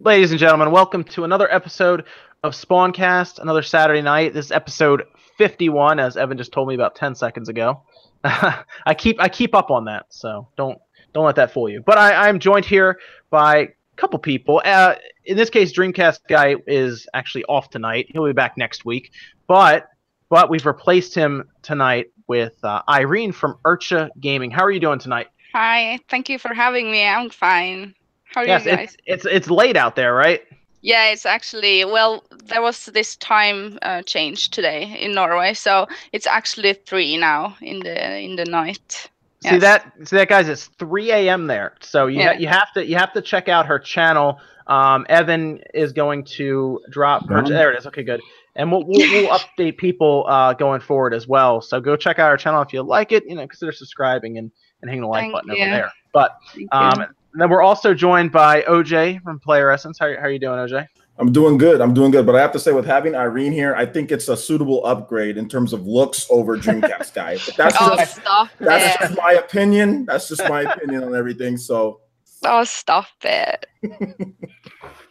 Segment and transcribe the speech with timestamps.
[0.00, 2.04] Ladies and gentlemen, welcome to another episode
[2.42, 4.34] of Spawncast, another Saturday night.
[4.34, 5.04] This is episode
[5.38, 7.80] 51, as Evan just told me about 10 seconds ago.
[8.24, 10.78] I keep I keep up on that, so don't
[11.12, 11.80] don't let that fool you.
[11.80, 12.98] But I, I'm joined here
[13.30, 14.60] by a couple people.
[14.64, 14.96] Uh,
[15.26, 18.06] in this case, Dreamcast guy is actually off tonight.
[18.08, 19.12] He'll be back next week.
[19.46, 19.88] But
[20.28, 24.50] but we've replaced him tonight with uh, Irene from Urcha Gaming.
[24.50, 25.28] How are you doing tonight?
[25.52, 27.06] Hi, thank you for having me.
[27.06, 27.94] I'm fine.
[28.34, 28.96] How are yes, you guys?
[29.06, 30.42] it's, it's it's late out there, right?
[30.82, 36.26] Yeah, it's actually well, there was this time uh, change today in Norway, so it's
[36.26, 39.08] actually three now in the in the night.
[39.42, 39.92] See that?
[40.04, 40.48] See that, guys?
[40.48, 41.46] It's 3 a.m.
[41.46, 42.32] there, so you Yeah.
[42.32, 44.38] ha- you have to you have to check out her channel.
[44.66, 47.28] Um, Evan is going to drop.
[47.28, 47.86] Her, there it is.
[47.86, 48.20] Okay, good.
[48.56, 51.60] And we'll we'll, we'll update people uh, going forward as well.
[51.60, 53.24] So go check out our channel if you like it.
[53.26, 55.62] You know, consider subscribing and and hitting the like Thank button you.
[55.62, 55.92] over there.
[56.12, 56.78] But Thank you.
[56.78, 59.98] um, and then we're also joined by OJ from Player Essence.
[59.98, 60.86] How, how are you doing, OJ?
[61.18, 61.80] I'm doing good.
[61.80, 62.24] I'm doing good.
[62.26, 65.36] But I have to say, with having Irene here, I think it's a suitable upgrade
[65.36, 67.38] in terms of looks over Dreamcast guy.
[67.44, 69.08] But that's oh, just, stop that's it!
[69.08, 70.04] just my opinion.
[70.04, 71.56] That's just my opinion on everything.
[71.56, 72.00] So
[72.44, 73.66] Oh, stop it!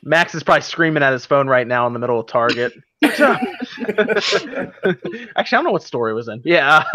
[0.04, 2.74] Max is probably screaming at his phone right now in the middle of Target.
[5.36, 6.42] Actually, I don't know what store it was in.
[6.46, 6.84] Yeah,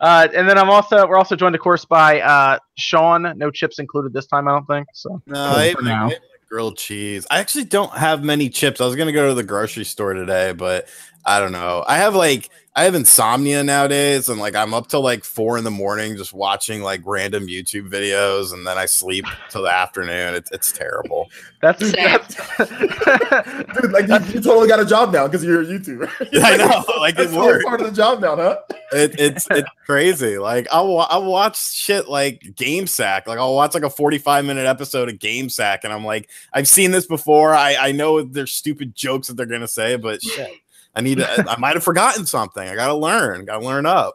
[0.00, 3.32] uh, and then I'm also we're also joined, of course, by uh, Sean.
[3.36, 4.88] No chips included this time, I don't think.
[4.92, 6.08] So No, I ate for now.
[6.08, 7.26] I ate my grilled cheese.
[7.30, 8.80] I actually don't have many chips.
[8.80, 10.88] I was gonna go to the grocery store today, but
[11.24, 11.84] I don't know.
[11.86, 15.64] I have like I have insomnia nowadays, and like I'm up till like four in
[15.64, 20.34] the morning just watching like random YouTube videos, and then I sleep till the afternoon.
[20.34, 21.28] It's it's terrible.
[21.60, 21.92] that's, Same.
[21.94, 22.36] that's
[23.80, 26.10] dude, like you, you totally got a job now because you're a YouTuber.
[26.44, 28.58] I know, like, it's all part of the job now, huh?
[28.92, 30.38] It, it's it's crazy.
[30.38, 33.26] Like I'll I'll watch shit like Game Sack.
[33.26, 36.68] Like I'll watch like a 45 minute episode of Game Sack, and I'm like, I've
[36.68, 37.52] seen this before.
[37.52, 40.52] I I know there's stupid jokes that they're gonna say, but shit,
[40.94, 41.44] I need to.
[41.48, 42.66] I might have forgotten something.
[42.68, 43.44] I gotta learn.
[43.44, 44.14] Gotta learn up.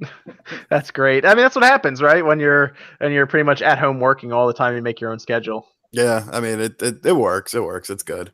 [0.70, 1.24] that's great.
[1.24, 2.24] I mean, that's what happens, right?
[2.24, 5.10] When you're and you're pretty much at home working all the time, you make your
[5.12, 5.68] own schedule.
[5.92, 6.80] Yeah, I mean it.
[6.82, 7.54] It, it works.
[7.54, 7.90] It works.
[7.90, 8.32] It's good.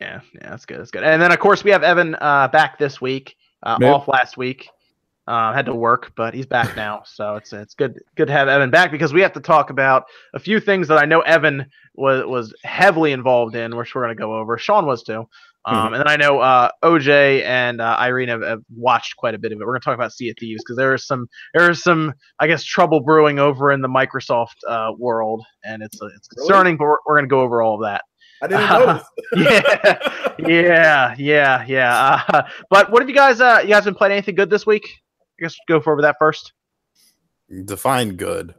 [0.00, 0.80] Yeah, yeah, that's good.
[0.80, 1.04] That's good.
[1.04, 3.94] And then of course we have Evan uh, back this week, uh, Yep.
[3.94, 4.68] off last week.
[5.28, 8.46] Uh, had to work, but he's back now, so it's it's good good to have
[8.46, 10.04] Evan back because we have to talk about
[10.34, 14.16] a few things that I know Evan was was heavily involved in, which we're going
[14.16, 14.56] to go over.
[14.56, 15.28] Sean was too,
[15.66, 19.38] um, and then I know uh, OJ and uh, Irene have, have watched quite a
[19.38, 19.64] bit of it.
[19.64, 22.14] We're going to talk about Sea of Thieves because there is some there is some
[22.38, 26.48] I guess trouble brewing over in the Microsoft uh, world, and it's it's Really?
[26.48, 28.02] concerning, but we're, we're going to go over all of that
[28.42, 29.06] I didn't notice.
[30.38, 32.22] yeah, yeah, yeah, yeah.
[32.28, 33.40] Uh, but what have you guys?
[33.40, 34.86] Uh, you guys been playing anything good this week?
[35.38, 36.52] I guess go for over that first.
[37.64, 38.54] Define good.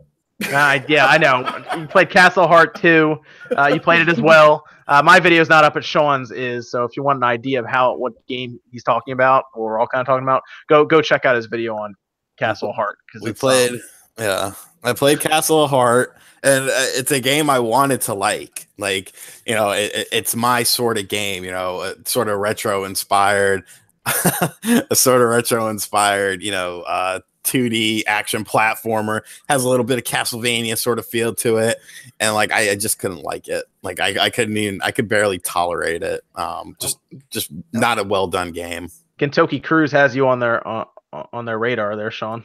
[0.53, 1.63] Uh, yeah, I know.
[1.79, 3.17] You played Castle Heart 2.
[3.57, 4.63] Uh, you played it as well.
[4.87, 6.69] Uh, my video's not up, but Sean's is.
[6.69, 9.79] So if you want an idea of how what game he's talking about, or we're
[9.79, 11.95] all kind of talking about, go go check out his video on
[12.37, 12.97] Castle Heart.
[13.07, 13.71] Because We played.
[13.71, 13.81] um,
[14.19, 14.51] Yeah,
[14.83, 18.67] I played Castle Heart, and uh, it's a game I wanted to like.
[18.77, 19.13] Like
[19.45, 21.43] you know, it, it- it's my sort of game.
[21.43, 23.63] You know, uh, sort of retro inspired,
[24.05, 26.41] a sort of retro inspired.
[26.43, 31.33] You know, uh, 2D action platformer has a little bit of Castlevania sort of feel
[31.35, 31.77] to it,
[32.19, 33.65] and like I, I just couldn't like it.
[33.81, 34.81] Like I, I couldn't even.
[34.81, 36.23] I could barely tolerate it.
[36.35, 36.99] Um, just
[37.29, 38.89] just not a well done game.
[39.17, 40.85] Kentucky Cruise has you on their uh,
[41.33, 42.43] on their radar there, Sean.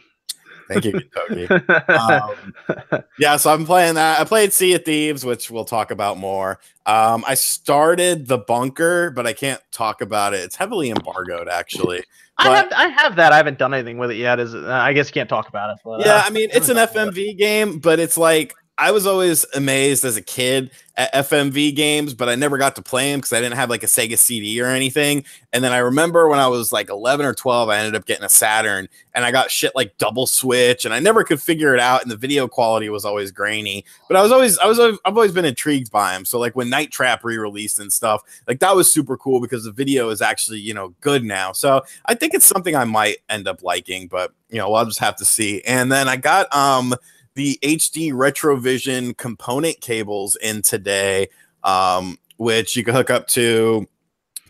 [0.73, 1.93] Thank you, Kentucky.
[1.93, 4.21] um, yeah, so I'm playing that.
[4.21, 6.59] I played Sea of Thieves, which we'll talk about more.
[6.87, 10.41] Um, I started the bunker, but I can't talk about it.
[10.41, 12.05] It's heavily embargoed, actually.
[12.39, 13.33] I but- have I have that.
[13.33, 14.41] I haven't done anything with it yet.
[14.41, 15.79] Is it, uh, I guess you can't talk about it.
[15.85, 19.45] But, Yeah, uh, I mean, it's an FMV game, but it's like I was always
[19.55, 23.33] amazed as a kid at FMV games, but I never got to play them because
[23.33, 25.25] I didn't have like a Sega CD or anything.
[25.53, 28.25] And then I remember when I was like 11 or 12, I ended up getting
[28.25, 31.81] a Saturn and I got shit like double switch and I never could figure it
[31.81, 32.01] out.
[32.01, 35.33] And the video quality was always grainy, but I was always, I was, I've always
[35.33, 36.25] been intrigued by them.
[36.25, 39.65] So like when Night Trap re released and stuff, like that was super cool because
[39.65, 41.53] the video is actually, you know, good now.
[41.53, 44.99] So I think it's something I might end up liking, but you know, I'll just
[44.99, 45.61] have to see.
[45.63, 46.95] And then I got, um,
[47.35, 51.29] the HD Retrovision component cables in today,
[51.65, 53.87] um, which you can hook up to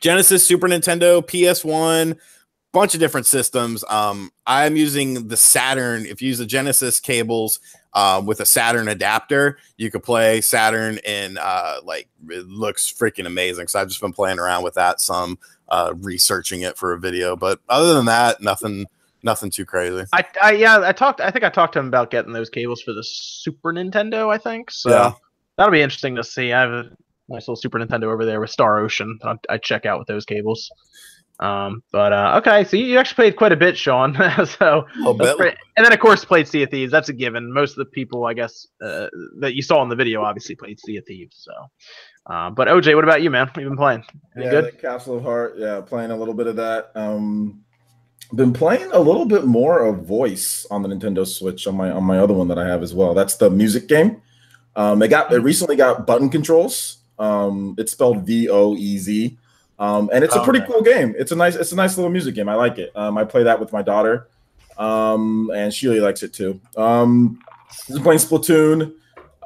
[0.00, 2.18] Genesis, Super Nintendo, PS1,
[2.72, 3.84] bunch of different systems.
[3.88, 6.06] Um, I'm using the Saturn.
[6.06, 7.60] If you use the Genesis cables
[7.94, 13.26] um, with a Saturn adapter, you could play Saturn and uh, like it looks freaking
[13.26, 13.68] amazing.
[13.68, 15.38] So I've just been playing around with that some,
[15.68, 17.36] uh, researching it for a video.
[17.36, 18.86] But other than that, nothing,
[19.22, 20.04] nothing too crazy.
[20.12, 21.20] I, I yeah, I talked.
[21.20, 24.32] I think I talked to him about getting those cables for the Super Nintendo.
[24.32, 24.90] I think so.
[24.90, 25.12] Yeah.
[25.56, 26.52] That'll be interesting to see.
[26.52, 26.90] I've a
[27.28, 29.18] nice little Super Nintendo over there with Star Ocean.
[29.24, 30.70] I I check out with those cables.
[31.40, 34.14] Um, but uh, okay, so you, you actually played quite a bit, Sean.
[34.58, 35.36] so little bit.
[35.36, 35.56] great.
[35.76, 36.92] and then of course played Sea of Thieves.
[36.92, 37.52] That's a given.
[37.52, 39.08] Most of the people, I guess, uh,
[39.40, 41.36] that you saw in the video obviously played Sea of Thieves.
[41.40, 41.52] So,
[42.32, 43.48] uh, but OJ, what about you, man?
[43.48, 44.04] What you been playing?
[44.36, 44.80] Any yeah, good?
[44.80, 45.54] Castle of Heart.
[45.58, 46.92] Yeah, playing a little bit of that.
[46.94, 47.64] Um,
[48.34, 52.04] been playing a little bit more of VOEZ on the Nintendo Switch on my on
[52.04, 53.14] my other one that I have as well.
[53.14, 54.22] That's the music game.
[54.76, 56.98] Um, it got it recently got button controls.
[57.18, 59.38] Um, it's spelled V O E Z,
[59.78, 60.72] um, and it's a Oh, pretty okay.
[60.72, 61.14] cool game.
[61.18, 62.48] It's a nice it's a nice little music game.
[62.48, 62.90] I like it.
[62.96, 64.28] Um, I play that with my daughter,
[64.78, 66.58] um, and she really likes it too.
[66.76, 67.38] Um,
[67.88, 68.94] been playing Splatoon.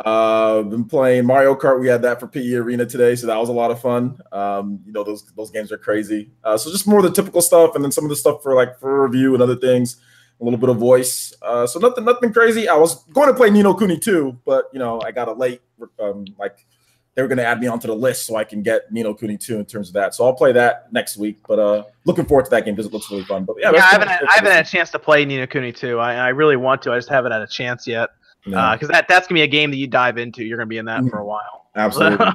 [0.04, 1.80] Uh, been playing Mario Kart.
[1.80, 4.20] We had that for PE Arena today, so that was a lot of fun.
[4.30, 6.30] Um, you know those those games are crazy.
[6.44, 8.54] Uh, so just more of the typical stuff, and then some of the stuff for
[8.54, 9.96] like for review and other things.
[10.38, 11.32] A little bit of VOEZ.
[11.40, 12.68] Uh, so nothing nothing crazy.
[12.68, 15.32] I was going to play Ni no Kuni too, but you know I got a
[15.32, 15.62] late
[15.98, 16.66] um, like
[17.14, 19.14] they were going to add me onto the list so I can get Ni no
[19.14, 20.14] Kuni too in terms of that.
[20.14, 21.38] So I'll play that next week.
[21.48, 23.44] But uh looking forward to that game because it looks really fun.
[23.44, 25.46] But yeah, Yeah, I haven't had, I haven't had a chance to play Ni no
[25.46, 25.98] Kuni too.
[25.98, 26.92] I, I really want to.
[26.92, 28.10] I just haven't had a chance yet.
[28.46, 30.44] Yeah, because that that's gonna be a game that you dive into.
[30.44, 31.70] You're gonna be in that for a while.
[31.76, 32.26] absolutely.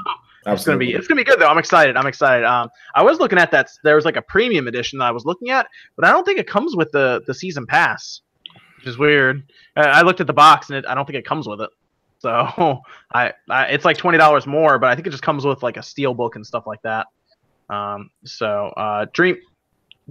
[0.46, 1.48] it's gonna be it's gonna be good though.
[1.48, 1.96] I'm excited.
[1.96, 2.46] I'm excited.
[2.46, 3.69] Um, I was looking at that.
[3.84, 6.40] There was like a premium edition that I was looking at, but I don't think
[6.40, 8.22] it comes with the the season pass,
[8.78, 9.44] which is weird.
[9.78, 11.69] Uh, I looked at the box and it, I don't think it comes with it.
[12.19, 12.81] So
[13.13, 15.78] I, I it's like twenty dollars more, but I think it just comes with like
[15.78, 17.08] a steel book and stuff like that.
[17.69, 19.38] Um, so uh, Dream.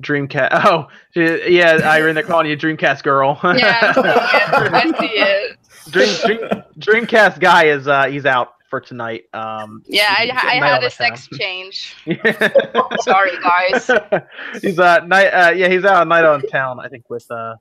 [0.00, 0.48] Dreamcast.
[0.64, 3.38] Oh, yeah, Irene, they're calling you Dreamcast girl.
[3.42, 5.49] Yeah, I see it.
[5.90, 6.40] Dream, Dream,
[6.78, 9.24] Dreamcast guy is uh he's out for tonight.
[9.32, 11.96] Um Yeah, I, I had a sex to change.
[13.00, 13.90] Sorry, guys.
[14.62, 17.56] he's uh night uh yeah, he's out night on town, I think, with uh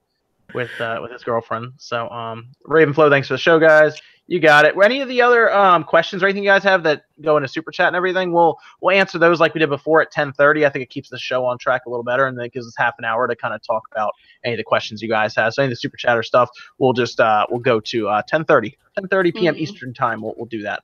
[0.54, 1.74] with uh with his girlfriend.
[1.78, 4.00] So um Ravenflow, thanks for the show, guys.
[4.30, 4.76] You got it.
[4.80, 7.72] Any of the other um questions or anything you guys have that go into super
[7.72, 10.68] chat and everything, we'll we'll answer those like we did before at ten thirty.
[10.68, 12.68] I think it keeps the show on track a little better and then it gives
[12.68, 15.36] us half an hour to kind of talk about any of the questions you guys
[15.36, 15.56] have.
[15.56, 18.76] So any of the super chatter stuff, we'll just uh we'll go to uh 10:30.
[19.00, 19.56] 10:30 p.m.
[19.56, 19.58] Mhm.
[19.58, 20.22] Eastern time.
[20.22, 20.84] We'll we'll do that.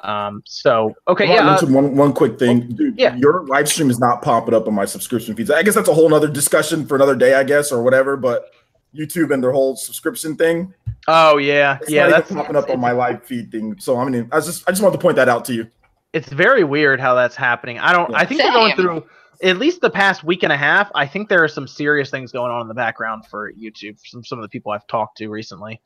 [0.00, 1.72] Um so okay, I want to yeah.
[1.72, 2.68] uh, one one quick thing.
[2.68, 3.14] Dude, yeah.
[3.16, 5.50] your live stream is not popping up on my subscription feeds.
[5.50, 8.16] I guess that's a whole nother discussion for another day, I guess, or whatever.
[8.16, 8.50] But
[8.96, 10.74] YouTube and their whole subscription thing,
[11.08, 11.78] oh yeah.
[11.80, 13.78] it's Yeah, that's popping up on my live feed thing.
[13.78, 15.70] So I mean, I just I just wanted to point that out to you.
[16.12, 17.78] it's very weird how that's happening.
[17.78, 18.14] I don't.
[18.14, 19.04] I think they're going through
[19.42, 20.90] at least the past week and a half.
[20.94, 23.98] I think there are some serious things going on in the background for YouTube.
[24.04, 25.80] Some some of the people I've talked to recently.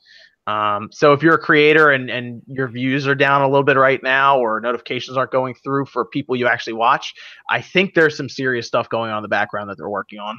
[0.46, 3.76] Um, so if you're a creator and and your views are down a little bit
[3.76, 7.14] right now, or notifications aren't going through for people you actually watch,
[7.50, 10.38] I think there's some serious stuff going on in the background that they're working on.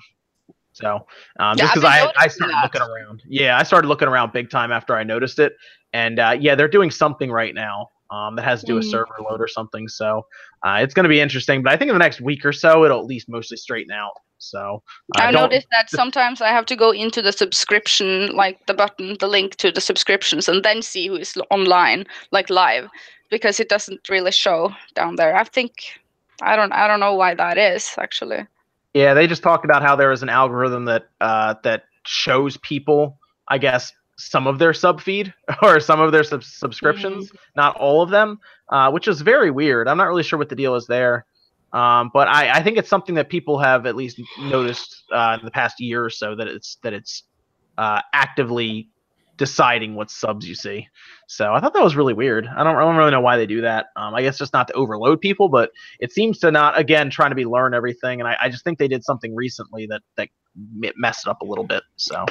[0.81, 1.05] So
[1.39, 2.63] um, Yeah, just because I, I started that.
[2.63, 5.53] looking around, yeah, I started looking around big time after I noticed it,
[5.93, 8.89] and uh, yeah, they're doing something right now um, that has to do with Mhm.
[8.89, 9.87] server load or something.
[9.87, 10.23] So
[10.65, 12.85] uh, it's going to be interesting, but I think in the next week or so,
[12.85, 14.13] it'll at least mostly straighten out.
[14.39, 14.83] So
[15.15, 19.17] uh, I noticed that sometimes I have to go into the subscription, like the button,
[19.19, 22.87] the link to the subscriptions, and then see who is online, like live,
[23.29, 25.35] because it doesn't really show down there.
[25.35, 25.71] I think
[26.41, 28.45] I don't I don't know why that is actually.
[28.97, 33.19] Yeah, they just talked about how there is an algorithm that uh, that shows people,
[33.47, 38.01] I guess, some of their sub feed or some of their sub- subscriptions, not all
[38.01, 38.39] of them,
[38.69, 39.87] uh, which is very weird.
[39.87, 41.27] I'm not really sure what the deal is there,
[41.73, 45.45] um, but I, I think it's something that people have at least noticed uh, in
[45.45, 47.21] the past year or so that it's that it's
[47.77, 48.89] uh, actively
[49.37, 50.87] deciding what subs you see.
[51.27, 52.47] So I thought that was really weird.
[52.47, 53.87] I don't, I don't really know why they do that.
[53.95, 57.29] Um, I guess just not to overload people, but it seems to not again trying
[57.31, 58.19] to be learn everything.
[58.19, 60.29] And I, I just think they did something recently that that
[60.97, 61.83] messed it up a little bit.
[61.97, 62.25] So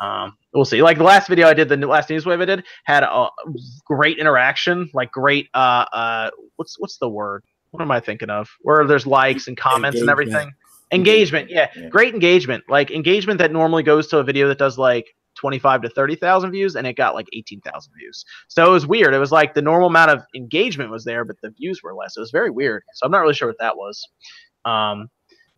[0.00, 0.82] um, we'll see.
[0.82, 3.28] Like the last video I did, the last news wave I did had a
[3.86, 5.48] great interaction, like great.
[5.54, 7.44] Uh, uh, what's what's the word?
[7.70, 8.48] What am I thinking of?
[8.62, 10.32] Where there's likes and comments and Engagement.
[10.34, 10.52] everything.
[10.92, 11.88] Engagement, yeah, Yeah.
[11.88, 12.64] great engagement.
[12.68, 15.06] Like engagement that normally goes to a video that does like
[15.42, 18.24] 25 to 30,000 views and it got like 18,000 views.
[18.46, 19.12] So it was weird.
[19.12, 22.16] It was like the normal amount of engagement was there, but the views were less.
[22.16, 22.84] It was very weird.
[22.94, 24.08] So I'm not really sure what that was.
[24.64, 25.08] Um,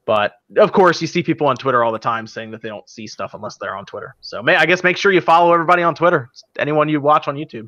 [0.07, 2.89] but of course, you see people on Twitter all the time saying that they don't
[2.89, 4.17] see stuff unless they're on Twitter.
[4.23, 6.31] So may, I guess make sure you follow everybody on Twitter.
[6.59, 7.67] Anyone you watch on YouTube,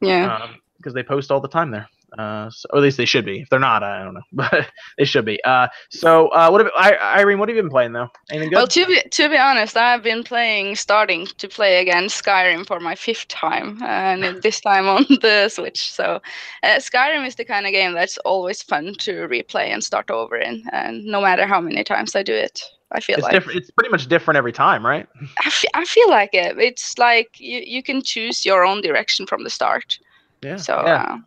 [0.00, 0.52] Yeah.
[0.76, 1.88] because they post all the time there.
[2.18, 3.40] Uh, so, or at least they should be.
[3.40, 5.42] If they're not, I don't know, but they should be.
[5.44, 6.60] Uh, so uh, what?
[6.60, 8.08] Have, I, Irene, what have you been playing though?
[8.30, 8.56] Anything good?
[8.56, 12.80] Well, to be to be honest, I've been playing, starting to play again Skyrim for
[12.80, 15.90] my fifth time, and this time on the Switch.
[15.90, 16.20] So,
[16.62, 20.36] uh, Skyrim is the kind of game that's always fun to replay and start over
[20.36, 22.62] in, and no matter how many times I do it,
[22.92, 23.58] I feel it's like different.
[23.58, 25.06] It's pretty much different every time, right?
[25.38, 26.58] I, I feel like it.
[26.58, 29.98] It's like you, you can choose your own direction from the start.
[30.42, 30.56] Yeah.
[30.56, 31.18] So, yeah.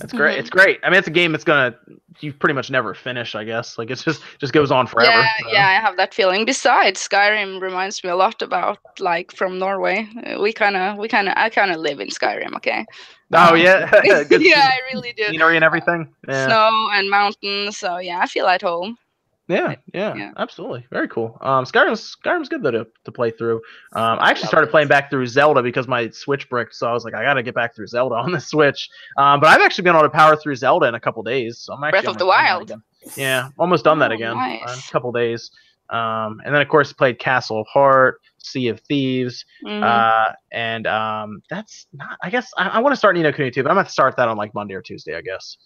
[0.00, 0.36] That's great.
[0.36, 0.40] Mhm.
[0.40, 0.80] It's great.
[0.82, 1.74] I mean, it's a game that's gonna
[2.20, 3.34] you pretty much never finish.
[3.34, 5.10] I guess like it's just just goes on forever.
[5.10, 5.52] Yeah, so.
[5.52, 6.44] yeah, I have that feeling.
[6.44, 10.08] Besides, Skyrim reminds me a lot about like from Norway.
[10.26, 12.54] Uh, We kind of, we kind of, I kind of live in Skyrim.
[12.56, 12.84] Okay.
[13.32, 13.90] Oh yeah.
[14.30, 15.24] Yeah, I really do.
[15.26, 16.08] scenery and everything.
[16.28, 16.46] Yeah.
[16.46, 17.78] Snow and mountains.
[17.78, 18.96] So yeah, I feel at home.
[19.48, 20.30] Yeah, yeah, Yeah.
[20.36, 20.86] absolutely.
[20.90, 21.38] Very cool.
[21.40, 23.56] Um, Skyrim's Skyrim's good though to, to play through.
[23.94, 27.04] Um, I actually started playing back through Zelda because my Switch bricked, so I was
[27.04, 28.88] like, I gotta get back through Zelda on the Switch.
[29.16, 31.72] Um, but I've actually been able to power through Zelda in a couple days, so
[31.72, 32.72] I'm actually Breath of the Wild.
[33.16, 34.36] Yeah, almost done that Oh, again.
[34.36, 34.62] nice.
[34.66, 35.50] Uh, a couple days.
[35.90, 39.82] Um, and then of course played Castle of Heart, Sea of Thieves, Mhm.
[39.82, 42.18] uh, and um, that's not.
[42.22, 44.14] I guess I, I want to start Ni no Kuni too, but I'm gonna start
[44.18, 45.56] that on like Monday or Tuesday, I guess.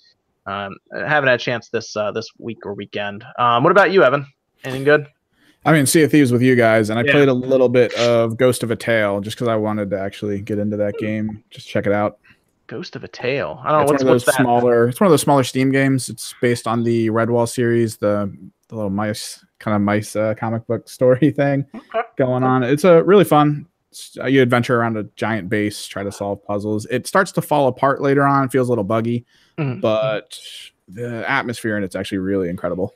[0.47, 3.25] Um, I haven't had a chance this uh, this week or weekend.
[3.39, 4.27] Um, what about you, Evan?
[4.65, 5.07] Anything good?
[5.65, 7.13] I mean, Sea of Thieves with you guys, and I Yeah.
[7.13, 10.41] played a little bit of Ghost of a Tale just because I wanted to actually
[10.41, 12.19] get into that game, just check it out.
[12.67, 13.61] Ghost of a Tale.
[13.63, 14.41] I don't know it's what's, one of those that.
[14.41, 14.89] smaller.
[14.89, 16.09] It's one of those smaller Steam games.
[16.09, 18.35] It's based on the Redwall series, the
[18.69, 22.01] the little mice kind of mice uh, comic book story thing Okay.
[22.17, 22.63] going on.
[22.65, 23.67] It's a really fun.
[24.21, 26.87] Uh, You adventure around a giant base, try to solve puzzles.
[26.87, 28.49] It starts to fall apart later on.
[28.49, 29.25] Feels a little buggy,
[29.59, 29.81] Mhm.
[29.81, 30.39] but
[30.89, 32.95] the atmosphere in it's actually really incredible.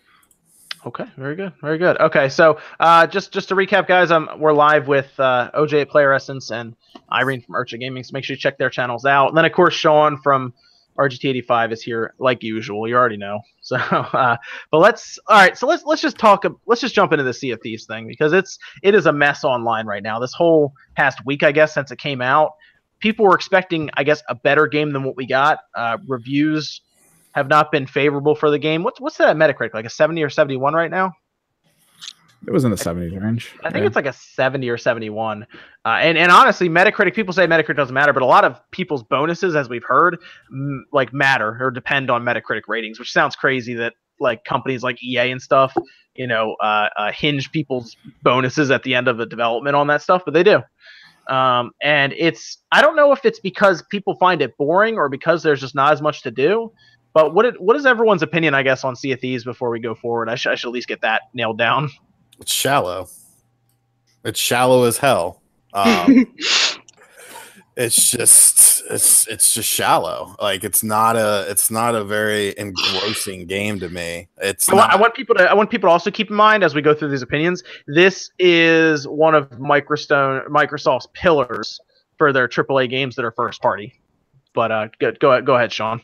[0.86, 1.98] Okay, very good, very good.
[2.00, 5.88] Okay, so uh, just just to recap, guys, um, we're live with uh, OJ at
[5.88, 6.76] Player Essence and
[7.10, 8.04] Irene from Urcha Gaming.
[8.04, 9.28] So make sure you check their channels out.
[9.28, 10.52] And then of course Sean from
[10.98, 12.88] RGT85 is here like usual.
[12.88, 13.40] You already know.
[13.66, 14.36] So, uh,
[14.70, 15.58] but let's all right.
[15.58, 16.44] So let's let's just talk.
[16.66, 19.42] Let's just jump into the Sea of Thieves thing because it's it is a mess
[19.42, 20.20] online right now.
[20.20, 22.52] This whole past week, I guess, since it came out,
[23.00, 25.58] people were expecting, I guess, a better game than what we got.
[25.74, 26.80] Uh, reviews
[27.32, 28.84] have not been favorable for the game.
[28.84, 29.74] What's what's that Metacritic?
[29.74, 31.12] Like a 70 or 71 right now?
[32.46, 33.54] It was in the 70s range.
[33.64, 33.86] I think Yeah.
[33.86, 35.44] it's like a 70 or 71.
[35.84, 39.02] Uh, and, and honestly, Metacritic, people say Metacritic doesn't matter, but a lot of people's
[39.02, 40.18] bonuses, as we've heard,
[40.52, 45.02] m- like matter or depend on Metacritic ratings, which sounds crazy that like companies like
[45.02, 45.74] EA and stuff,
[46.14, 50.02] you know, uh, uh, hinge people's bonuses at the end of the development on that
[50.02, 50.62] stuff, but they do.
[51.28, 55.42] Um, and it's, I don't know if it's because people find it boring or because
[55.42, 56.72] there's just not as much to do.
[57.14, 59.80] But what it, what is everyone's opinion, I guess, on Sea of Thieves before we
[59.80, 60.28] go forward?
[60.28, 61.90] I, should I should at least get that nailed down.
[62.40, 63.08] It's shallow.
[64.24, 65.42] It's shallow as hell.
[65.72, 66.34] Um,
[67.76, 70.34] it's just it's it's just shallow.
[70.40, 74.28] Like it's not a it's not a very engrossing game to me.
[74.38, 76.64] It's I want, I want people to I want people to also keep in mind
[76.64, 77.62] as we go through these opinions.
[77.86, 81.80] This is one of Microstone Microsoft's pillars
[82.18, 84.00] for their AAA games that are first party.
[84.54, 86.00] But uh, go go ahead, go ahead, Sean.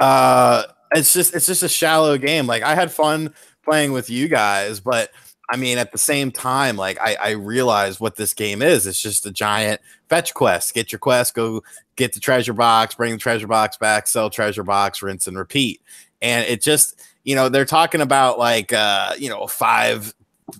[0.00, 0.64] uh
[0.94, 3.32] it's just it's just a shallow game like i had fun
[3.64, 5.10] playing with you guys but
[5.50, 8.86] i mean at the same time like i i realize what this game is.
[8.86, 10.74] It's just a giant fetch quest.
[10.74, 11.62] Get your quest go
[11.96, 15.80] get the treasure box bring the treasure box back sell treasure box rinse and repeat.
[16.22, 20.14] And it just you know they're talking about like uh you know five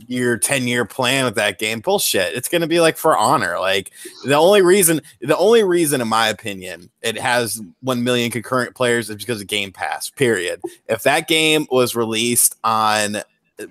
[0.07, 2.35] year 10 year plan with that game bullshit.
[2.35, 3.59] It's going to be like for honor.
[3.59, 3.93] Like
[4.25, 9.11] the only reason the only reason in my opinion it has 1 million concurrent players
[9.11, 10.61] is because of game pass period.
[10.89, 13.23] If that game was released on uh,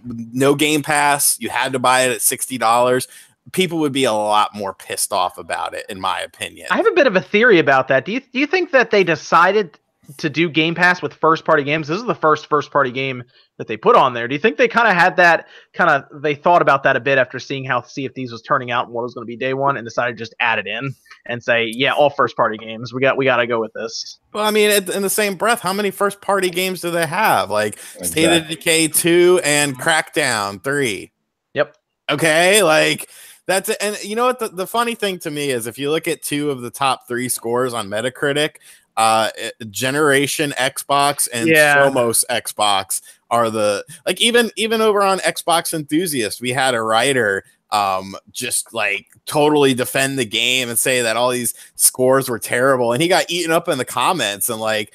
[0.06, 3.08] no game pass you had to buy it at $60
[3.52, 6.68] people would be a lot more pissed off about it in my opinion.
[6.72, 8.06] I have a bit of a theory about that.
[8.06, 9.78] Do you do you think that they decided
[10.18, 11.88] to do Game Pass with first party games?
[11.88, 13.24] This is the first first party game
[13.58, 14.28] that they put on there.
[14.28, 17.00] Do you think they kind of had that kind of they thought about that a
[17.00, 19.28] bit after seeing how Sea of Thieves was turning out and what was going to
[19.28, 20.94] be day one, and decided to just add it in
[21.26, 22.94] and say, yeah, all first party games.
[22.94, 24.20] We got we got to go with this.
[24.34, 27.50] well i mean in the same breath how many first party games do they have
[27.50, 31.12] like State of Decay 2 and Crackdown 3
[31.54, 31.78] Yep.
[32.10, 33.10] Okay, like
[33.46, 33.78] that's it.
[33.82, 36.22] and you know what the, the funny thing to me is if you look at
[36.24, 38.56] two of the top three scores on Metacritic,
[38.98, 39.30] uh
[39.70, 41.78] Generation Xbox and Yeah.
[41.78, 47.44] Somos Xbox are the like even even over on Xbox Enthusiast, we had a writer
[47.72, 52.94] um just like totally defend the game and say that all these scores were terrible
[52.94, 54.94] and he got eaten up in the comments and like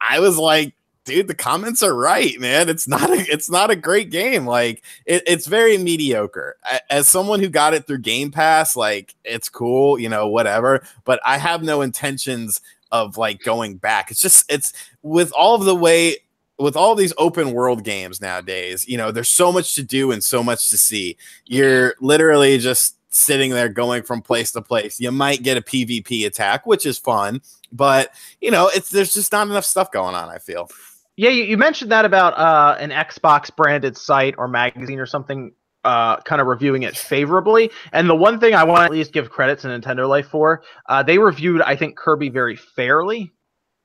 [0.00, 0.74] I was like
[1.04, 2.70] dude the comments are right man.
[2.70, 4.46] It's not a it's not a great game.
[4.46, 6.56] Like it, it's very mediocre.
[6.88, 11.20] As someone who got it through game pass like it's cool you know whatever but
[11.26, 12.60] i have no intentions
[12.92, 14.10] of like going back.
[14.10, 14.72] It's just it's
[15.02, 16.18] with all of the way
[16.58, 20.22] with all these open world games nowadays you know there's so much to do and
[20.22, 21.16] so much to see.
[21.46, 25.00] You're literally just sitting there going from place to place.
[25.00, 27.40] You might get a pvp attack which is fun
[27.72, 28.10] but
[28.40, 30.70] you know it's there's just not enough stuff going on i feel.
[31.16, 35.52] Yeah, you, you mentioned that about uh, an Xbox branded site or magazine or something,
[35.84, 37.70] uh, kind of reviewing it favorably.
[37.92, 40.62] And the one thing I want to at least give credit to Nintendo Life for,
[40.88, 43.32] uh, they reviewed, I think, Kirby very fairly.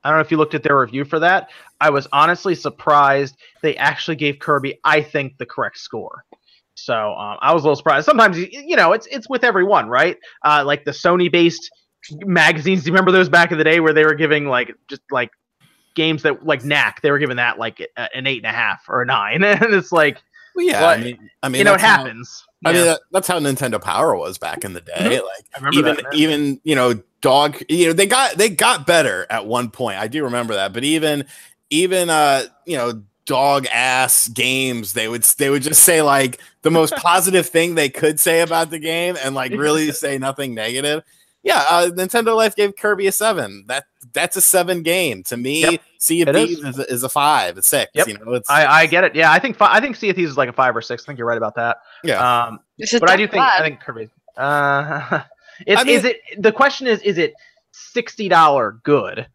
[0.03, 1.49] I don't know if you looked at their review for that.
[1.81, 6.23] I was honestly surprised they actually gave Kirby, I think, the correct score.
[6.75, 8.05] So um, I was a little surprised.
[8.05, 10.17] Sometimes you, know it's it's with everyone, right?
[10.45, 11.69] Uh, like the Sony based
[12.21, 12.83] magazines.
[12.83, 15.31] Do you remember those back in the day where they were giving like just like
[15.95, 19.01] games that like Knack, they were giving that like an eight and a half or
[19.01, 20.23] a nine, and it's like
[20.59, 20.99] Well, yeah, What?
[20.99, 22.45] I mean, I mean, you know it that's how- happens.
[22.65, 25.21] I mean, that, that's how Nintendo Power was back in the day.
[25.21, 29.45] Like even that, even you know dog you know they got they got better at
[29.45, 29.97] one point.
[29.97, 31.23] I do remember that, but even
[31.69, 36.71] even uh you know dog ass games they would they would just say like the
[36.71, 41.01] most positive thing they could say about the game and like really say nothing negative.
[41.41, 43.63] Yeah, uh, Nintendo Life gave Kirby a seven.
[43.67, 45.61] That that's a seven game to me.
[45.61, 46.47] Yep, Sea of it is.
[46.49, 46.79] Thieves is.
[46.79, 47.91] a, is a five, a six.
[47.93, 48.07] Yep.
[48.07, 49.15] You know, it's I, I get it.
[49.15, 51.03] Yeah, I think fi- I think Sea of Thieves is like a five or six.
[51.03, 51.77] I think you're right about that.
[52.03, 52.45] yeah.
[52.47, 53.61] Um, Is but I do think bad?
[53.61, 54.09] I think Kirby.
[54.35, 55.21] Uh,
[55.65, 57.33] it's, I mean- is it the question is is it
[57.71, 59.25] sixty dollar good?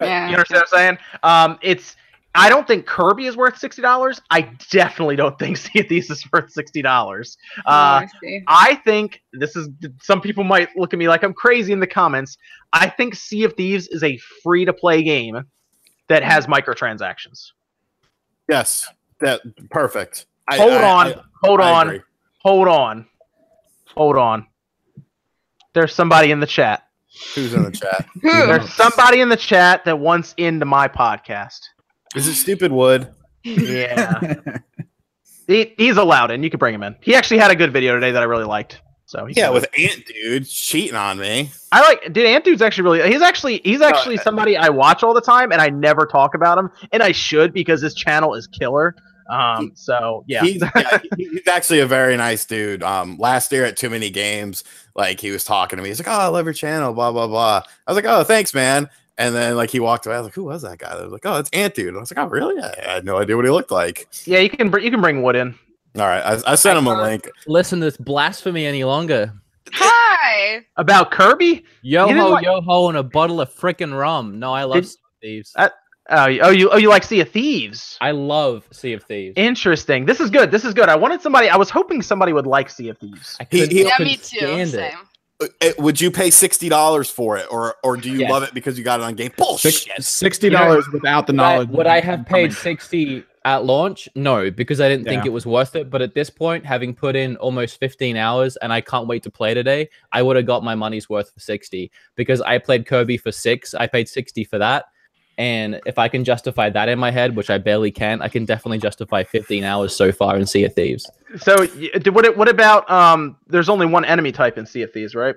[0.00, 0.28] Yeah.
[0.28, 0.98] You understand what I'm saying?
[1.22, 1.96] Um, it's
[2.36, 4.20] I don't think Kirby is worth sixty dollars.
[4.30, 7.36] I definitely don't think Sea of Thieves is worth sixty dollars.
[7.66, 8.42] Oh, Uh, I.
[8.46, 9.68] I think this is
[10.02, 12.36] some people might look at me like I'm crazy in the comments.
[12.72, 15.42] I think Sea of Thieves is a free to play game
[16.08, 17.52] that has microtransactions.
[18.48, 18.88] yes.
[19.20, 19.40] That
[19.70, 20.26] perfect.
[20.46, 22.02] I- Hold I- on, I- hold I on,
[22.42, 23.06] hold on,
[23.94, 24.46] hold on.
[25.72, 26.82] There's somebody in the chat.
[27.34, 28.06] Who's in the chat?
[28.22, 31.60] There's somebody in the chat that wants into my podcast.
[32.16, 33.12] Is it Stupid Wood?
[33.44, 34.34] Yeah,
[35.46, 36.42] he, he's allowed in.
[36.42, 36.96] You can bring him in.
[37.00, 38.80] He actually had a good video today that I really liked.
[39.08, 41.50] So he Yeah, can- with Ant Dude cheating on me.
[41.70, 42.12] I like.
[42.12, 43.12] Dude, Ant Dude's actually really.
[43.12, 46.58] He's actually he's actually somebody I watch all the time, and I never talk about
[46.58, 48.96] him, and I should because his channel is killer.
[49.30, 49.72] Um.
[49.74, 50.42] So yeah.
[50.42, 52.82] He's, yeah, he- he's actually a very nice dude.
[52.82, 54.64] Um, last year at Too Many Games,
[54.96, 55.90] like he was talking to me.
[55.90, 57.62] He's like, "Oh, I love your channel." Blah blah blah.
[57.86, 60.16] I was like, "Oh, thanks, man." And then like he walked away.
[60.16, 61.96] I was like, "Who was that guy?" I was like, "Oh, it's Ant Dude." And
[61.96, 64.08] I was like, "Oh, really?" I I had no idea what he looked like.
[64.24, 64.40] yeah.
[64.40, 65.54] You can br- you can bring Wood in.
[65.96, 67.30] All right, I, I sent him a link.
[67.46, 69.32] listen to this blasphemy any longer.
[69.72, 70.64] Hi.
[70.76, 71.64] About Kirby?
[71.82, 74.38] Yo didn't ho, like- yo ho, and a bottle of frickin' rum.
[74.38, 74.90] No, I love Did-
[75.22, 75.52] Thieves.
[75.56, 75.70] Uh,
[76.08, 77.98] Oh, you- oh, you oh you like Sea of Thieves?
[78.00, 79.32] I love Sea of Thieves.
[79.36, 80.04] Interesting.
[80.06, 80.52] This is good.
[80.52, 80.88] This is good.
[80.88, 81.48] I wanted somebody.
[81.48, 83.36] I was hoping somebody would like Sea of Thieves.
[83.40, 84.36] I He- couldn't- he- Yeah, me too.
[84.38, 84.92] stand it.
[85.40, 85.50] Same.
[85.60, 88.30] Uh, uh, Would you pay sixty dollars for it, or or do you Yes.
[88.30, 89.32] love it because you got it on game?
[89.36, 89.86] Bullshit.
[90.02, 91.68] Sixty dollars without the Would I, knowledge.
[91.70, 94.08] would I have paid 60 at launch?
[94.14, 95.90] No, because I didn't think it was worth it.
[95.90, 99.30] But at this point, having put in almost 15 hours and I can't wait to
[99.30, 103.16] play today, I would have got my money's worth for 60 because I played Kirby
[103.18, 103.74] for six.
[103.74, 104.86] I paid 60 for that.
[105.38, 108.46] And if I can justify that in my head, which I barely can, I can
[108.46, 111.10] definitely justify 15 hours so far in Sea of Thieves.
[111.36, 111.66] So,
[112.10, 113.36] what what about um?
[113.46, 115.34] There's only one enemy type in Sea of Thieves, right?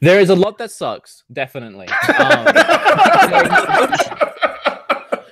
[0.00, 1.88] There is a lot that sucks, definitely.
[1.88, 2.44] Um,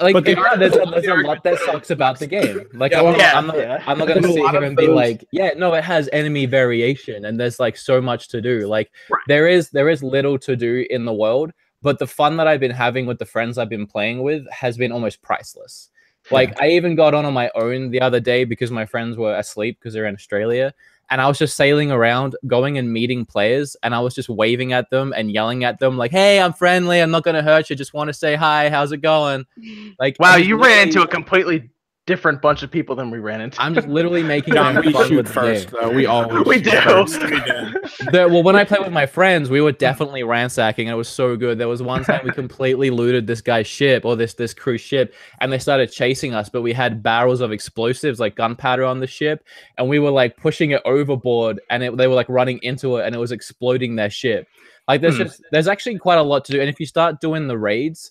[0.00, 2.66] like But the- there- there's, a, there's a lot that sucks about the game.
[2.74, 3.82] Like I'm, Yeah, I'm not, yeah.
[3.86, 6.08] I'm not gonna There's a sit here and be those- like, yeah, no, it has
[6.12, 8.66] enemy variation, and there's like so much to do.
[8.66, 9.20] Like Right.
[9.28, 12.60] there is there is little to do in the world, but the fun that I've
[12.60, 15.90] been having with the friends I've been playing with has been almost priceless.
[16.30, 19.36] Like I even got on on my own the other day because my friends were
[19.36, 20.72] asleep because they're in Australia,
[21.10, 24.72] and I was just sailing around, going and meeting players, and I was just waving
[24.72, 27.00] at them and yelling at them like, "Hey, I'm friendly.
[27.00, 27.76] I'm not gonna hurt you.
[27.76, 28.70] Just want to say hi.
[28.70, 29.46] How's it going?"
[29.98, 31.70] Like, Wow, you ran into a completely
[32.06, 33.60] different bunch of people than we ran into.
[33.62, 35.70] I'm just literally making Yeah, them we fun shoot with the first.
[35.70, 35.80] game.
[35.80, 35.90] Though.
[35.90, 36.70] We always We shoot do.
[36.80, 37.20] first.
[37.20, 40.88] The- well, when I played with my friends, we were definitely ransacking.
[40.88, 41.58] It was so good.
[41.58, 45.14] There was one time we completely looted this guy's ship or this this cruise ship,
[45.40, 46.48] and they started chasing us.
[46.48, 49.44] But we had barrels of explosives, like gunpowder, on the ship,
[49.78, 53.06] and we were like pushing it overboard, and it, they were like running into it,
[53.06, 54.48] and it was exploding their ship.
[54.88, 55.22] Like there's Hmm.
[55.24, 58.10] just there's actually quite a lot to do, and if you start doing the raids.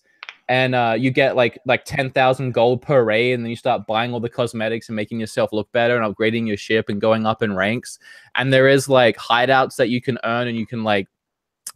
[0.52, 3.88] And uh, you get like like ten thousand gold per raid, and then you start
[3.88, 7.26] buying all the cosmetics and making yourself look better and upgrading your ship and going
[7.26, 8.00] up in ranks
[8.36, 11.08] and there is like hideouts that you can earn and you can like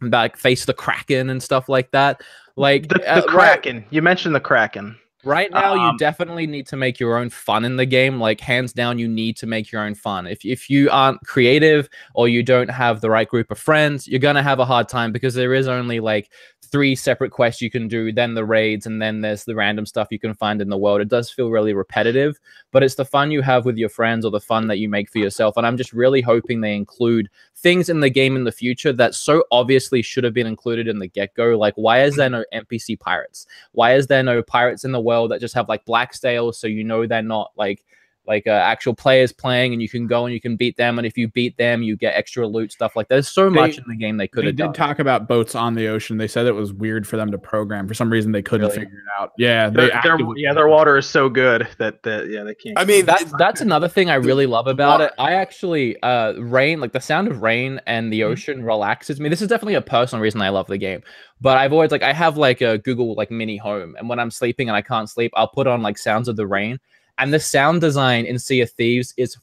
[0.02, 2.20] like face the kraken and stuff like that
[2.56, 3.84] like the, uh, the right- Kraken.
[3.90, 4.98] You mentioned the Kraken.
[5.26, 8.20] Right now, Um, you definitely need to make your own fun in the game.
[8.20, 10.28] Like hands down, you need to make your own fun.
[10.28, 14.20] If if you aren't creative or you don't have the right group of friends, you're
[14.20, 16.30] gonna have a hard time because there is only like
[16.62, 20.08] three separate quests you can do, then the raids, and then there's the random stuff
[20.10, 21.00] you can find in the world.
[21.00, 22.38] It does feel really repetitive,
[22.72, 25.08] but it's the fun you have with your friends or the fun that you make
[25.08, 25.56] for yourself.
[25.56, 29.14] And I'm just really hoping they include things in the game in the future that
[29.14, 31.56] so obviously should have been included in the get go.
[31.56, 33.46] Like, why is there no NPC pirates?
[33.72, 36.66] Why is there no pirates in the world that just have like black sails so
[36.66, 37.84] you know they're not like
[38.26, 41.06] like uh, actual players playing, and you can go and you can beat them, and
[41.06, 43.08] if you beat them, you get extra loot stuff like.
[43.08, 44.72] There's so They- much in the game they could They have did done.
[44.72, 46.18] talk about boats on the ocean.
[46.18, 47.86] They said it was weird for them to program.
[47.88, 48.80] For some reason, they couldn't Really?
[48.80, 49.32] figure it out.
[49.38, 52.54] Yeah, they Their, their, actively- yeah, their water is so good that, that yeah they
[52.54, 52.78] can't.
[52.78, 55.12] I mean, that's that's another thing I really love about it.
[55.18, 59.28] I actually uh rain like the sound of rain and the ocean relaxes me.
[59.28, 61.02] This is definitely a personal reason I love the game.
[61.40, 64.30] But I've always like I have like a Google like mini home and when I'm
[64.30, 66.78] sleeping and I can't sleep, I'll put on like sounds of the rain.
[67.18, 69.36] And the sound design in Sea of Thieves is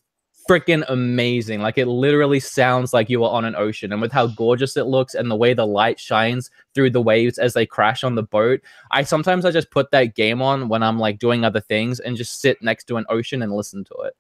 [0.50, 1.62] freaking amazing.
[1.62, 3.92] Like it literally sounds like you are on an ocean.
[3.92, 7.38] And with how gorgeous it looks and the way the light shines through the waves
[7.38, 10.84] as they crash on the boat, I sometimes I just put that game on when
[10.84, 13.94] I'm like doing other things and just sit next to an ocean and listen to
[14.04, 14.16] it.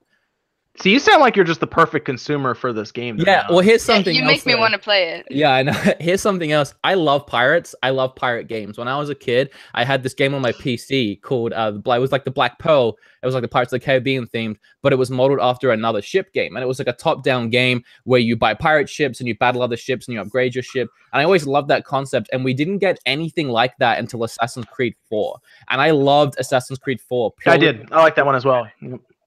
[0.77, 3.17] So you sound like you're just the perfect consumer for this game.
[3.17, 3.47] then, Yeah, huh?
[3.51, 5.27] well here's Yeah, something you else make me want to play it.
[5.29, 5.71] Yeah, I know.
[5.99, 6.73] Here's something else.
[6.83, 7.75] I love pirates.
[7.83, 8.79] I love pirate games.
[8.79, 11.99] When I was a kid, I had this game on my PC called uh, it
[11.99, 12.97] was like the Black Pearl.
[13.21, 16.01] It was like the Pirates of the Caribbean themed, but it was modeled after another
[16.01, 19.27] ship game, and it was like a top-down game where you buy pirate ships and
[19.29, 20.89] you battle other ships and you upgrade your ship.
[21.13, 22.29] And I always loved that concept.
[22.33, 25.37] And we didn't get anything like that until Assassin's Creed 4,
[25.69, 27.31] and I loved Assassin's Creed 4.
[27.45, 27.89] I did.
[27.93, 28.67] I like that one as well.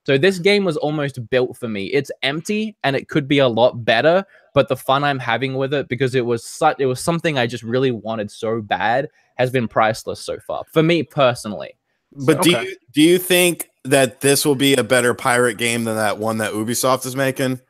[0.06, 1.86] So this game was almost built for me.
[1.86, 5.74] It's empty and it could be a lot better, but the fun I'm having with
[5.74, 9.50] it because it was such it was something I just really wanted so bad has
[9.50, 10.62] been priceless so far.
[10.72, 11.76] For me personally.
[12.12, 12.68] But do Okay.
[12.68, 16.38] you do you think that this will be a better pirate game than that one
[16.38, 17.60] that Ubisoft is making?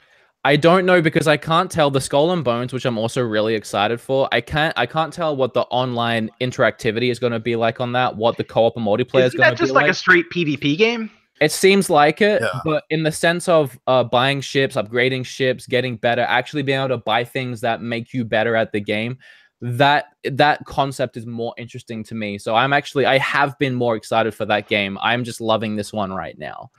[0.44, 3.54] I don't know because I can't tell the Skull and Bones, which I'm also really
[3.54, 4.28] excited for.
[4.30, 7.92] I can't I can't tell what the online interactivity is going to be like on
[7.92, 9.90] that, what the co-op and multiplayer is Isn't going that to be just like, like.
[9.90, 11.10] a straight PvP game?
[11.40, 12.60] It seems like it, Yeah.
[12.64, 16.88] but in the sense of uh, buying ships, upgrading ships, getting better, actually being able
[16.88, 19.18] to buy things that make you better at the game,
[19.60, 22.38] that that concept is more interesting to me.
[22.38, 24.98] So I'm actually I have been more excited for that game.
[25.02, 26.70] I'm just loving this one right now.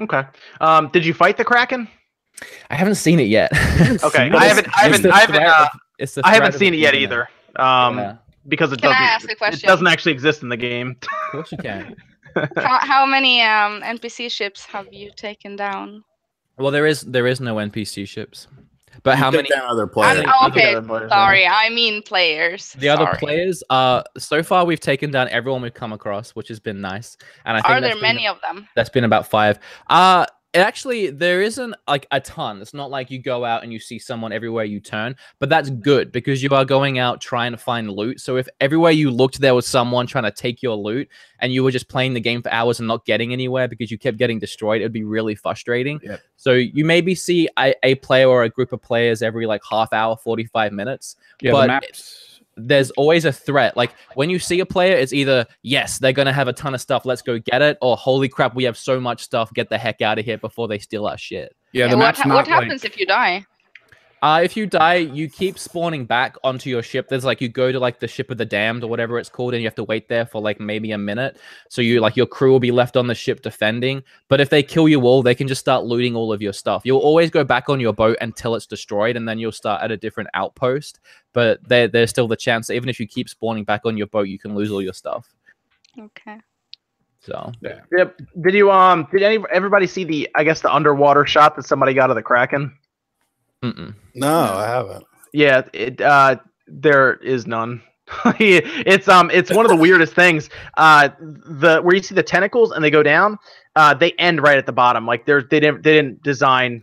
[0.00, 0.22] Okay.
[0.60, 1.88] Um, did you fight the Kraken?
[2.70, 3.50] I haven't seen it yet.
[4.02, 6.74] Okay, I it's- haven't- I haven't- I haven't, uh, of- it's the I haven't seen
[6.74, 7.28] it yet either.
[7.56, 8.16] Um, Yeah,
[8.48, 9.02] because it Can doesn't.
[9.02, 10.96] ask a It doesn't actually exist in the game.
[11.02, 11.96] of course you can.
[12.56, 16.04] how, how many um, NPC ships have you taken down?
[16.58, 18.48] Well, there is there is no NPC ships,
[19.02, 19.48] but how You many?
[19.48, 20.24] down other players?
[20.26, 21.46] oh, okay, players, sorry.
[21.46, 22.72] I mean players.
[22.78, 26.58] The other players, uh, so far we've taken down everyone we've come across, which has
[26.60, 27.18] been nice.
[27.44, 28.66] And I think Are that's there been- many of them?
[28.74, 29.58] That's been about five.
[29.88, 32.60] Uh it actually there isn't like a ton.
[32.60, 35.70] It's not like you go out and you see someone everywhere you turn, but that's
[35.70, 38.20] good because you are going out trying to find loot.
[38.20, 41.08] So if everywhere you looked there was someone trying to take your loot
[41.40, 43.98] and you were just playing the game for hours and not getting anywhere because you
[43.98, 46.00] kept getting destroyed, it'd be really frustrating.
[46.02, 46.20] Yep.
[46.36, 49.92] So you maybe see a, a player or a group of players every like half
[49.92, 52.35] hour, 45 minutes Yeah, but the maps.
[52.56, 53.76] There's always a threat.
[53.76, 56.80] Like when you see a player, it's either yes, they're gonna have a ton of
[56.80, 59.78] stuff, let's go get it, or holy crap, we have so much stuff, get the
[59.78, 61.54] heck out of here before they steal our shit.
[61.72, 63.44] Yeah, the Yeah, what, ha- not what like- happens if you die?
[64.22, 67.08] Uh, if you die, you keep spawning back onto your ship.
[67.08, 69.52] There's like you go to like the ship of the damned or whatever it's called,
[69.52, 71.38] and you have to wait there for like maybe a minute.
[71.68, 74.02] So you like your crew will be left on the ship defending.
[74.28, 76.82] But if they kill you all, they can just start looting all of your stuff.
[76.84, 79.90] You'll always go back on your boat until it's destroyed, and then you'll start at
[79.90, 80.98] a different outpost.
[81.34, 84.06] But there, there's still the chance that even if you keep spawning back on your
[84.06, 85.28] boat, you can lose all your stuff.
[85.98, 86.38] Okay.
[87.20, 87.80] So yeah.
[87.96, 88.20] Yep.
[88.40, 89.08] Did you um?
[89.12, 90.28] Did any everybody see the?
[90.34, 92.72] I guess the underwater shot that somebody got of the Kraken.
[93.62, 93.94] Mm-mm.
[94.14, 95.04] No, I haven't.
[95.32, 95.62] Yeah.
[95.72, 96.00] It.
[96.00, 96.36] Uh.
[96.68, 97.82] There is none.
[98.38, 99.30] it's um.
[99.32, 100.50] It's one of the weirdest things.
[100.76, 101.10] Uh.
[101.18, 103.38] The where you see the tentacles and they go down.
[103.74, 103.94] Uh.
[103.94, 105.06] They end right at the bottom.
[105.06, 106.82] Like there's they didn't they didn't design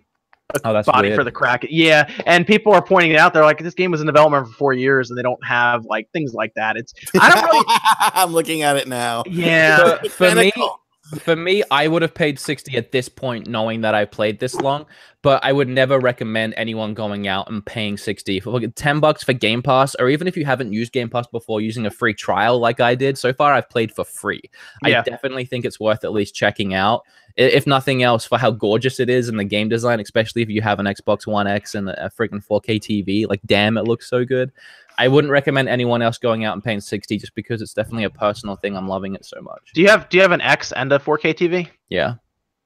[0.64, 1.18] oh, that's body weird.
[1.18, 1.66] for the crack.
[1.70, 3.34] Yeah, and people are pointing it out.
[3.34, 6.10] They're like, this game was in development for four years, and they don't have like
[6.12, 6.78] things like that.
[6.78, 7.66] It's I don't really.
[8.00, 9.24] I'm looking at it now.
[9.28, 9.98] Yeah.
[10.00, 10.80] for, for me, Tentacle.
[11.22, 14.56] For me, I would have paid 60 at this point, knowing that I played this
[14.56, 14.86] long,
[15.22, 19.24] but I would never recommend anyone going out and paying 60 for like 10 bucks
[19.24, 22.14] for Game Pass, or even if you haven't used Game Pass before, using a free
[22.14, 23.18] trial like I did.
[23.18, 24.42] So far, I've played for free.
[24.86, 25.00] Yeah.
[25.00, 27.04] I definitely think it's worth at least checking out.
[27.36, 30.62] If nothing else, for how gorgeous it is and the game design, especially if you
[30.62, 34.24] have an Xbox One X and a freaking 4K TV, like damn, it looks so
[34.24, 34.52] good.
[34.98, 38.10] I wouldn't recommend anyone else going out and paying 60 just because it's definitely a
[38.10, 38.76] personal thing.
[38.76, 39.72] I'm loving it so much.
[39.74, 41.70] Do you have Do you have an X and a 4K TV?
[41.90, 42.16] Yeah.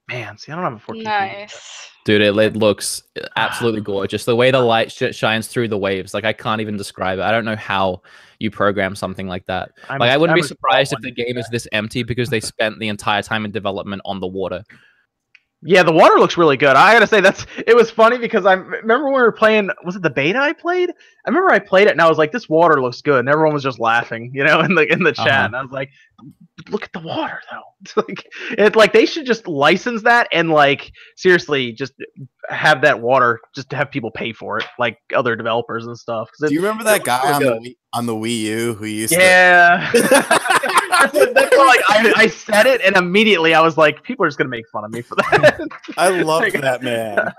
[0.10, 1.02] Man, see, I don't have a 4K.
[1.02, 1.04] TV.
[1.04, 1.90] Nice.
[2.06, 3.04] Dude, it, it looks
[3.36, 4.24] absolutely gorgeous.
[4.24, 7.24] The way the light sh- shines through the waves, like I can't even describe it.
[7.24, 8.02] I don't know how
[8.40, 9.72] you program something like that.
[9.90, 12.30] I'm like a- I wouldn't I'm be surprised if the game is this empty because
[12.30, 14.64] they spent the entire time in development on the water.
[15.64, 16.76] Yeah, the water looks really good.
[16.76, 19.70] I gotta say that's it was funny because I remember when we were playing.
[19.84, 20.92] Was it the beta I played?
[20.92, 23.56] I remember I played it and I was like, "This water looks good," and everyone
[23.56, 25.28] was just laughing, you know, in the in the chat.
[25.28, 25.46] Uh-huh.
[25.46, 25.90] And I was like,
[26.70, 27.62] look at the water though.
[27.82, 28.26] It's like
[28.58, 31.94] it like they should just license that and like seriously just
[32.50, 36.30] have that water just to have people pay for it, like other developers and stuff.
[36.40, 39.14] Do you remember that guy on looks the Wii, on the Wii U who used
[39.14, 39.92] Yeah.
[39.92, 44.26] that's, what- that's what, like I, I said it and immediately I was like, people
[44.26, 45.60] are just gonna make fun of me for that.
[45.98, 47.34] I love that man.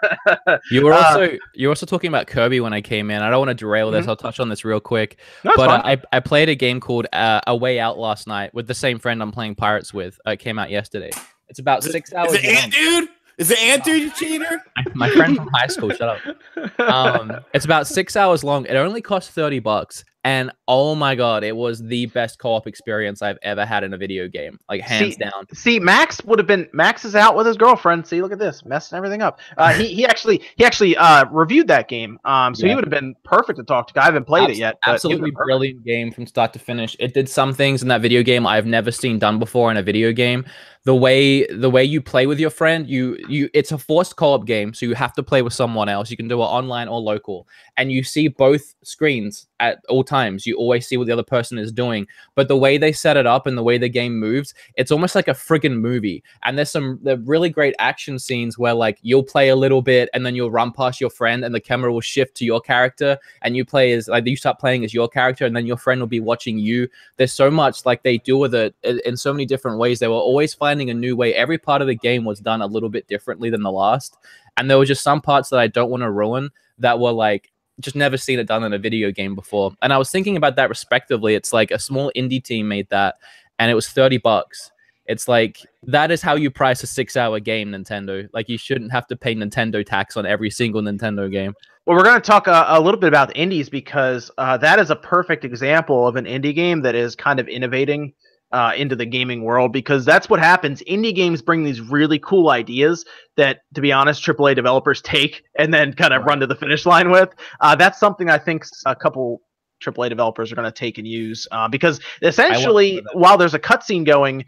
[0.70, 3.22] You were Uh, also you're also talking about Kirby when I came in.
[3.22, 4.06] I don't want to derail this.
[4.06, 4.10] Mhm.
[4.10, 5.18] I'll touch on this real quick.
[5.44, 5.82] No, but uh.
[5.84, 8.98] I, I played a game called uh, A Way Out last night with the same
[8.98, 10.18] friend I'm playing Pirates with.
[10.26, 11.10] Uh, it came out yesterday.
[11.48, 12.32] It's about six hours.
[12.32, 12.72] Is it Ant.
[12.72, 13.08] Dude?
[13.38, 14.62] Is it Ant Dude, you cheater?
[14.94, 15.90] My friend from high school.
[15.90, 16.80] Shut up.
[16.80, 18.66] um, it's about six hours long.
[18.66, 20.04] It only costs 30 bucks.
[20.28, 23.96] And oh my god, it was the best co-op experience I've ever had in a
[23.96, 24.60] video game.
[24.68, 25.46] Like hands See, down.
[25.54, 28.06] See, Max would have been Max is out with his girlfriend.
[28.06, 29.40] See, look at this, messing everything up.
[29.56, 32.18] Uh, he he actually he actually uh reviewed that game.
[32.26, 34.02] Um, so he would have been perfect to talk to.
[34.02, 34.76] I haven't played it yet.
[34.84, 36.94] but he would've Absolutely brilliant game from start to finish.
[36.98, 39.82] It did some things in that video game I've never seen done before in a
[39.82, 40.44] video game.
[40.88, 44.46] The way the way you play with your friend, you you it's a forced co-op
[44.46, 46.10] game, so you have to play with someone else.
[46.10, 47.46] You can do it online or local,
[47.76, 50.46] and you see both screens at all times.
[50.46, 52.06] You always see what the other person is doing.
[52.34, 55.14] But the way they set it up and the way the game moves, it's almost
[55.14, 56.22] like a friggin' movie.
[56.42, 60.08] And there's some the really great action scenes where like you'll play a little bit
[60.14, 63.18] and then you'll run past your friend and the camera will shift to your character
[63.42, 66.00] and you play as like you start playing as your character and then your friend
[66.00, 66.88] will be watching you.
[67.18, 69.98] There's so much like they do with it in so many different ways.
[69.98, 71.34] They were always finding a new way.
[71.34, 74.16] Every part of the game was done a little bit differently than the last.
[74.56, 77.52] And there were just some parts that I don't want to ruin that were like
[77.80, 79.72] just never seen it done in a video game before.
[79.82, 81.34] And I was thinking about that respectively.
[81.34, 83.16] It's like a small indie team made that
[83.58, 84.70] and it was 30 bucks.
[85.06, 88.28] It's like that is how you price a 6-hour game Nintendo.
[88.32, 91.54] Like you shouldn't have to pay Nintendo tax on every single Nintendo game.
[91.86, 94.90] Well, we're going to talk a, a little bit about indies because uh, that is
[94.90, 98.12] a perfect example of an indie game that is kind of innovating
[98.52, 100.82] uh, into the gaming world because that's what happens.
[100.82, 103.04] Indie games bring these really cool ideas
[103.36, 106.86] that, to be honest, AAA developers take and then kind of run to the finish
[106.86, 107.30] line with.
[107.60, 109.42] Uh, that's something I think a couple
[109.84, 114.04] AAA developers are going to take and use uh, because essentially, while there's a cutscene
[114.04, 114.44] going,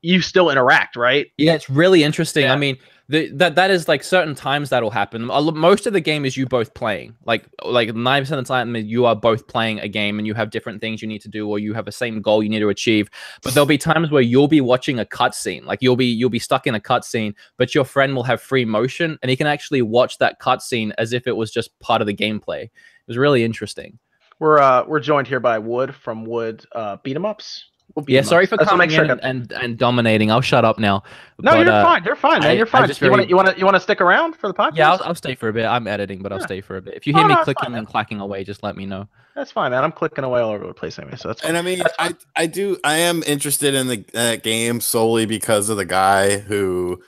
[0.00, 1.26] you still interact, right?
[1.36, 2.44] Yeah, it's really interesting.
[2.44, 2.54] Yeah.
[2.54, 2.76] I mean,
[3.12, 5.26] the, that that is like certain times that'll happen.
[5.26, 7.14] Most of the game is you both playing.
[7.26, 10.32] Like like ninety percent of the time, you are both playing a game, and you
[10.32, 12.60] have different things you need to do, or you have a same goal you need
[12.60, 13.10] to achieve.
[13.42, 16.38] But there'll be times where you'll be watching a cutscene, like you'll be you'll be
[16.38, 19.82] stuck in a cutscene, but your friend will have free motion, and he can actually
[19.82, 22.62] watch that cutscene as if it was just part of the gameplay.
[22.62, 22.70] It
[23.06, 23.98] was really interesting.
[24.38, 27.66] We're uh, we're joined here by Wood from Wood uh, Beat 'em Ups.
[27.94, 30.30] We'll beat sorry for That's coming in and, and and dominating.
[30.30, 31.02] I'll shut up now.
[31.40, 32.04] No, But, you're uh, fine.
[32.04, 32.50] You're fine, man.
[32.50, 32.88] I- you're I fine.
[32.88, 34.76] just you want to you want to you want to stick around for the podcast?
[34.76, 35.66] Yeah, I'll, I'll stay for a bit.
[35.66, 36.46] I'm editing, but I'll Yeah.
[36.46, 36.94] stay for a bit.
[36.94, 38.86] If you Oh, hear me no, it's fine, clicking and clacking away, just let me
[38.86, 39.08] know.
[39.34, 39.84] that's fine, man.
[39.84, 41.50] I'm clicking away all over the place anyway, so that's fine.
[41.50, 45.68] And I mean, I I do I am interested in the uh, game solely because
[45.68, 47.02] of the guy who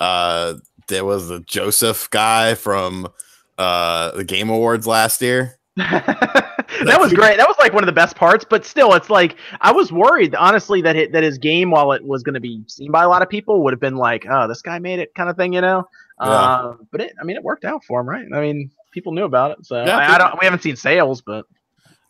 [0.00, 0.54] uh
[0.88, 3.08] there was the Josef guy from
[3.58, 5.58] uh the Game Awards last year.
[6.84, 7.36] that was great.
[7.36, 10.34] That was like one of the best parts, but still, it's like I was worried,
[10.34, 13.08] honestly, that it, that his game, while it was going to be seen by a
[13.08, 15.52] lot of people, would have been like, "Oh, this guy made it," kind of thing,
[15.52, 15.86] you know.
[16.20, 16.54] Yeah.
[16.54, 18.26] Um, but it, I mean, it worked out for him, right?
[18.32, 20.38] I mean, people knew about it, so Yeah, I, I don't.
[20.40, 21.46] We haven't seen sales, but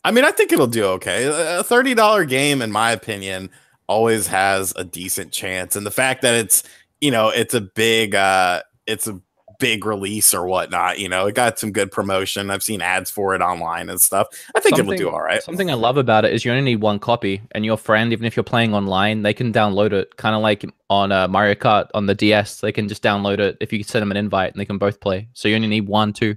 [0.03, 1.25] I mean, I think it'll do okay.
[1.57, 3.49] A thirty dollar game, in my opinion,
[3.87, 6.63] always has a decent chance, and the fact that it's
[6.99, 9.19] you know it's a big uh it's a
[9.61, 12.49] big release or whatnot, you know, it got some good promotion.
[12.51, 14.27] I've seen ads for it online and stuff.
[14.53, 15.41] I think it'll do all right.
[15.41, 18.25] Something I love about it is you only need one copy, and your friend, even
[18.25, 20.17] if you're playing online, they can download it.
[20.17, 23.55] Kind of like on uh, Mario Kart on the DS, they can just download it
[23.61, 25.29] if you send them an invite, and they can both play.
[25.33, 26.35] So you only need one, two.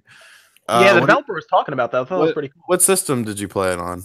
[0.68, 2.02] Uh, yeah, the developer was talking about that.
[2.02, 2.62] I thought that was what- pretty cool.
[2.66, 4.02] what system did you play it on?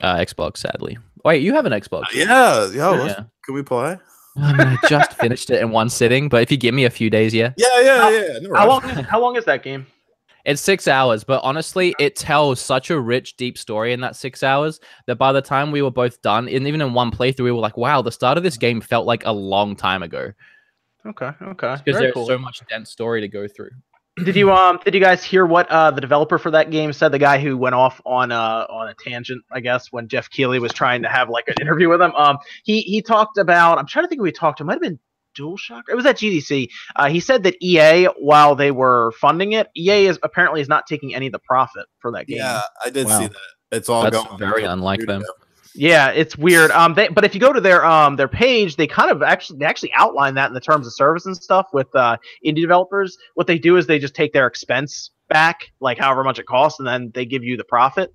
[0.00, 0.98] Uh, Xbox, sadly.
[1.24, 2.04] Wait, you have an Xbox?
[2.12, 2.88] Yeah, yeah.
[2.88, 3.24] let's- yeah.
[3.44, 3.98] Can we play?
[4.36, 6.84] Oh, I mean, I just finished it in one sitting, but if you give me
[6.84, 7.52] a few days, yeah.
[7.56, 8.38] Yeah, yeah, yeah.
[8.40, 8.84] No How long?
[8.84, 9.86] Is, how long is that game?
[10.44, 14.42] It's six hours, but honestly, it tells such a rich, deep story in that six
[14.42, 17.52] hours that by the time we were both done, and even in one playthrough, we
[17.52, 20.32] were like, wow, the start of this game felt like a long time ago.
[21.06, 22.26] Okay, okay, Because there's cool.
[22.26, 23.70] so much dense story to go through.
[24.22, 27.10] Did you um did you guys hear what uh the developer for that game said?
[27.10, 30.60] The guy who went off on uh on a tangent, I guess, when Geoff Keighley
[30.60, 32.14] was trying to have like an interview with him.
[32.14, 34.64] Um he he talked about I'm trying to think who he talked to.
[34.64, 35.00] It might have been
[35.36, 35.82] DualShock.
[35.88, 36.68] It was at GDC.
[36.94, 40.86] Uh, he said that EA, while they were funding it, EA is apparently is not
[40.86, 42.38] taking any of the profit for that game.
[42.38, 43.18] Yeah, I did Wow.
[43.18, 43.76] see that.
[43.76, 45.24] It's all That's going very unlike them.
[45.74, 46.70] Yeah, it's weird.
[46.70, 49.58] Um, they, but if you go to their um their page, they kind of actually
[49.58, 53.16] they actually outline that in the terms of service and stuff with uh indie developers.
[53.34, 56.78] What they do is they just take their expense back, like however much it costs,
[56.78, 58.14] and then they give you the profit.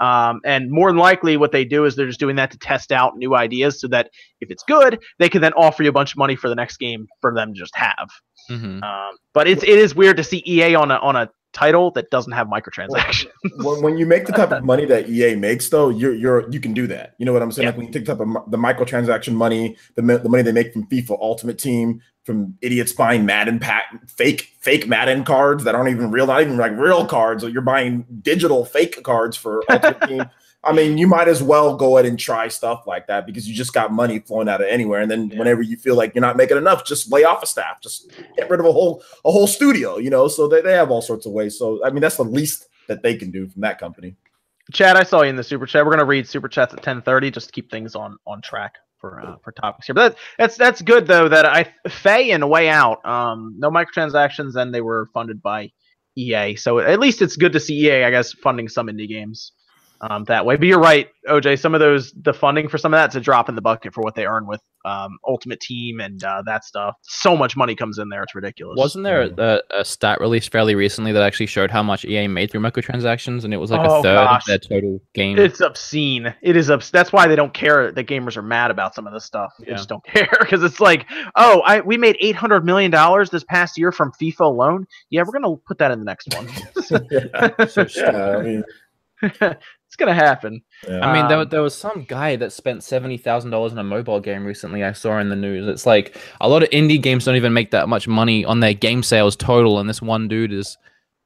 [0.00, 2.92] Um, and more than likely, what they do is they're just doing that to test
[2.92, 6.12] out new ideas, so that if it's good, they can then offer you a bunch
[6.12, 8.08] of money for the next game for them to just have.
[8.50, 8.82] Mhm.
[8.82, 12.10] Um, but it's it is weird to see EA on a on a title that
[12.10, 13.30] doesn't have microtransactions.
[13.56, 16.60] when, when you make the type of money that EA makes, though, you're you're you
[16.60, 17.14] can do that.
[17.18, 17.64] You know what I'm saying?
[17.64, 17.70] Yeah.
[17.70, 20.72] Like when you take the type of the microtransaction money, the the money they make
[20.72, 25.90] from FIFA Ultimate Team, from idiots buying Madden pack fake fake Madden cards that aren't
[25.90, 27.44] even real, not even like real cards.
[27.44, 30.30] You're buying digital fake cards for Ultimate Team.
[30.64, 33.54] I mean, you might as well go ahead and try stuff like that because you
[33.54, 35.00] just got money flowing out of anywhere.
[35.00, 35.38] And then Yeah.
[35.38, 38.48] whenever you feel like you're not making enough, just lay off a staff, just get
[38.50, 40.28] rid of a whole a whole studio, you know.
[40.28, 41.58] So they, they have all sorts of ways.
[41.58, 44.16] So I mean, that's the least that they can do from that company.
[44.72, 45.84] Chad, I saw you in the super chat.
[45.84, 48.74] We're gonna read super chats at ten thirty just to keep things on on track
[48.98, 49.94] for uh, for topics here.
[49.94, 51.28] But that, that's that's good though.
[51.28, 55.70] That I Fe and Way Out, um, no microtransactions, and they were funded by
[56.16, 56.56] EA.
[56.56, 59.52] So at least it's good to see EA, I guess, funding some indie games
[60.00, 60.56] um, that way.
[60.56, 61.58] But you're right, OJ.
[61.60, 64.02] Some of those the funding for some of that's a drop in the bucket for
[64.02, 66.94] what they earn with um, Ultimate Team and uh, that stuff.
[67.02, 68.76] So much money comes in there, it's ridiculous.
[68.76, 72.50] Wasn't there a, a stat released fairly recently that actually showed how much EA made
[72.50, 74.42] through microtransactions, and it was like Oh, a third gosh.
[74.42, 75.38] of their total game?
[75.38, 76.34] It's obscene.
[76.42, 79.14] It is obs- That's why they don't care that gamers are mad about some of
[79.14, 79.54] this stuff.
[79.58, 79.76] They Yeah.
[79.76, 83.44] just don't care because it's like, oh, I we made eight hundred million dollars this
[83.44, 84.86] past year from FIFA alone.
[85.08, 86.46] Yeah, we're gonna put that in the next one.
[86.82, 88.64] So Yeah, I mean,
[89.94, 90.60] it's gonna happen.
[90.88, 91.06] yeah.
[91.06, 93.84] I mean, there, Um, there was some guy that spent seventy thousand dollars on a
[93.84, 94.82] mobile game recently.
[94.82, 95.68] I saw in the news.
[95.68, 98.74] It's like a lot of indie games don't even make that much money on their
[98.74, 100.76] game sales total, and this one dude is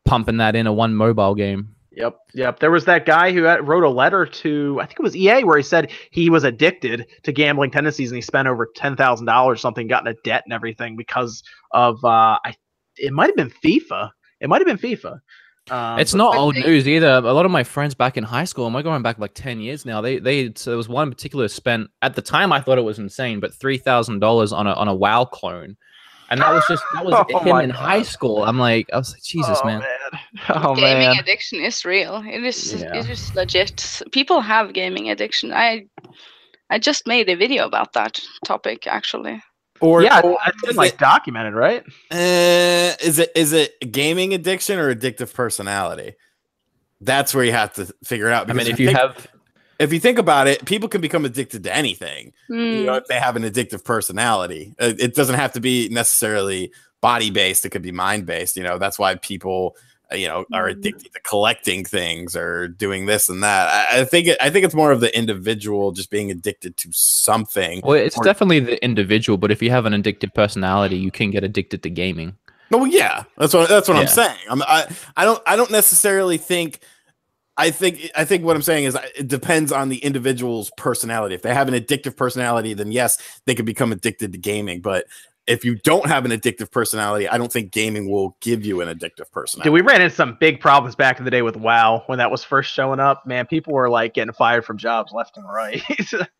[0.04, 1.74] pumping that in a one mobile game.
[1.92, 2.60] Yep, yep.
[2.60, 5.56] There was that guy who wrote a letter to I think it was EA where
[5.56, 9.62] he said he was addicted to gambling tendencies and he spent over ten thousand dollars
[9.62, 12.54] something, got in a debt and everything because of uh, I
[12.98, 14.10] it might have been FIFA.
[14.40, 15.20] It might have been FIFA.
[15.70, 17.08] Um, it's not I old think- news either.
[17.08, 19.60] A lot of my friends back in high school, and we're going back like ten
[19.60, 20.00] years now.
[20.00, 22.82] They they so there was one in particular spent at the time I thought it
[22.84, 25.76] was insane, but three thousand dollars on a on a WoW clone,
[26.30, 28.44] and that was just that was Oh him my in high school.
[28.44, 29.82] I'm like, I was like, Jesus, oh, man.
[30.48, 31.18] Oh gaming man.
[31.18, 32.22] addiction is real.
[32.26, 32.96] It is Yeah.
[32.96, 34.02] it is legit.
[34.12, 35.52] People have gaming addiction.
[35.52, 35.86] I
[36.70, 39.42] I just made a video about that topic actually.
[39.80, 41.84] Or yeah, or it's been like it- documented, right?
[42.10, 46.14] Uh, is it is it gaming addiction or addictive personality?
[47.00, 48.50] That's where you have to figure it out.
[48.50, 49.26] I mean, if you think- have
[49.78, 52.32] if you think about it, people can become addicted to anything.
[52.48, 52.84] You Hmm.
[52.86, 57.30] know, if they have an addictive personality, Uh, it doesn't have to be necessarily body
[57.30, 57.64] based.
[57.64, 58.56] It could be mind based.
[58.56, 59.76] You know, that's why people,
[60.12, 60.72] you know, are Mhm.
[60.72, 63.68] addicted to collecting things or doing this and that.
[63.92, 66.88] I, I think it, I think it's more of the individual just being addicted to
[66.92, 67.80] something.
[67.84, 71.30] well, it's Or- definitely the individual, but if you have an addictive personality, you can
[71.30, 72.36] get addicted to gaming.
[72.70, 74.36] No, well, yeah, that's what that's what I'm saying.
[74.50, 76.80] I'm, I I don't I don't necessarily think.
[77.56, 81.34] I think I think what I'm saying is uh, it depends on the individual's personality.
[81.34, 84.80] If they have an addictive personality, then yes, they could become addicted to gaming.
[84.80, 85.06] But
[85.48, 88.88] if you don't have an addictive personality, I don't think gaming will give you an
[88.88, 89.68] addictive personality.
[89.68, 92.30] Dude, we ran into some big problems back in the day with WoW when that
[92.30, 93.26] was first showing up.
[93.26, 95.82] Man, people were like getting fired from jobs left and right.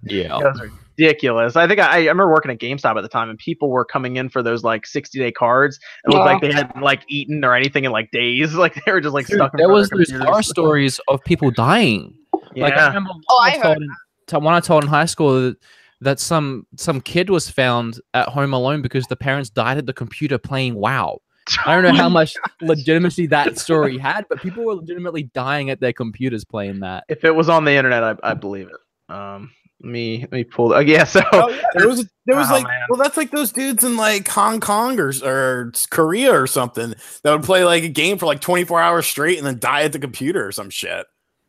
[0.03, 0.29] Yeah.
[0.29, 1.57] That was ridiculous.
[1.57, 4.17] I think I, I remember working at GameStop at the time, and people were coming
[4.17, 5.79] in for those like 60 day cards.
[6.05, 8.55] It looked like they hadn't like eaten or anything in like days.
[8.59, 9.55] Like they were just like Dude, stuck.
[9.55, 10.29] in there was their those computers.
[10.29, 12.15] horror stories of people dying.
[12.57, 12.87] Like I Yeah.
[12.89, 13.89] remember one Oh, I I told heard in-
[14.29, 15.55] to- one I told in high school
[16.01, 19.87] that, that some some kid was found at home alone because the parents died at
[19.87, 21.21] the computer playing WoW.
[21.65, 25.81] I don't know how much legitimacy that story had, but people were legitimately dying at
[25.81, 27.05] their computers playing that.
[27.09, 29.13] if it was on the internet, I, I believe it.
[29.15, 30.75] Um, me let me pull.
[30.75, 32.87] Uh, yeah, so Oh, yeah, there was there was Oh, like man.
[32.91, 37.33] well that's like those dudes in like Hong Kong or or Korea or something that
[37.33, 39.99] would play like a game for like 24 hours straight and then die at the
[40.01, 41.07] computer or some shit.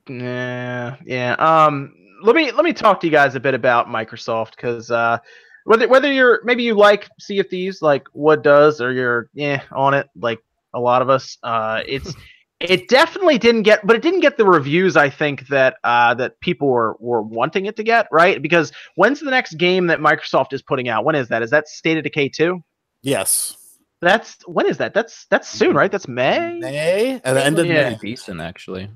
[0.08, 1.34] Yeah, yeah.
[1.34, 5.18] Um, let me let me talk to you guys a bit about Microsoft because uh,
[5.66, 9.62] whether whether you're maybe you like Sea of Thieves like what does or you're yeah
[9.72, 10.40] on it like
[10.74, 12.14] a lot of us, uh, it's
[12.60, 16.40] it definitely didn't get, but it didn't get the reviews I think that uh, that
[16.42, 20.54] people were were wanting it to get right because when's the next game that Microsoft
[20.54, 21.06] is putting out?
[21.06, 21.42] When is that?
[21.42, 22.64] Is that State of Decay two?
[23.02, 23.56] Yes.
[24.02, 24.94] That's when is that?
[24.94, 25.92] That's that's soon, right?
[25.92, 26.58] That's May.
[26.60, 27.90] May at the end of Yeah.
[27.90, 27.98] May.
[28.02, 28.90] Decent actually.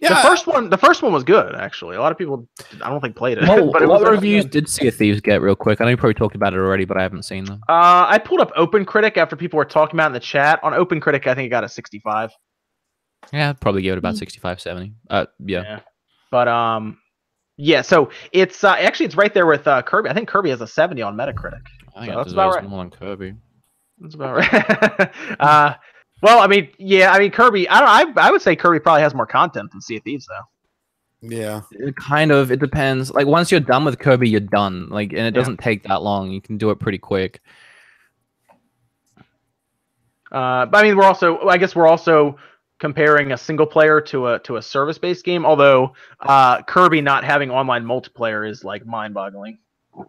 [0.00, 0.10] Yeah.
[0.10, 1.96] The first one, the first one was good actually.
[1.96, 2.48] A lot of people,
[2.82, 5.20] I don't think played it, Well, but it what was reviews did Sea of Thieves
[5.20, 5.80] get real quick?
[5.80, 7.60] I know you probably talked about it already, but I haven't seen them.
[7.68, 10.60] Uh, I pulled up Open Critic after people were talking about it in the chat.
[10.62, 12.30] On Open Critic, I think it got a 65.
[13.32, 14.92] Yeah, I'd probably give it about 65, 70.
[15.10, 15.80] Uh, yeah.
[16.30, 16.98] But um,
[17.56, 17.82] yeah.
[17.82, 20.08] So it's uh, actually it's right there with uh, Kirby.
[20.08, 21.62] I think Kirby has a 70 on Metacritic.
[21.96, 22.64] I think So that's about right.
[22.68, 23.34] more than Kirby.
[23.98, 25.10] That's about right.
[25.40, 25.74] uh,
[26.22, 27.12] well, I mean, yeah.
[27.12, 27.68] I mean, Kirby.
[27.68, 28.18] I don't.
[28.18, 30.42] I I would say Kirby probably has more content than Sea of Thieves, though.
[31.20, 31.62] Yeah.
[31.72, 33.10] It kind of it depends.
[33.10, 34.88] Like once you're done with Kirby, you're done.
[34.88, 35.30] Like and it Yeah.
[35.40, 36.30] doesn't take that long.
[36.30, 37.40] You can do it pretty quick.
[40.30, 42.36] Uh, but I mean, we're also, I guess, we're also
[42.78, 45.44] comparing a single player to a to a service based game.
[45.46, 49.58] Although uh, Kirby not having online multiplayer is like mind boggling.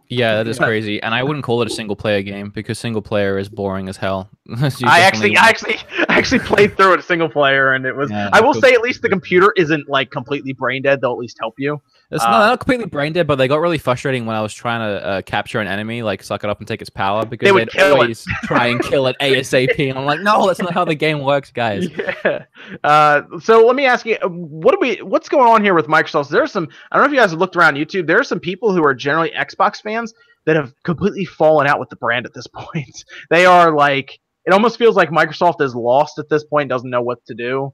[0.08, 1.02] Yeah, that is crazy.
[1.02, 3.96] And I wouldn't call it a single player game because single player is boring as
[3.96, 4.28] hell.
[4.84, 5.76] I actually, I actually,
[6.08, 8.10] I actually played through it single player, and it was.
[8.10, 8.62] Yeah, I will cool.
[8.62, 11.00] say, at least the computer isn't like completely brain dead.
[11.00, 11.80] They'll at least help you.
[12.12, 14.52] It's Uh, not, not completely brain dead, but they got really frustrating when I was
[14.52, 17.46] trying to uh, capture an enemy, like suck it up and take its power, because
[17.46, 17.92] They would would kill it.
[17.92, 19.88] always try and kill it ASAP.
[19.90, 21.88] And I'm like, no, that's not how the game works, guys.
[22.24, 22.44] Yeah.
[22.84, 24.96] Uh, so let me ask you, uh, what do we?
[25.02, 26.28] What's going on here with Microsoft?
[26.28, 26.68] There's some.
[26.92, 28.06] I don't know if you guys have looked around YouTube.
[28.06, 30.12] There are some people who are generally Xbox fans
[30.44, 33.04] that have completely fallen out with the brand at this point.
[33.30, 37.02] they are like, it almost feels like Microsoft is lost at this point, doesn't know
[37.02, 37.72] what to do.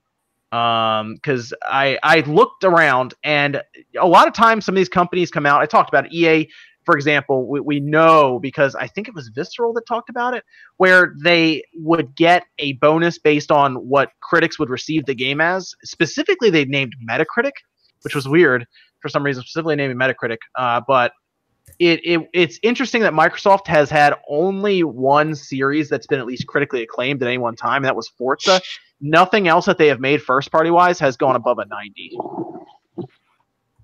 [0.52, 3.60] Um, because I I looked around and
[3.98, 5.60] a lot of times some of these companies come out.
[5.60, 6.48] I talked about EA,
[6.84, 7.48] for example.
[7.48, 10.44] We, we know because I think it was Visceral that talked about it
[10.76, 15.74] where they would get a bonus based on what critics would receive the game as.
[15.84, 17.52] Specifically, they named Metacritic,
[18.02, 18.66] which was weird
[19.00, 20.38] for some reason, specifically naming Metacritic.
[20.56, 21.12] Uh, but
[21.78, 26.46] it, it it's interesting that Microsoft has had only one series that's been at least
[26.46, 28.60] critically acclaimed at any one time, and that was Forza.
[29.00, 32.18] Nothing else that they have made first party wise has gone above a 90.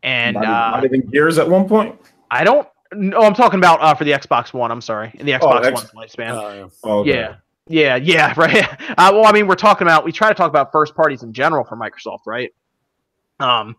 [0.02, 1.98] And not, uh, even, not even Gears at one point.
[2.30, 2.66] I don't.
[2.94, 4.70] No, I'm talking about uh, for the Xbox One.
[4.70, 6.30] I'm sorry, in the Xbox X- One's lifespan.
[6.30, 7.10] Uh, Oh, okay.
[7.10, 7.34] Yeah.
[7.68, 8.66] Yeah, yeah, right.
[8.90, 11.32] Uh, well, I mean, we're talking about we try to talk about first parties in
[11.32, 12.52] general for Microsoft, right?
[13.38, 13.76] Um,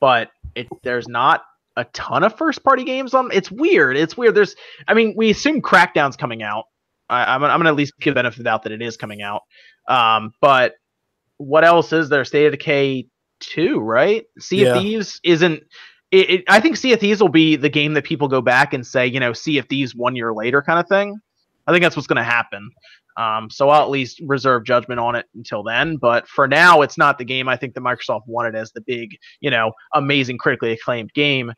[0.00, 1.42] but it there's not
[1.76, 3.30] a ton of first party games on.
[3.32, 3.96] It's weird.
[3.96, 4.34] It's weird.
[4.34, 4.54] There's,
[4.88, 6.64] I mean, we assume Crackdown's coming out.
[7.08, 9.42] I, I'm I'm gonna at least give benefit of doubt that it is coming out.
[9.88, 10.74] Um, but
[11.38, 12.24] what else is there?
[12.24, 13.06] State of Decay
[13.40, 14.24] two, right?
[14.38, 14.74] Sea Yeah.
[14.74, 15.62] of Thieves isn't.
[16.10, 18.74] It, it, I think Sea of Thieves will be the game that people go back
[18.74, 21.18] and say, you know, Sea of Thieves one year later kind of thing.
[21.66, 22.70] I think that's what's going to happen.
[23.16, 25.96] Um, so I'll at least reserve judgment on it until then.
[25.96, 29.16] But for now, it's not the game I think that Microsoft wanted as the big,
[29.40, 31.52] you know, amazing critically acclaimed game.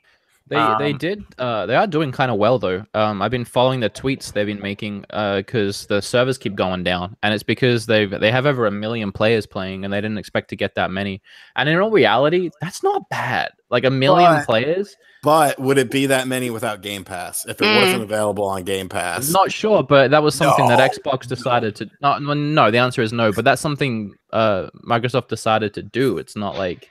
[0.47, 2.85] They they Um, did uh they are doing kind of well though.
[2.93, 6.83] Um I've been following the tweets they've been making uh cuz the servers keep going
[6.85, 10.19] down and it's because they've they have over a million players playing and they didn't
[10.19, 11.23] expect to get that many.
[11.57, 13.53] And in all reality, that's not bad.
[13.71, 14.95] Like a million But- players?
[15.23, 17.81] but would it be that many without Game Pass if it Mm.
[17.81, 19.27] wasn't available on Game Pass?
[19.29, 22.77] I'm not sure, but that was something that Xbox decided to not no, no, the
[22.77, 26.19] answer is no, but that's something uh Microsoft decided to do.
[26.19, 26.91] It's not like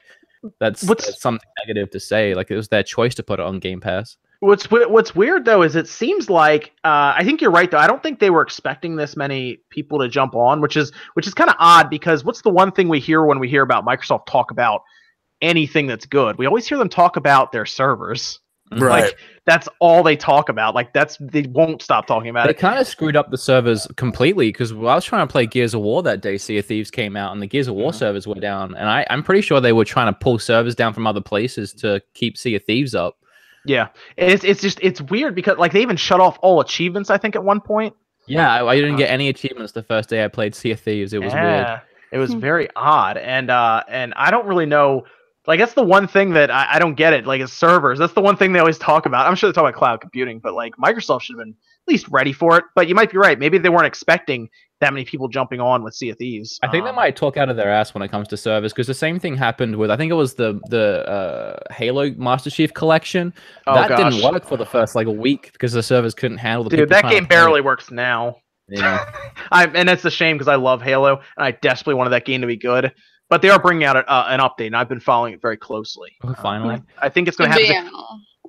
[0.59, 2.33] that's, What's- that's something negative to say.
[2.33, 4.17] Like it was their choice to put it on Game Pass.
[4.39, 7.77] What's what's weird though is it seems like uh, I think you're right though.
[7.77, 11.27] I don't think they were expecting this many people to jump on, which is which
[11.27, 13.85] is kind of odd because what's the one thing we hear when we hear about
[13.85, 14.81] Microsoft talk about
[15.41, 16.37] anything that's good?
[16.37, 18.41] We always hear them talk about their servers.
[18.81, 19.03] Right.
[19.05, 20.73] Like that's all they talk about.
[20.75, 22.57] Like that's they won't stop talking about They it.
[22.57, 25.81] kind of screwed up the servers completely because I was trying to play Gears of
[25.81, 26.37] War that day.
[26.37, 27.95] Sea of Thieves came out and the Gears of War Mhm.
[27.95, 30.93] servers were down, and I, I'm pretty sure they were trying to pull servers down
[30.93, 33.17] from other places to keep Sea of Thieves up.
[33.65, 37.09] Yeah, it's it's just it's weird because like they even shut off all achievements.
[37.09, 37.93] I think at one point.
[38.27, 41.11] Yeah, I, I didn't get any achievements the first day I played Sea of Thieves.
[41.13, 41.81] It was weird.
[42.13, 42.39] it was Hmm.
[42.39, 45.03] very odd, and uh, and I don't really know.
[45.45, 47.25] Like that's the one thing that I, I don't get it.
[47.25, 47.99] Like it's servers.
[47.99, 49.27] That's the one thing they always talk about.
[49.27, 52.07] I'm sure they talk about cloud computing, but like Microsoft should have been at least
[52.09, 52.63] ready for it.
[52.75, 53.37] But you might be right.
[53.37, 56.59] Maybe they weren't expecting that many people jumping on with Sea of Thieves.
[56.63, 58.73] I think they Um, might talk out of their ass when it comes to servers
[58.73, 62.49] because the same thing happened with I think it was the the uh, Halo Master
[62.49, 63.33] Chief collection.
[63.67, 64.13] Oh, that gosh.
[64.13, 66.89] didn't work for the first like a week because the servers couldn't handle the Dude,
[66.89, 68.37] people that game play barely works now.
[68.69, 69.05] Yeah.
[69.51, 72.39] I and it's a shame because I love Halo and I desperately wanted that game
[72.41, 72.93] to be good.
[73.33, 75.57] But they are bringing out a, uh, an update, and I've been following it very
[75.57, 76.11] closely.
[76.23, 76.75] Oh, finally.
[76.75, 77.67] Um, I think it's going to have.
[77.67, 77.89] Yeah.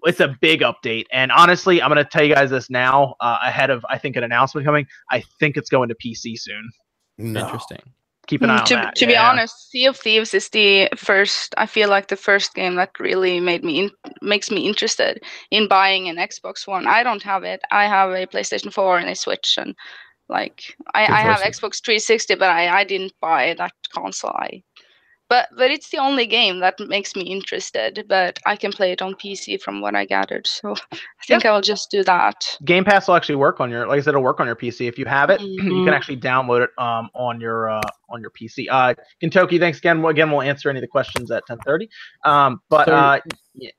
[0.02, 3.38] It's a big update, and honestly, I'm going to tell you guys this now, uh,
[3.42, 4.86] ahead of I think an announcement coming.
[5.10, 6.70] I think it's going to PC soon.
[7.16, 7.40] No.
[7.40, 7.78] Interesting.
[8.26, 8.94] Keep an eye Mm, on to that.
[8.96, 11.54] to be honest, Sea of Thieves is the first.
[11.56, 15.66] I feel like the first game that really made me in, makes me interested in
[15.66, 16.86] buying an Xbox One.
[16.86, 17.62] I don't have it.
[17.70, 19.74] I have a PlayStation 4 and a Switch, and
[20.28, 24.30] like I, I have Xbox 360, but I, I didn't buy that console.
[24.30, 24.62] I,
[25.34, 28.04] but but it's the only game that makes me interested.
[28.08, 31.50] But I can play it on PC from what I gathered, so I think I
[31.52, 32.36] will just do that.
[32.64, 34.86] Game Pass will actually work on your, like I said, it'll work on your PC
[34.86, 35.40] if you have it.
[35.40, 35.84] you Mhm.
[35.86, 37.80] can actually download it um, on your uh,
[38.10, 38.66] on your PC.
[38.70, 40.04] Uh, Kentucky, thanks again.
[40.04, 41.88] Again, we'll answer any of the questions at 10:30.
[42.24, 43.18] Um, but So- uh,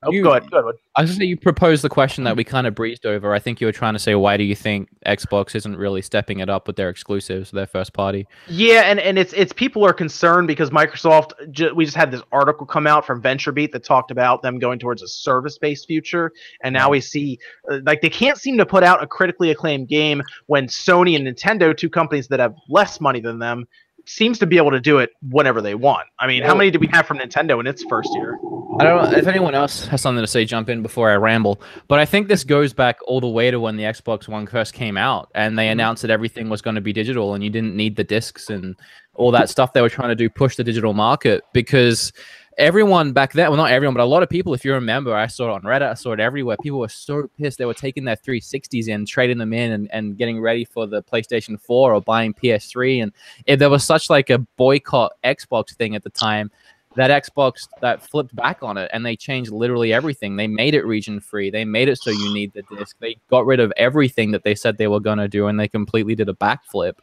[0.04, 0.50] Oh, You- go ahead.
[0.50, 0.76] Go ahead.
[0.96, 3.34] I was gonna say you proposed the question that we kind of breezed over.
[3.34, 6.40] I think you were trying to say why do you think Xbox isn't really stepping
[6.40, 8.26] it up with their exclusives, their first party?
[8.48, 11.32] Yeah, and, and it's it's people are concerned because Microsoft.
[11.52, 14.80] Ju- we just had this article come out from VentureBeat that talked about them going
[14.80, 16.32] towards a service-based future,
[16.64, 17.38] and now we see
[17.70, 21.28] uh, like they can't seem to put out a critically acclaimed game when Sony and
[21.28, 23.68] Nintendo, two companies that have less money than them,
[24.06, 26.08] seems to be able to do it whenever they want.
[26.20, 28.38] I mean, how many did we have from Nintendo in its first year?
[28.80, 31.62] I don't know if anyone else has something to say, jump in before I ramble.
[31.88, 34.74] But I think this goes back all the way to when the Xbox One first
[34.74, 35.74] came out and they mm-hmm.
[35.74, 38.76] announced that everything was going to be digital and you didn't need the discs and
[39.14, 42.12] all that stuff they were trying to do push the digital market because
[42.58, 45.28] everyone back then, well, not everyone, but a lot of people, if you remember, I
[45.28, 46.58] saw it on Reddit, I saw it everywhere.
[46.62, 47.58] People were so pissed.
[47.58, 51.03] They were taking their 360s in, trading them in, and, and getting ready for the
[51.03, 53.03] PlayStation 4 or buying PS3.
[53.03, 53.12] And
[53.45, 56.51] it, there was such like a boycott Xbox thing at the time
[56.95, 60.36] that Xbox that flipped back on it and they changed literally everything.
[60.36, 61.49] They made it region free.
[61.49, 62.95] They made it so you need the disc.
[62.99, 65.68] They got rid of everything that they said they were going to do and they
[65.68, 66.93] completely did a backflip.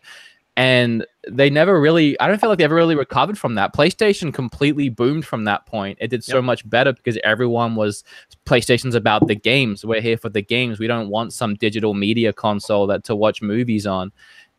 [0.57, 3.75] And they never really, I don't feel like they ever really recovered from that.
[3.75, 5.97] PlayStation completely boomed from that point.
[6.01, 6.45] It did so Yep.
[6.45, 8.05] much better because everyone was
[8.45, 9.85] PlayStation's about the games.
[9.85, 10.79] We're here for the games.
[10.79, 14.13] We don't want some digital media console that to watch movies on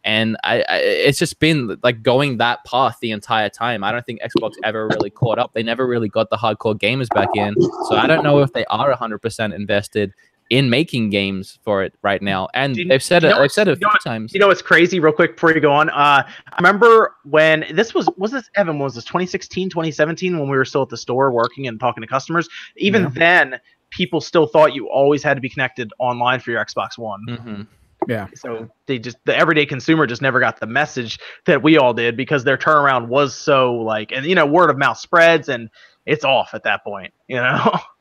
[0.04, 3.84] and I, I it's just been like going that path the entire time.
[3.84, 5.54] I don't think Xbox ever really caught up.
[5.54, 7.56] They never really got the hardcore gamers back in.
[7.88, 10.14] So I don't know if they are 100% invested
[10.54, 12.48] in making games for it right now.
[12.54, 13.30] And Do you- they've said it.
[13.30, 14.34] know They've said it a you few know times.
[14.34, 15.90] You know what's crazy, real quick before you go on?
[15.90, 20.56] Uh, I remember when this was was this Evan was this 2016, 2017 when we
[20.56, 22.48] were still at the store working and talking to customers.
[22.78, 23.10] Even Yeah.
[23.16, 27.22] then, people still thought you always had to be connected online for your Xbox One.
[27.28, 27.68] Mhm.
[28.08, 28.28] Yeah.
[28.36, 32.16] So they just the everyday consumer just never got the message that we all did
[32.18, 35.70] because their turnaround was so like and you know word of mouth spreads and
[36.06, 37.12] it's off at that point.
[37.28, 37.76] You know.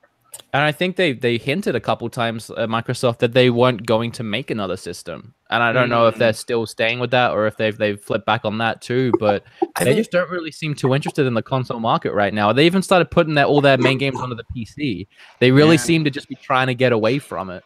[0.55, 4.13] And I think they they hinted a couple times at Microsoft that they weren't going
[4.13, 5.33] to make another system.
[5.49, 6.19] And I don't know if Mm.
[6.19, 9.13] they're still staying with that or if they've they've flipped back on that too.
[9.19, 9.45] But
[9.77, 12.53] I they don't- just don't really seem too interested in the console market right now.
[12.53, 15.07] They even started putting their all their main games onto the PC.
[15.41, 15.83] They really Yeah.
[15.83, 17.65] seem to just be trying to get away from it.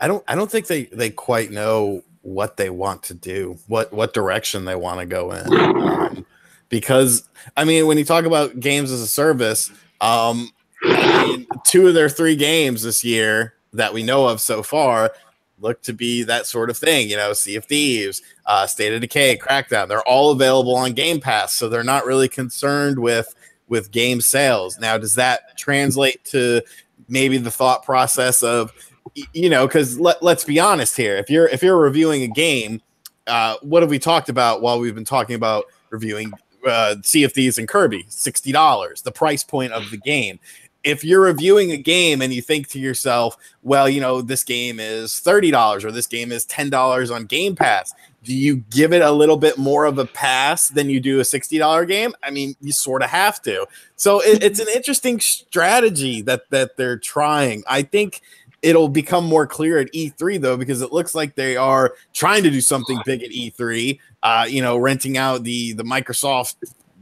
[0.00, 3.92] I don't I don't think they they quite know what they want to do, what
[3.92, 5.46] what direction they want to go in.
[5.54, 6.26] Um,
[6.68, 9.70] because I mean, when you talk about games as a service,
[10.00, 10.50] um,
[11.64, 15.12] two of their three games this year that we know of so far
[15.60, 17.08] look to be that sort of thing.
[17.08, 19.88] You know, Sea of Thieves, uh, State of Decay, Crackdown.
[19.88, 23.34] They're all available on Game Pass, so they're not really concerned with
[23.68, 24.78] with game sales.
[24.78, 26.60] Now, does that translate to
[27.08, 28.72] maybe the thought process of
[29.32, 32.80] you know because let, let's be honest here if you're if you're reviewing a game
[33.26, 36.32] uh, what have we talked about while we've been talking about reviewing
[36.66, 38.04] uh, Sea of Thieves and Kirby?
[38.08, 40.38] Sixty dollars, the price point of the game.
[40.84, 44.78] If you're reviewing a game and you think to yourself, well, you know, this game
[44.78, 48.92] is thirty dollars or this game is ten dollars on Game Pass, do you give
[48.92, 52.14] it a little bit more of a pass than you do a sixty dollar game?
[52.22, 53.66] I mean, you sort of have to.
[53.96, 57.64] So it, it's an interesting strategy that that they're trying.
[57.66, 58.20] I think
[58.62, 62.50] it'll become more clear at E3 though, because it looks like they are trying to
[62.50, 63.98] do something big at E3.
[64.22, 66.56] Uh, you know, renting out the the Microsoft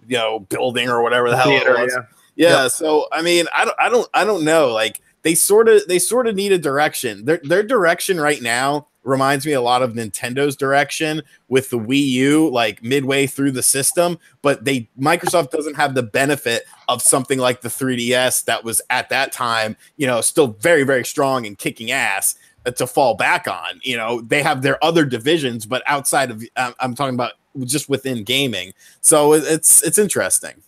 [0.09, 1.95] you know building or whatever the hell Theater, it was.
[1.97, 2.05] yeah.
[2.35, 2.69] Yeah.
[2.69, 4.73] So I mean, I don't, I don't, I don't know.
[4.73, 7.25] Like they sort of, they sort of need a direction.
[7.25, 12.07] Their their direction right now reminds me a lot of Nintendo's direction with the Wii
[12.09, 14.19] U, like midway through the system.
[14.43, 19.09] But they Microsoft doesn't have the benefit of something like the 3DS that was at
[19.11, 23.49] that time, you know, still very very strong and kicking ass uh, to fall back
[23.49, 23.81] on.
[23.83, 27.33] You know, they have their other divisions, but outside of, I'm I'm talking about
[27.65, 28.73] just within gaming.
[29.01, 30.63] So it's it's interesting.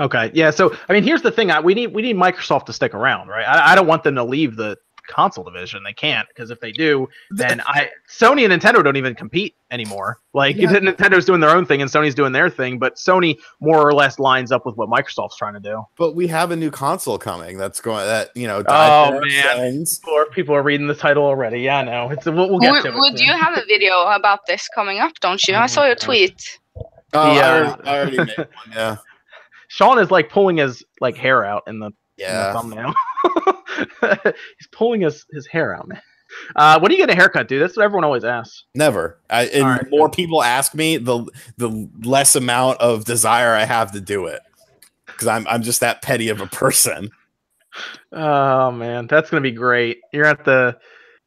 [0.00, 0.50] Okay, yeah.
[0.50, 3.28] So I mean, here's the thing: I, we need we need Microsoft to stick around,
[3.28, 3.44] right?
[3.46, 4.76] I, I don't want them to leave the
[5.08, 5.82] console division.
[5.82, 10.18] They can't because if they do, then I Sony and Nintendo don't even compete anymore.
[10.32, 10.68] Like Yeah.
[10.70, 14.18] Nintendo's doing their own thing and Sony's doing their thing, but Sony more or less
[14.20, 15.84] lines up with what Microsoft's trying to do.
[15.98, 17.58] But we have a new console coming.
[17.58, 18.62] That's going that you know.
[18.68, 19.56] Oh, man.
[19.56, 19.98] sins.
[19.98, 21.60] People are, people are reading the title already.
[21.60, 22.10] Yeah, I know.
[22.10, 22.94] It's we'll, we'll get Would, to it.
[22.94, 23.26] would soon.
[23.26, 25.12] you have a video about this coming up?
[25.20, 25.56] Don't you?
[25.56, 26.58] I saw your tweet.
[27.12, 28.46] Oh, The, I, already, I already made one.
[28.72, 28.96] Yeah,
[29.70, 32.92] Sean is like pulling his like hair out in the, in the thumbnail.
[34.58, 36.02] He's pulling his his hair out, man.
[36.56, 37.62] Uh, when do you get a haircut, dude?
[37.62, 38.64] That's what everyone always asks.
[38.74, 39.20] Never.
[39.30, 39.80] I, and right.
[39.84, 41.24] the more people ask me, the
[41.56, 44.40] the less amount of desire I have to do it
[45.06, 47.10] because I'm I'm just that petty of a person.
[48.10, 50.00] Oh man, that's gonna be great.
[50.12, 50.76] You're at the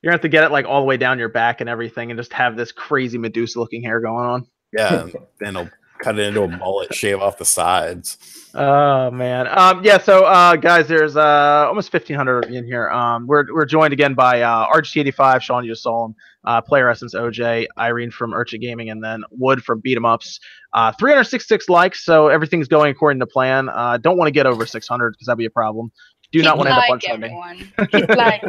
[0.01, 2.11] you're gonna have to get it like all the way down your back and everything,
[2.11, 4.47] and just have this crazy Medusa looking hair going on.
[4.73, 5.15] Yeah, and
[5.47, 5.69] it'll
[6.03, 8.17] cut it into a mullet, shave off the sides.
[8.55, 9.47] Oh man.
[9.47, 12.89] Um yeah, so uh guys, there's uh almost fifteen hundred in here.
[12.91, 17.15] Um we're we're joined again by uh RGT85, Sean, you saw him, uh Player Essence
[17.15, 20.39] OJ, Irene from Urcha Gaming, and then Wood from Beat 'em Ups.
[20.73, 23.69] Uh 366 likes, so everything's going according to plan.
[23.69, 25.91] Uh don't want to get over six hundred because that'd be a problem.
[26.33, 27.31] Do Hit not want to end up on like, trending.
[27.31, 27.57] everyone.
[27.91, 28.41] Hit like.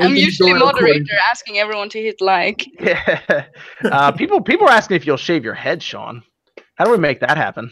[0.00, 2.66] I'm usually going according- moderator asking everyone to hit like.
[2.80, 3.44] Yeah.
[3.84, 6.22] Uh, people people are asking if you'll shave your head, Sean.
[6.76, 7.70] How do we make that happen?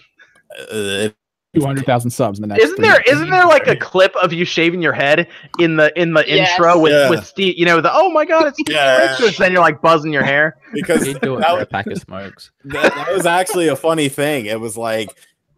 [0.71, 1.09] Uh,
[1.55, 2.65] Two hundred thousand subs in the next.
[2.65, 3.11] Isn't three there months.
[3.13, 5.27] isn't there like a clip of you shaving your head
[5.59, 6.51] in the in the Yes.
[6.51, 7.09] intro with Yeah.
[7.09, 7.55] with Steve?
[7.57, 9.13] You know the oh my god it's Steve Yeah.
[9.13, 9.39] Richards.
[9.39, 10.59] Then you're like buzzing your hair.
[10.75, 12.51] because He'd do it that for a was- pack of smokes.
[12.67, 14.45] that, that was actually a funny thing.
[14.45, 15.09] It was like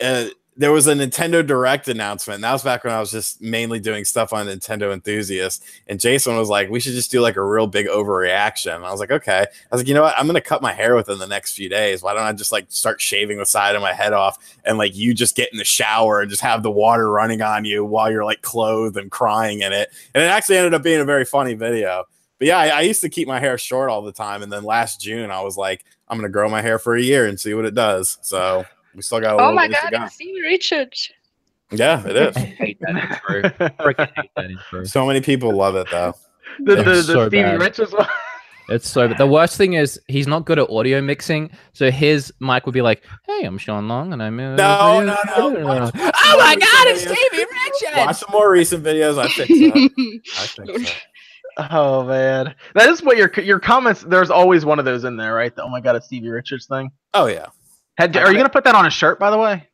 [0.00, 0.26] uh,
[0.58, 2.42] there was a Nintendo Direct announcement.
[2.42, 5.64] That was back when I was just mainly doing stuff on Nintendo Enthusiast.
[5.86, 8.90] And Jason was like, "We should just do like a real big overreaction." And I
[8.90, 10.18] was like, "Okay." I was like, "You know what?
[10.18, 12.02] I'm gonna cut my hair within the next few days.
[12.02, 14.96] Why don't I just like start shaving the side of my head off and like
[14.96, 18.10] you just get in the shower and just have the water running on you while
[18.10, 21.24] you're like clothed and crying in it." And it actually ended up being a very
[21.24, 22.04] funny video.
[22.38, 24.64] But yeah, I, I used to keep my hair short all the time, and then
[24.64, 27.54] last June I was like, I'm gonna grow my hair for a year and see
[27.54, 28.18] what it does.
[28.22, 28.64] So
[28.94, 30.04] we still got a Oh my ways to god, go.
[30.04, 31.10] it's Stevie Richards.
[31.70, 32.36] Yeah, it is.
[32.36, 33.42] I hate that intro.
[33.84, 34.84] Freaking hate that intro.
[34.84, 36.14] So many people love it though.
[36.60, 37.60] The the, the It's so Stevie bad.
[37.60, 38.06] Richards one.
[38.70, 39.08] It's so.
[39.08, 42.82] The worst thing is he's not good at audio mixing, so his mic would be
[42.82, 45.16] like, "Hey, I'm Sean Long, and I'm." Uh, No, no,
[45.48, 45.64] no.
[45.66, 47.16] Watch- watch Oh my recent God, it's videos.
[47.16, 48.18] Stevie Watch Richards.
[48.18, 49.16] some more recent videos.
[49.18, 50.22] I fixed it.
[50.36, 50.58] I fixed
[50.92, 51.02] it.
[51.56, 54.02] Oh man, that is what your your comments.
[54.02, 55.56] There's always one of those in there, right?
[55.56, 56.90] The, oh my god, it's Stevie Richards thing.
[57.14, 57.46] Oh yeah,
[57.98, 59.68] Had, are you gonna put that on a shirt, by the way?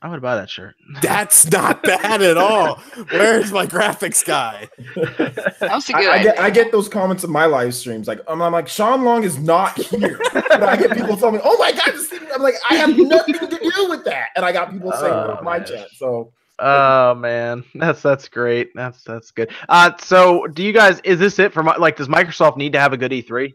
[0.00, 0.76] I would buy that shirt.
[1.02, 2.76] that's not bad at all.
[3.10, 4.68] Where's my graphics guy?
[4.94, 6.38] That was a I, good I get.
[6.38, 8.06] I get those comments in my live streams.
[8.06, 10.20] Like I'm, I'm like Sean Long is not here.
[10.32, 11.92] but I get people telling me, "Oh my god!"
[12.32, 15.32] I'm like, I have nothing to do with that, and I got people saying Oh,
[15.32, 15.88] it in my chat.
[15.96, 18.70] So Oh man, that's that's great.
[18.76, 19.50] That's that's good.
[19.68, 21.00] Uh, so do you guys?
[21.02, 21.96] Is this it for my, like?
[21.96, 23.52] Does Microsoft need to have a good E E3?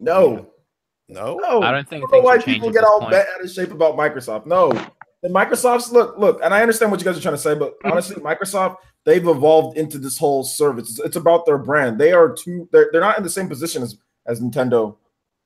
[0.00, 0.46] no,
[1.08, 1.62] No, no.
[1.62, 3.96] I don't think I don't know why people get all bent out of shape about
[3.96, 4.46] Microsoft.
[4.46, 4.70] No,
[5.22, 7.78] and Microsoft's look, look, and I understand what you guys are trying to say, but
[7.78, 7.92] Mm-hmm.
[7.92, 10.90] honestly, Microsoft they've evolved into this whole service.
[10.90, 11.98] It's, it's about their brand.
[11.98, 12.68] They are two.
[12.72, 13.96] They're they're not in the same position as
[14.26, 14.96] as Nintendo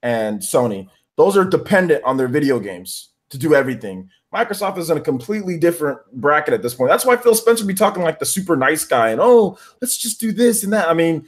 [0.02, 0.88] and Sony.
[1.16, 4.10] Those are dependent on their video games to do everything.
[4.34, 6.90] Microsoft is in a completely different bracket at this point.
[6.90, 10.18] That's why Phil Spencer be talking like the super nice guy and oh, let's just
[10.20, 10.88] do this and that.
[10.88, 11.26] I mean,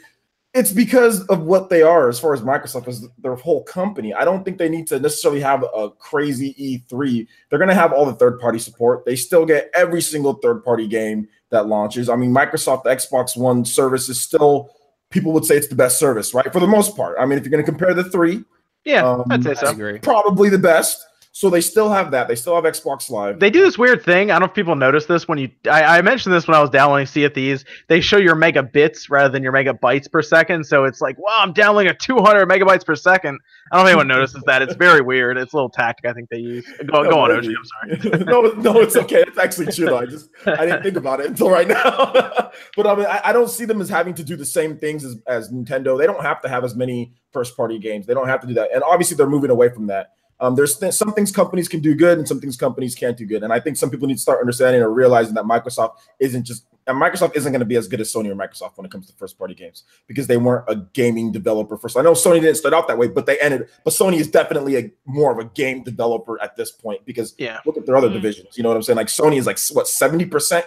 [0.55, 4.14] it's because of what they are as far as Microsoft as their whole company.
[4.14, 7.26] I don't think they need to necessarily have a crazy E3.
[7.50, 9.05] They're going to have all the third party support.
[9.05, 12.09] They still get every single third party game that launches.
[12.09, 14.70] I mean, Microsoft the Xbox One service is still
[15.11, 16.52] people would say it's the best service, right?
[16.52, 17.16] For the most part.
[17.18, 18.44] I mean, if you're going to compare the three,
[18.84, 19.98] Yeah, Um, I'd say so.
[20.02, 21.05] probably the best.
[21.37, 22.28] So they still have that.
[22.28, 23.41] They still have Xbox Live.
[23.41, 24.30] They do this weird thing.
[24.30, 25.51] I don't know if people notice this when you.
[25.68, 27.64] I, I mentioned this when I was downloading Sea of Thieves.
[27.89, 30.64] They show your megabits rather than your megabytes per second.
[30.64, 33.41] So it's like, wow, I'm downloading a 200 megabytes per second.
[33.72, 34.62] I don't know if anyone notices that.
[34.62, 35.37] It's very weird.
[35.37, 36.64] It's a little tactic I think they use.
[36.87, 37.47] Go, go on, OG.
[37.47, 38.24] I'm sorry.
[38.26, 39.24] no, no, it's okay.
[39.26, 39.87] It's actually true.
[39.87, 39.99] Though.
[39.99, 41.80] I just I didn't think about it until right now.
[42.76, 45.05] but I mean, I, I don't see them as having to do the same things
[45.05, 45.99] as, as Nintendo.
[45.99, 48.07] They don't have to have as many first party games.
[48.07, 48.70] They don't have to do that.
[48.72, 50.12] And obviously, they're moving away from that.
[50.41, 53.24] Um, there's th- some things companies can do good, and some things companies can't do
[53.26, 53.43] good.
[53.43, 56.66] And I think some people need to start understanding or realizing that Microsoft isn't just
[56.87, 59.07] and Microsoft isn't going to be as good as Sony or Microsoft when it comes
[59.07, 61.97] to first party games because they weren't a gaming developer first.
[61.97, 63.68] I know Sony didn't start out that way, but they ended.
[63.85, 67.61] But Sony is definitely a more of a game developer at this point because Yeah.
[67.64, 68.14] look at their other Mhm.
[68.14, 68.59] divisions.
[68.59, 68.99] You know what I'm saying?
[68.99, 70.66] Like Sony is like what 70%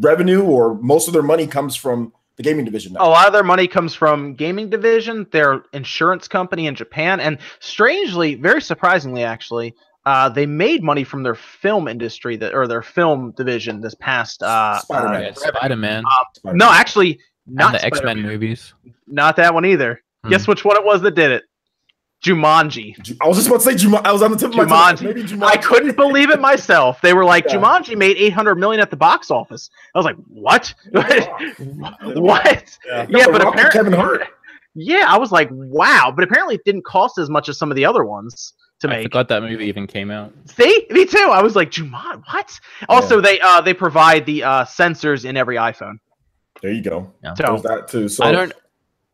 [0.00, 3.42] revenue or most of their money comes from the gaming division A lot of their
[3.42, 9.74] money comes from gaming division, their insurance company in Japan, and strangely, very surprisingly, actually,
[10.06, 14.42] uh, they made money from their film industry that or their film division this past.
[14.42, 15.14] Uh, Spider-Man.
[15.16, 16.04] uh, Yeah, Spider Man
[16.44, 18.72] no, actually, not and the X Men movies.
[19.08, 20.00] Not that one either.
[20.22, 20.30] Hmm.
[20.30, 21.44] Guess which one it was that did it?
[22.24, 23.16] Jumanji.
[23.20, 24.04] I was just about to say Jumanji.
[24.04, 24.96] I was on the tip of my tongue.
[24.96, 25.04] Jumanji.
[25.04, 25.42] Maybe Jumanji.
[25.44, 27.00] I couldn't believe it myself.
[27.00, 27.56] They were like, Yeah.
[27.56, 29.70] Jumanji made 800 million at the box office.
[29.94, 30.74] I was like, what?
[30.92, 32.78] what?
[32.86, 34.22] Yeah, Yeah, but Rock and apparently, Kevin Hart.
[34.74, 36.12] Yeah, I was like, wow.
[36.14, 38.90] But apparently, it didn't cost as much as some of the other ones to I
[38.92, 39.02] make.
[39.04, 40.32] forgot that movie even came out.
[40.46, 41.18] See, me too.
[41.32, 42.60] I was like, Jumanji, what?
[42.88, 45.98] Also, they uh they provide the uh sensors in every iPhone.
[46.62, 47.12] There you go.
[47.22, 47.34] Yeah.
[47.34, 48.08] So There's that too.
[48.08, 48.52] So I don't.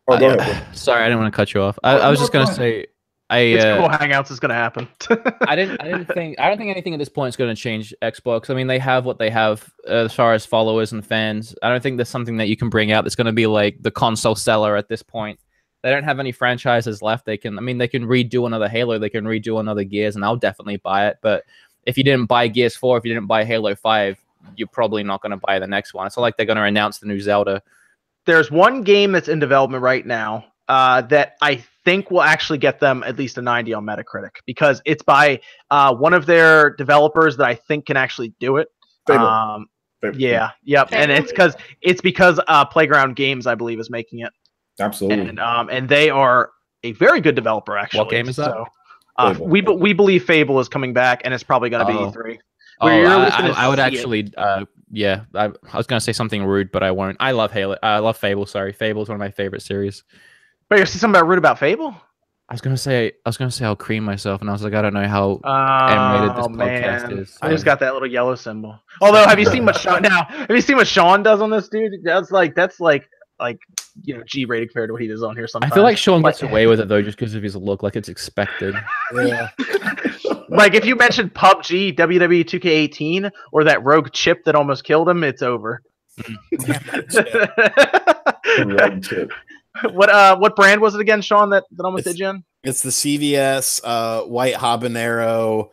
[0.07, 0.77] Oh, go I- ahead.
[0.77, 1.79] Sorry, I didn't want to cut you off.
[1.83, 2.57] I, Oh, I was no, just gonna go ahead.
[2.59, 2.87] say,
[3.31, 3.89] I it's uh, cool.
[3.89, 4.87] Hangouts is gonna happen.
[5.47, 5.81] I didn't.
[5.81, 6.39] I didn't think.
[6.39, 8.51] I don't think anything at this point is going to change Xbox.
[8.51, 11.55] I mean, they have what they have as far as followers and fans.
[11.63, 13.81] I don't think there's something that you can bring out that's going to be like
[13.81, 15.41] the console seller at this point.
[15.83, 17.25] they don't have any franchises left.
[17.25, 20.25] They can, I mean, they can redo another Halo, they can redo another Gears, and
[20.25, 21.19] I'll definitely buy it.
[21.23, 21.45] But
[21.87, 24.19] if you didn't buy Gears Four, if you didn't buy Halo Five,
[24.57, 26.07] you're probably not going to buy the next one.
[26.07, 27.63] It's not like they're going to announce the new Zelda.
[28.27, 32.81] There's one game that's in development right now uh, that I think will actually get
[32.81, 35.41] them at least a 90 on Metacritic because it's by
[35.71, 38.69] uh, one of their developers that I think can actually do it.
[39.07, 39.27] Fable.
[39.27, 39.67] Um,
[40.01, 40.19] Fable.
[40.19, 44.33] yeah, yep, and it's because it's because uh, Playground Games, I believe, is making it,
[44.81, 45.29] Absolutely.
[45.29, 46.51] and um, and they are
[46.83, 48.01] a very good developer actually.
[48.01, 48.51] what game is that?
[48.51, 48.67] So,
[49.17, 52.11] uh, we we believe Fable is coming back, and it's probably going to be Oh.
[52.11, 52.39] E3.
[52.81, 56.45] Oh, I, I, I would actually, uh, yeah, I, I was going to say something
[56.45, 57.17] rude, but I won't.
[57.21, 57.77] I love Halo.
[57.83, 58.47] I love Fable.
[58.47, 60.03] Sorry, Fable's one of my favorite series.
[60.69, 61.95] But you're saying something about rude about Fable?
[62.49, 64.75] I was gonna say I was gonna say I'll cream myself, and I was like,
[64.75, 67.95] I don't know how Oh animated this oh, podcast man, is, I just got that
[67.95, 68.79] little yellow symbol.
[69.01, 70.25] Although, have you seen what Sean now?
[70.25, 72.03] Have you seen what Sean does on this dude?
[72.03, 73.09] That's like that's like
[73.41, 73.59] like
[74.03, 75.47] you know G rated compared to what he does on here.
[75.47, 77.57] Sometimes I feel like Sean gets Like- away with it though, just because of his
[77.57, 78.75] look, like it's expected.
[79.15, 79.51] Yeah.
[80.49, 85.23] like if you mentioned PUBG, WWE 2K18, or that rogue chip that almost killed him,
[85.25, 85.83] it's over.
[86.21, 87.39] Mm.
[88.79, 89.31] Red chip.
[89.93, 91.51] what uh what brand was it again, Sean?
[91.51, 92.45] That that almost It's- did you in?
[92.63, 95.69] It's the CVS uh, white habanero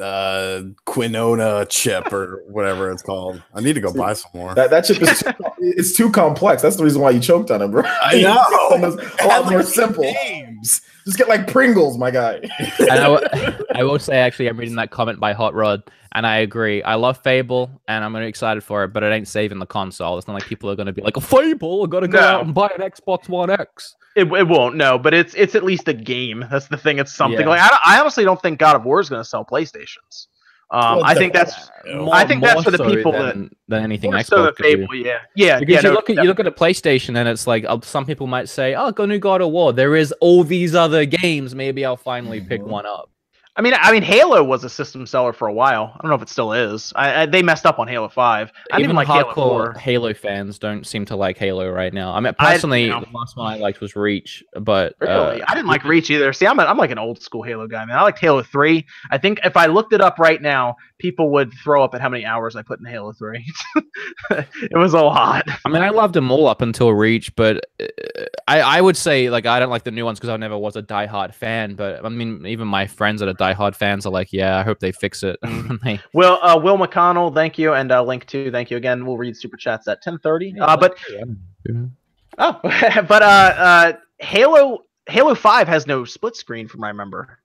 [0.00, 3.42] uh, quinona chip or whatever it's called.
[3.54, 4.54] I need to go buy some more.
[4.54, 6.62] That, that chip is too, it's too complex.
[6.62, 7.82] That's the reason why you choked on it, bro.
[7.84, 8.40] I know.
[8.96, 10.04] It's a lot more simple.
[10.04, 10.80] Names.
[11.04, 12.40] Just get like Pringles, my guy.
[12.78, 13.28] and I, w-
[13.74, 15.82] I will say actually, I'm reading that comment by Hot Rod,
[16.12, 16.82] and I agree.
[16.82, 20.18] I love Fable, and I'm really excited for it, but it ain't saving the console.
[20.18, 22.26] It's not like people are gonna be like, "A Fable, I gotta go No.
[22.26, 25.62] out and buy an Xbox One X." It, it won't no, but it's it's at
[25.62, 26.44] least a game.
[26.50, 26.98] That's the thing.
[26.98, 27.48] It's something Yeah.
[27.48, 30.26] like I, I honestly don't think God of War is going to sell PlayStations.
[30.72, 33.82] Um, Well, I think that's More- I think that's for the so people than, than
[33.82, 34.76] anything more Xbox so the could do.
[34.86, 34.94] Fable.
[34.94, 35.58] Yeah, yeah.
[35.58, 37.78] Because yeah, you no, look at you look at a PlayStation and it's like uh,
[37.82, 41.04] some people might say, "Oh, go new God of War." There is all these other
[41.06, 41.54] games.
[41.54, 42.66] Maybe I'll finally pick Mhm.
[42.68, 43.10] one up.
[43.60, 45.92] I mean, I mean, Halo was a system seller for a while.
[45.94, 46.94] I don't know if it still is.
[46.96, 48.50] I, I they messed up on Halo Five.
[48.72, 49.72] I Even even like Halo hardcore Four.
[49.74, 52.14] Halo fans don't seem to like Halo right now.
[52.14, 53.00] I mean, I- personally, you know.
[53.00, 56.32] the last one I liked was Reach, but uh, I didn't like Reach either.
[56.32, 57.98] See, I'm a, I'm like an old school Halo guy, man.
[57.98, 58.86] I liked Halo Three.
[59.10, 62.08] I think if I looked it up right now, people would throw up at how
[62.08, 63.44] many hours I put in Halo Three.
[64.30, 65.44] it was a lot.
[65.64, 67.86] I mean, I loved them all up until Reach, but uh,
[68.46, 70.76] I, I would say like I don't like the new ones because I never was
[70.76, 71.74] a diehard fan.
[71.74, 74.78] But I mean, even my friends that are diehard fans are like, yeah, I hope
[74.78, 75.38] they fix it.
[75.82, 79.06] They- Will uh, Will McConnell, thank you, and uh, Link too, thank you again.
[79.06, 80.60] We'll read super chats at 10:30.
[80.60, 81.74] Uh, but yeah.
[82.38, 87.38] oh, but uh, uh, Halo Halo Five has no split screen, from I remember.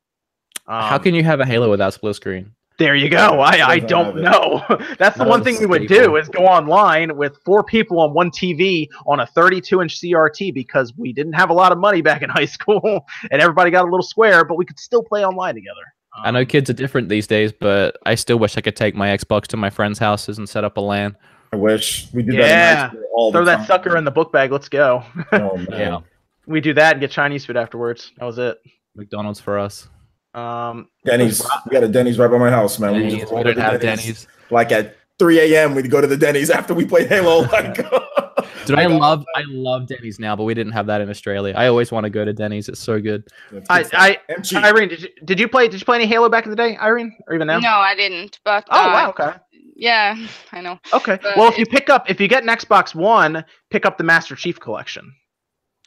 [0.68, 2.55] Um, how can you have a Halo without split screen?
[2.78, 3.39] There you go.
[3.39, 4.63] I, I don't know.
[4.99, 8.13] That's the That one thing we would do is go online with four people on
[8.13, 12.01] one TV on a 32 inch CRT because we didn't have a lot of money
[12.01, 15.23] back in high school and everybody got a little square, but we could still play
[15.26, 15.82] online together.
[16.23, 18.93] I know Um, kids are different these days, but I still wish I could take
[18.95, 21.15] my Xbox to my friends' houses and set up a LAN.
[21.53, 22.41] I wish we did Yeah.
[22.41, 22.71] that.
[22.73, 23.65] In high school all Throw the that time.
[23.67, 24.51] sucker in the book bag.
[24.51, 25.03] Let's go.
[25.32, 25.67] Oh, man.
[25.71, 25.99] Yeah.
[26.45, 28.11] We do that and get Chinese food afterwards.
[28.17, 28.57] That was it.
[28.95, 29.88] McDonald's for us.
[30.36, 31.41] Um, Denny's.
[31.65, 32.93] We got a Denny's right by my house, man.
[32.93, 34.27] We Denny's, just we roll to don't the have Denny's.
[34.51, 35.75] Like at 3 a.m.
[35.75, 37.47] We'd go to the Denny's after we played Halo.
[37.51, 37.77] Like,
[38.65, 41.53] Dude, I love I love Denny's now, but we didn't have that in Australia.
[41.55, 42.67] I always want to go to Denny's.
[42.67, 43.23] It's so good.
[43.69, 44.53] I, I, and.
[44.55, 45.67] Irene, did you, did you play?
[45.67, 47.59] Did you play any Halo back in the day, Irene, or even now?
[47.59, 48.39] No, I didn't.
[48.43, 49.09] But Oh uh, wow.
[49.11, 49.38] Okay.
[49.75, 50.79] yeah, I know.
[50.93, 51.19] Okay.
[51.21, 54.03] But Well, if you pick up, if you get an Xbox One, pick up the
[54.03, 55.13] Master Chief Collection.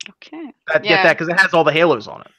[0.08, 0.52] Okay.
[0.68, 2.30] That, Get that because it has all the Halos on it.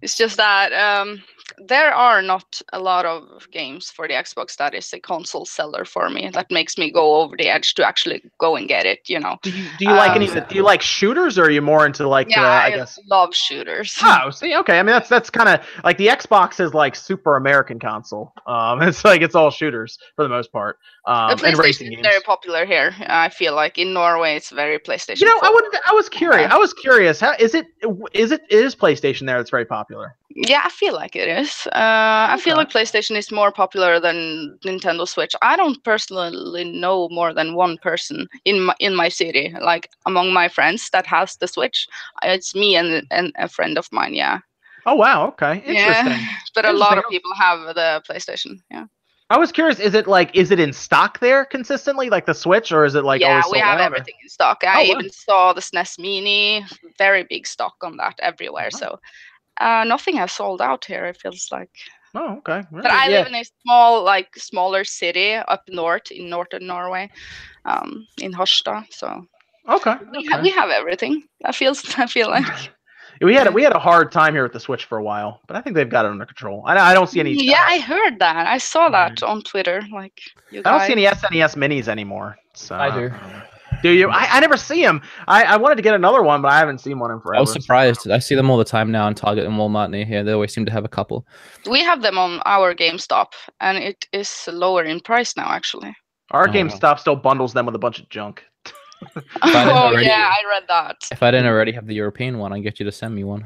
[0.00, 1.22] It's just that um,
[1.58, 5.84] there are not a lot of games for the Xbox that is a console seller
[5.84, 6.30] for me.
[6.30, 9.00] That makes me go over the edge to actually go and get it.
[9.08, 9.38] You know.
[9.42, 10.26] Do you do you like Um, any?
[10.48, 12.28] Do you like shooters, or are you more into like?
[12.30, 12.98] yeah, uh, I, I, guess.
[13.08, 13.98] love shooters.
[14.06, 14.78] Oh, see, okay.
[14.78, 18.32] I mean, that's that's kind of like the Xbox is like super American console.
[18.46, 20.78] Um, it's like it's all shooters for the most part.
[21.06, 22.02] Um, and racing games.
[22.02, 22.94] very popular here.
[23.06, 25.20] I feel like in Norway it's very PlayStation.
[25.20, 25.64] You know, I would.
[25.86, 26.50] I was curious.
[26.50, 27.20] I was curious.
[27.20, 27.66] How is it?
[28.12, 30.16] Is it is PlayStation there that's very popular.
[30.34, 31.66] Yeah, I feel like it is.
[31.68, 35.34] Uh, I feel like PlayStation is more popular than Nintendo Switch.
[35.42, 40.32] I don't personally know more than one person in my in my city, like among
[40.32, 41.86] my friends, that has the Switch.
[42.22, 44.14] It's me and and a friend of mine.
[44.14, 44.40] Yeah,
[44.86, 45.28] Oh wow.
[45.28, 45.62] Okay.
[45.66, 46.06] Interesting.
[46.12, 46.18] yeah.
[46.54, 48.58] But a lot of people have the PlayStation.
[48.70, 48.86] Yeah,
[49.30, 49.78] I was curious.
[49.78, 50.34] Is it like?
[50.34, 53.20] Is it in stock there consistently, like the Switch, or is it like?
[53.20, 54.62] yeah, we have out, or- everything in stock.
[54.64, 54.98] I Oh, wow.
[54.98, 56.64] even saw the SNES Mini,
[56.98, 58.70] very big stock on that everywhere.
[58.72, 58.78] Wow.
[58.80, 59.00] So.
[59.60, 61.04] Uh, nothing has sold out here.
[61.06, 61.70] It feels like.
[62.14, 62.62] Oh, okay.
[62.70, 67.10] But I live in a small, like smaller city up north in northern Norway,
[67.64, 68.92] um, in Harstad.
[68.92, 69.26] So
[69.68, 69.96] Okay.
[70.12, 70.42] we, ha- okay.
[70.42, 71.24] we have everything.
[71.44, 72.46] I feel I feel like
[73.20, 75.56] We had we had a hard time here with the Switch for a while, but
[75.56, 76.62] I think they've got it under control.
[76.66, 77.32] I, I don't see any.
[77.32, 78.46] Yeah, I heard that.
[78.46, 79.82] I saw that on Twitter.
[79.92, 82.36] Like you I don't see any SNES minis anymore.
[82.54, 83.10] So I do.
[83.84, 84.08] Do you?
[84.08, 85.02] I, I never see them.
[85.28, 87.36] I, I wanted to get another one, but I haven't seen one in forever.
[87.36, 88.10] I was surprised.
[88.10, 90.24] I see them all the time now in Target and Walmart near here.
[90.24, 91.26] They always seem to have a couple.
[91.70, 93.26] We have them on our GameStop,
[93.60, 95.50] and it is lower in price now.
[95.50, 95.94] Actually.
[96.30, 98.42] Our Oh, GameStop still bundles them with a bunch of junk.
[99.42, 100.96] Oh already- yeah, I read that.
[101.12, 103.44] If I didn't already have the European one, I'd get you to send me one.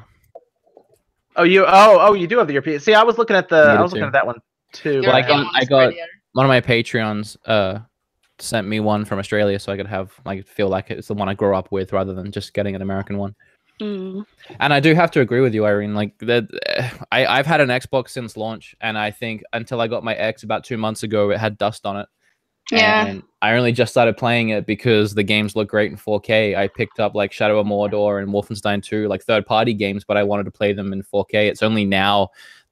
[1.35, 1.65] Oh, you?
[1.67, 2.79] Oh, oh, you do have the European.
[2.79, 3.57] See, I was looking at the.
[3.57, 3.97] I was too.
[3.97, 4.37] looking at that one
[4.73, 5.01] too.
[5.03, 5.95] Well, I got- I one's got-
[6.35, 7.81] One of my Patreons uh
[8.39, 11.29] sent me one from Australia, so I could have like feel like it's the one
[11.29, 13.35] I grew up with rather than just getting an American one.
[13.81, 14.27] Mm.
[14.59, 15.95] And I do have to agree with you, Irene.
[15.95, 16.49] Like that,
[17.13, 20.43] I I've had an Xbox since launch, and I think until I got my X
[20.43, 22.09] about two months ago, it had dust on it.
[22.71, 23.07] Yeah.
[23.07, 26.57] And I only just started playing it because the games look great in 4K.
[26.57, 30.17] I picked up like Shadow of Mordor and Wolfenstein 2, like third party games, but
[30.17, 31.49] I wanted to play them in 4K.
[31.49, 32.29] It's only now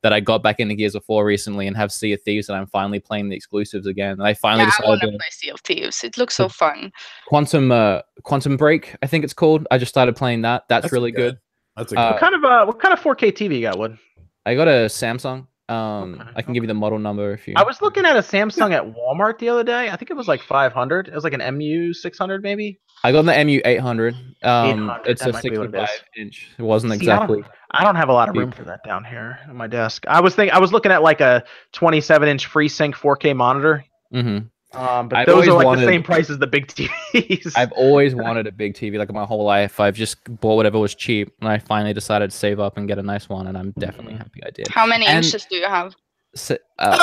[0.07, 2.57] that I got back into Gears of 4 recently and have Sea of Thieves and
[2.57, 4.13] I'm finally playing the exclusives again.
[4.13, 6.05] And I finally Yeah, I want decided to to play Sea of Thieves.
[6.05, 6.93] It looks so fun.
[7.27, 9.67] Quantum uh Quantum Break, I think it's called.
[9.73, 10.63] I just started playing that.
[10.69, 11.39] That's, really good.
[11.77, 12.13] That's a Uh, good.
[12.13, 13.99] what kind of uh, what kind of 4K TV you got, Wood?
[14.47, 15.49] I got a Samsung.
[15.69, 18.15] Um Okay, I can give you the model number if you I was looking at
[18.17, 19.91] a Samsung at Walmart the other day.
[19.91, 21.09] I think it was like 500.
[21.09, 22.79] It was like an MU 600 maybe.
[23.05, 24.15] I got the MU 800.
[24.43, 26.01] Um 800, it's a might be what it 65 is.
[26.17, 26.49] inch.
[26.59, 28.81] It wasn't See, I don't- exactly I don't have a lot of room for that
[28.85, 30.05] down here on my desk.
[30.09, 33.85] I was think I was looking at like a 27 inch FreeSync 4K monitor.
[34.15, 34.47] Mm-hmm.
[34.79, 37.53] Um, but I've those are like wanted- the same price as the big TVs.
[37.57, 39.79] I've always wanted a big TV like my whole life.
[39.81, 42.99] I've just bought whatever was cheap, and I finally decided to save up and get
[42.99, 44.23] a nice one, and I'm definitely Mm-hmm.
[44.23, 44.69] happy I did.
[44.69, 45.95] How many And- inches do you have?
[46.37, 46.97] So, uh,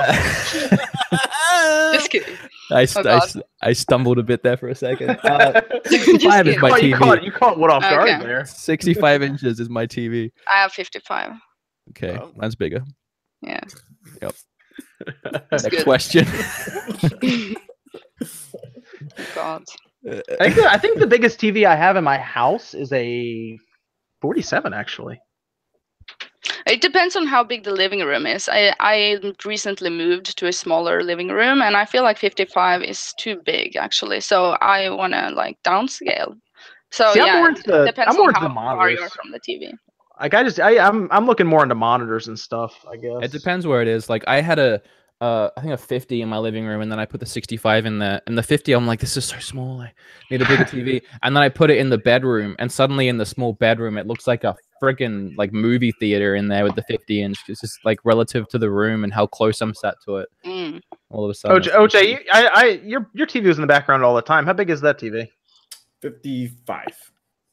[0.00, 0.12] uh,
[1.92, 2.34] Just kidding.
[2.70, 3.22] I, st- Oh, I, God.
[3.28, 5.18] s- I stumbled a bit there for a second.
[5.24, 6.98] Uh, 65 is my oh, you TV.
[6.98, 8.18] caught you caught what off guard Okay.
[8.24, 8.44] there.
[8.46, 10.30] 65 inches is my TV.
[10.52, 11.32] I have 55.
[11.90, 12.32] Okay, Oh.
[12.36, 12.82] that's bigger.
[13.42, 13.60] Yeah.
[14.22, 14.34] Yep.
[15.52, 15.84] Next good.
[15.84, 16.26] question.
[19.34, 19.64] God.
[20.08, 23.58] I think, the, I think the biggest TV I have in my house is a
[24.22, 25.20] 47 actually.
[26.66, 28.48] It depends on how big the living room is.
[28.48, 33.12] I, I recently moved to a smaller living room, and I feel like 55 is
[33.18, 34.20] too big actually.
[34.20, 36.36] So I want to like downscale.
[36.90, 38.54] So See, I'm yeah, more it into the- depends I'm more on into how the
[38.54, 39.12] far you are monitors.
[39.12, 39.72] from the TV.
[40.20, 42.84] Like I just I I'm I'm looking more into monitors and stuff.
[42.90, 44.08] I guess It depends where it is.
[44.08, 44.80] Like I had a,
[45.20, 47.86] uh, I think a 50 in my living room, and then I put the 65
[47.86, 48.20] in there.
[48.26, 49.80] And the 50, I'm like, this is so small.
[49.80, 49.92] I
[50.30, 51.02] need a bigger TV.
[51.22, 54.06] And then I put it in the bedroom, and suddenly in the small bedroom, it
[54.06, 57.38] looks like a friggin' like movie theater in there with the 50 inch.
[57.48, 60.28] It's just like relative to the room and how close I'm sat to it.
[60.44, 60.80] Mm.
[61.10, 63.62] All of a sudden, OJ, it's OJ you, I, I, your your TV was in
[63.62, 64.46] the background all the time.
[64.46, 65.28] How big is that TV?
[66.00, 66.86] 55.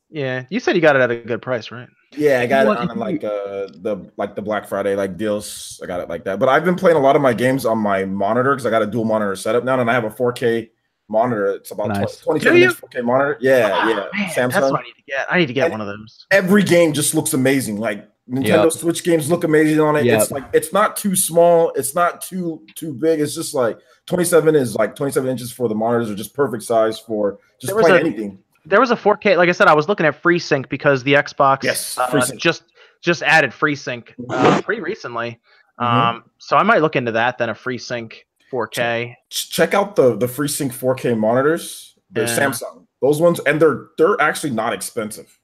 [0.10, 1.90] Yeah, you said you got it at a good price, right?
[2.16, 5.80] Yeah, I got What it on like uh the like the Black Friday like deals.
[5.84, 6.40] I got it like that.
[6.40, 8.82] But I've been playing a lot of my games on my monitor because I got
[8.82, 10.70] a dual monitor setup now, and I have a 4K
[11.10, 11.48] monitor.
[11.48, 12.18] It's about Nice.
[12.22, 12.66] 20, Do 27 you?
[12.70, 13.38] inch 4K monitor.
[13.42, 13.96] Yeah, Ah, yeah.
[13.96, 15.28] man, that's what I need to get.
[15.32, 16.26] I need to get And- one of those.
[16.32, 17.78] Every game just looks amazing.
[17.78, 18.72] Like Nintendo Yep.
[18.72, 20.06] Switch games look amazing on it.
[20.06, 20.22] Yep.
[20.22, 21.72] It's like it's not too small.
[21.76, 23.20] It's not too too big.
[23.20, 23.78] It's just like
[24.08, 27.80] 27 is like 27 inches for the monitors are just perfect size for just There
[27.82, 28.40] playing a- anything.
[28.66, 29.38] There was a 4K.
[29.38, 32.64] Like I said, I was looking at FreeSync because the Xbox Yes, uh, just
[33.02, 35.40] just added FreeSync uh, pretty recently.
[35.80, 35.86] Mhm.
[35.86, 38.14] Um, so I might look into that then a FreeSync
[38.52, 39.16] 4K.
[39.30, 41.96] Check out the the FreeSync 4K monitors.
[42.12, 42.38] They're Yeah.
[42.38, 42.86] Samsung.
[43.02, 45.38] Those ones, and they're they're actually not expensive.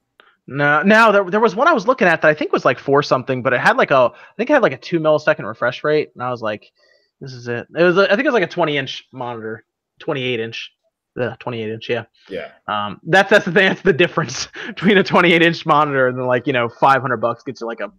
[0.47, 2.79] No, no, there, there was one I was looking at that I think was like
[2.79, 5.45] four something, but it had like a I think it had like a two millisecond
[5.47, 6.71] refresh rate, and I was like,
[7.19, 7.67] this is it.
[7.77, 9.65] It was a, I think it was like a 20 inch monitor,
[9.99, 10.71] 28 inch.
[11.17, 12.05] Yeah, 28 inch, yeah.
[12.29, 12.51] Yeah.
[12.67, 13.67] Um, that's that's the thing.
[13.67, 17.43] That's the difference between a 28 inch monitor and then like you know 500 bucks
[17.43, 17.91] gets you like a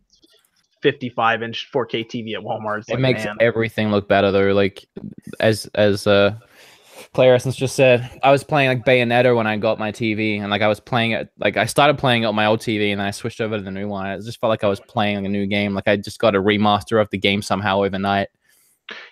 [0.82, 2.80] 55 inch 4K TV at Walmart.
[2.80, 3.36] It's it like, makes man.
[3.40, 4.52] everything look better though.
[4.52, 4.86] Like
[5.40, 6.34] as as uh
[7.12, 10.50] player essence just said, I was playing like Bayonetta when I got my TV, and
[10.50, 13.00] like I was playing it like I started playing it on my old TV, and
[13.00, 14.06] then I switched over to the new one.
[14.06, 15.74] It just felt like I was playing a new game.
[15.74, 18.28] Like I just got a remaster of the game somehow overnight.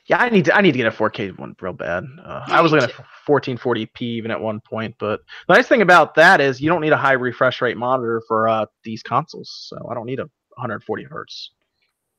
[0.06, 2.04] Yeah, I need to I need to get a 4K one real bad.
[2.24, 2.94] Uh, I was looking at
[3.26, 6.92] 1440p even at one point, but the nice thing about that is you don't need
[6.92, 10.24] a high refresh rate monitor for uh, these consoles, so I don't need a
[10.56, 11.52] 140 hertz.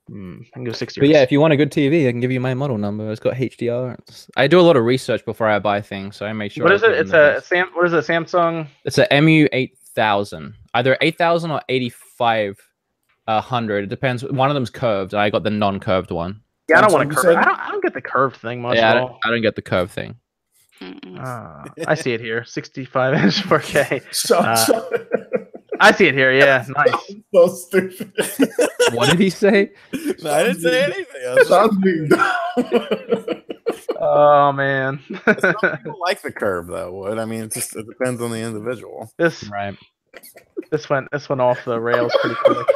[0.08, 1.00] Hmm, I can go 60.
[1.00, 3.10] But yeah, if you want a good TV, I can give you my model number.
[3.10, 3.92] It's got HDR.
[3.94, 6.64] It's- I do a lot of research before I buy things, so I make sure.
[6.64, 6.90] what I is it?
[6.92, 7.46] It's a best.
[7.48, 7.68] Sam.
[7.74, 8.04] What is it?
[8.04, 8.66] Samsung.
[8.84, 12.58] It's a MU eight thousand, either eight thousand or eighty five
[13.28, 13.84] hundred.
[13.84, 14.24] It depends.
[14.24, 15.14] One of them's curved.
[15.14, 16.40] I got the non curved one.
[16.68, 17.22] Yeah, I don't want to curve.
[17.24, 17.36] said?
[17.36, 17.60] I don't.
[17.60, 18.76] I don't get the curved thing much.
[18.76, 19.18] yeah, I don't, all.
[19.24, 20.16] I don't get the curved thing.
[21.16, 22.44] Ah, I see it here.
[22.44, 24.02] 65 inch 4K.
[24.12, 25.01] So, Uh, so-
[25.82, 26.32] I see it here.
[26.32, 27.12] Yeah, nice.
[27.34, 28.12] so stupid.
[28.94, 29.70] What did he say?
[30.22, 31.06] No, I didn't say anything.
[31.26, 33.42] I was just- Sean's being dumb.
[34.04, 34.98] Oh man,
[35.38, 36.92] Some people like the curve though.
[36.92, 37.44] Would I mean?
[37.44, 39.08] It just it depends on the individual.
[39.16, 39.76] this Right.
[40.72, 42.66] this went this went off the rails pretty quick.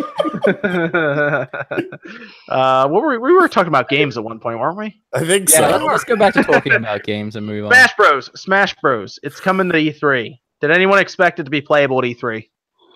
[2.48, 5.02] uh, what were we, we were talking about games at one point, weren't we?
[5.12, 5.84] I think Yeah, so.
[5.84, 7.72] let's go back to talking about games and move on.
[7.72, 8.30] Smash Bros.
[8.40, 9.18] Smash Bros.
[9.22, 10.38] It's coming to E3.
[10.60, 12.44] Did anyone expect it to be playable at E3?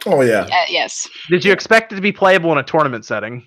[0.06, 0.46] Oh yeah.
[0.48, 1.08] Yeah, yes.
[1.28, 3.46] Did you expect it to be playable in a tournament setting?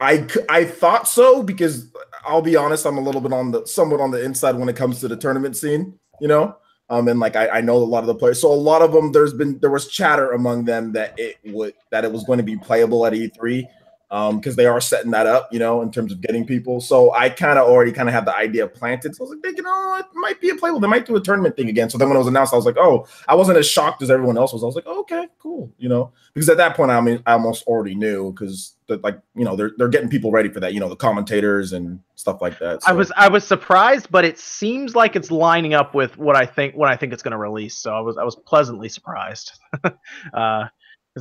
[0.00, 1.92] I I thought so because
[2.24, 4.76] I'll be honest, I'm a little bit on the somewhat on the inside when it
[4.76, 6.56] comes to the tournament scene, you know.
[6.88, 8.92] Um, and like I, I know a lot of the players, so a lot of
[8.92, 12.38] them there's been there was chatter among them that it would that it was going
[12.38, 13.64] to be playable at E3,
[14.10, 16.80] um, because they are setting that up, you know, in terms of getting people.
[16.80, 19.14] So I kind of already kind of had the idea planted.
[19.14, 20.80] So I was like thinking, oh, it might be a playable.
[20.80, 21.90] They might do a tournament thing again.
[21.90, 24.10] So then when it was announced, I was like, oh, I wasn't as shocked as
[24.10, 24.62] everyone else was.
[24.62, 27.32] I was like, oh, okay, cool, you know, because at that point, I mean, I
[27.32, 30.80] almost already knew because like you know they're they're getting people ready for that, you
[30.80, 32.80] know, the commentators and stuff like that.
[32.86, 36.46] I was I was surprised, but it seems like it's lining up with what I
[36.46, 37.76] think what I think it's going to release.
[37.76, 39.52] So I was I was pleasantly surprised
[39.82, 40.70] because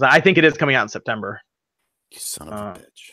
[0.01, 1.41] I think it is coming out in September.
[2.11, 3.11] You son of Uh, a bitch.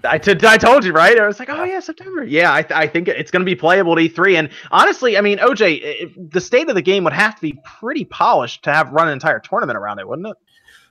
[0.04, 1.18] I, t- I told you right.
[1.18, 2.24] I was like, oh yeah, September.
[2.24, 4.38] Yeah, I, th- I think it's going to be playable at E3.
[4.38, 7.60] And honestly, I mean, OJ, i the state of the game would have to be
[7.64, 10.36] pretty polished to have run an entire tournament around it, wouldn't it?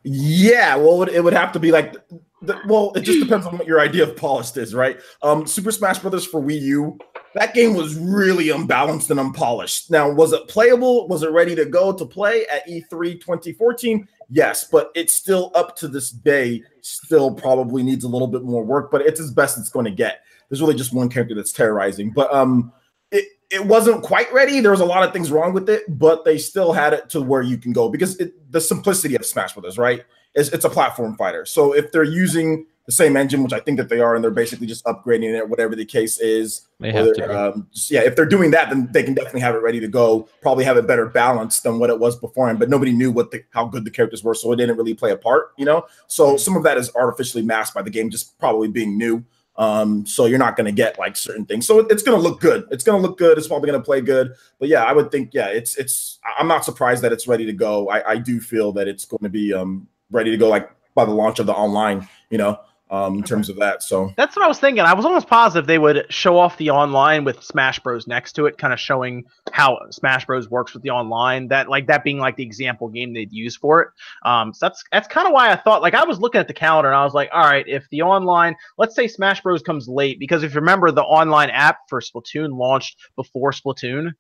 [0.04, 1.96] Yeah, well, it would, have to be like,
[2.42, 5.00] the, well, it just depends on what your idea of polished is, right?
[5.22, 6.98] Um, Super Smash Brothers for Wii U,
[7.34, 9.92] that game was really unbalanced and unpolished.
[9.92, 11.08] Now, was it playable?
[11.08, 14.08] Was it ready to go to play at E E3 2014?
[14.30, 18.64] Yes, but it's still up to this day, still probably needs a little bit more
[18.64, 20.22] work, but it's as best it's going to get.
[20.50, 22.74] There's really just one character that's terrorizing, but um,
[23.12, 24.60] it, it wasn't quite ready.
[24.60, 27.22] There was a lot of things wrong with it, but they still had it to
[27.22, 30.04] where you can go because it, the simplicity of Smash Brothers, right?
[30.36, 31.46] It's, it's a platform fighter.
[31.46, 34.32] So if they're using the same engine, which I think that they are, and they're
[34.32, 37.40] basically just upgrading it, whatever the case is, They have to.
[37.54, 39.90] um, just- yeah, if they're doing that, then they can definitely have it ready to
[39.90, 40.28] go.
[40.42, 42.60] Probably have it better balanced than what it was beforehand.
[42.60, 45.12] But nobody knew what the how good the characters were, so it didn't really play
[45.12, 45.86] a part, you know.
[46.08, 49.24] So some of that is artificially masked by the game just probably being new.
[49.58, 51.66] Um, so you're not going to get like certain things.
[51.68, 52.66] So it- it's going to look good.
[52.72, 53.38] It's going to look good.
[53.38, 54.34] It's probably going to play good.
[54.60, 56.20] But yeah, I would think yeah, it's it's.
[56.40, 57.90] I'm not surprised that it's ready to go.
[57.90, 61.04] I, I do feel that it's going to be um ready to go like by
[61.06, 62.08] the launch of the online.
[62.30, 62.60] You know,
[62.90, 63.84] um, in terms of that.
[63.84, 64.84] So That's what I was thinking.
[64.84, 68.46] I was almost positive they would show off the online with Smash Bros next to
[68.46, 71.50] it, kind of showing how Smash Bros works with the online.
[71.50, 73.90] That like that being like the example game they'd use for it.
[74.24, 76.54] Um, so that's that's kind of why I thought like I was looking at the
[76.54, 79.88] calendar and I was like, all right, if the online, let's say Smash Bros comes
[79.88, 84.12] late because if you remember the online app for Splatoon launched before Splatoon.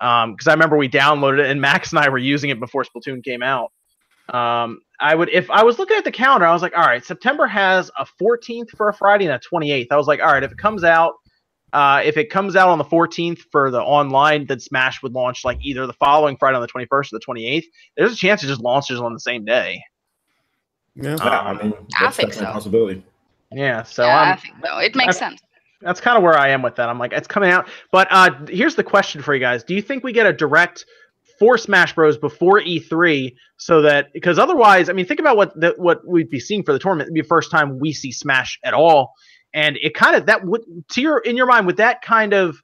[0.00, 2.84] Um, because I remember we downloaded it and Max and I were using it before
[2.84, 3.72] Splatoon came out.
[4.28, 7.04] Um, I would if I was looking at the calendar, I was like, all right,
[7.04, 9.86] September has a 14th for a Friday and a 28th.
[9.90, 11.14] I was like, all right, if it comes out,
[11.72, 15.44] uh, if it comes out on the 14th for the online, then Smash would launch
[15.44, 17.64] like either the following Friday on the 21st or the 28th.
[17.96, 19.82] There's a chance it just launches on the same day.
[20.94, 21.16] Yeah.
[21.18, 22.44] yeah, I mean, I think definitely a so.
[22.52, 23.04] possibility.
[23.52, 24.78] Yeah, so yeah, I I'm, think so.
[24.78, 25.40] It makes I- sense.
[25.80, 26.88] that's kind of where I am with that.
[26.88, 27.68] I'm like, it's coming out.
[27.92, 30.84] But uh, here's the question for you guys: Do you think we get a direct
[31.38, 35.74] for Smash Bros before E3, so that because otherwise, I mean, think about what the,
[35.76, 37.06] what we'd be seeing for the tournament.
[37.06, 39.12] It'd be the first time we see Smash at all,
[39.54, 42.56] and it kind of that would to your in your mind would that kind of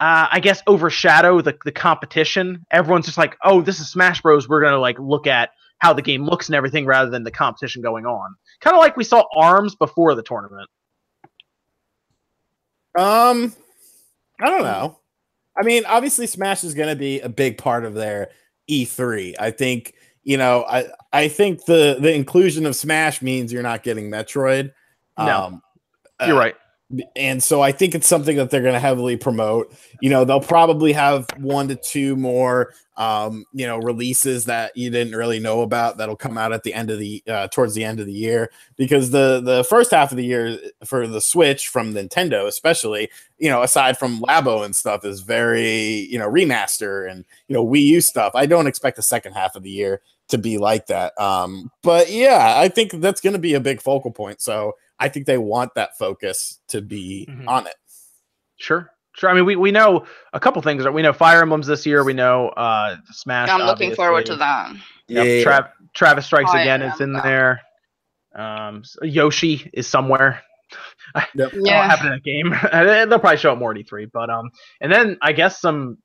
[0.00, 2.64] uh, I guess overshadow the the competition.
[2.70, 4.48] Everyone's just like, oh, this is Smash Bros.
[4.48, 7.82] We're gonna like look at how the game looks and everything rather than the competition
[7.82, 8.34] going on.
[8.60, 10.68] Kind of like we saw Arms before the tournament.
[12.98, 13.54] Um,
[14.40, 14.98] I don't know.
[15.58, 18.30] I mean, obviously, Smash is going to be a big part of their
[18.70, 19.34] E3.
[19.38, 20.64] I think you know.
[20.68, 24.72] I I think the the inclusion of Smash means you're not getting Metroid.
[25.18, 25.24] No.
[25.24, 25.62] Um,
[26.26, 26.54] You're uh, right.
[27.16, 29.74] And so I think it's something that they're going to heavily promote.
[30.00, 34.90] You know, they'll probably have one to two more, um, you know, releases that you
[34.90, 37.82] didn't really know about that'll come out at the end of the uh, towards the
[37.82, 41.66] end of the year because the the first half of the year for the Switch
[41.66, 47.10] from Nintendo, especially, you know, aside from Labo and stuff, is very you know remaster
[47.10, 48.32] and you know Wii U stuff.
[48.36, 51.18] I don't expect the second half of the year to be like that.
[51.20, 54.40] Um, but yeah, I think that's going to be a big focal point.
[54.40, 57.46] So I think they want that focus to be Mhm.
[57.48, 57.74] on it.
[58.56, 58.90] Sure.
[59.16, 59.30] Sure.
[59.30, 60.86] I mean, we, we know a couple things.
[60.86, 62.04] We know Fire Emblems this year.
[62.04, 63.48] We know uh, Smash.
[63.48, 64.74] I'm looking forward to that.
[65.08, 67.22] Yep, Trav- Travis Strikes Fire Again is in Emblem.
[67.24, 67.60] there.
[68.34, 70.42] Um, s- Yoshi is somewhere.
[71.14, 71.28] Yep.
[71.52, 71.86] That'll Yeah.
[71.88, 72.50] happen in a game.
[73.08, 74.10] They'll probably show up more at E3.
[74.12, 75.96] But um, and then I guess some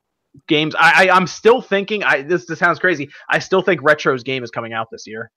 [0.48, 0.74] games.
[0.80, 2.04] I, I I'm still thinking.
[2.04, 3.10] I this this sounds crazy.
[3.28, 5.32] I still think Retro's game is coming out this year.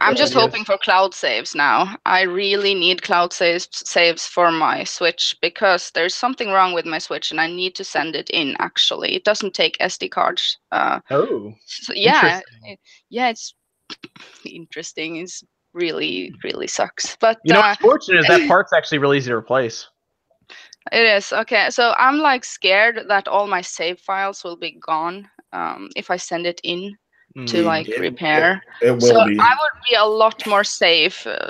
[0.00, 1.96] I'm just hoping for cloud saves now.
[2.06, 6.98] I really need cloud saves saves for my Switch because there's something wrong with my
[6.98, 8.56] Switch and I need to send it in.
[8.58, 10.58] Actually, it doesn't take SD cards.
[10.72, 12.80] Uh, Oh, so, yeah, it-
[13.10, 13.54] yeah, it's
[14.44, 15.16] interesting.
[15.16, 15.42] It's
[15.72, 19.30] really really sucks, but you know uh, what's fortunate is that part's actually really easy
[19.30, 19.86] to replace.
[20.92, 21.70] it is okay.
[21.70, 26.16] So I'm like scared that all my save files will be gone um, if I
[26.16, 26.96] send it in
[27.46, 27.64] to Mm.
[27.64, 28.62] like it- it- repair.
[28.82, 29.38] It will so be.
[29.38, 31.48] I would be a lot more safe, uh,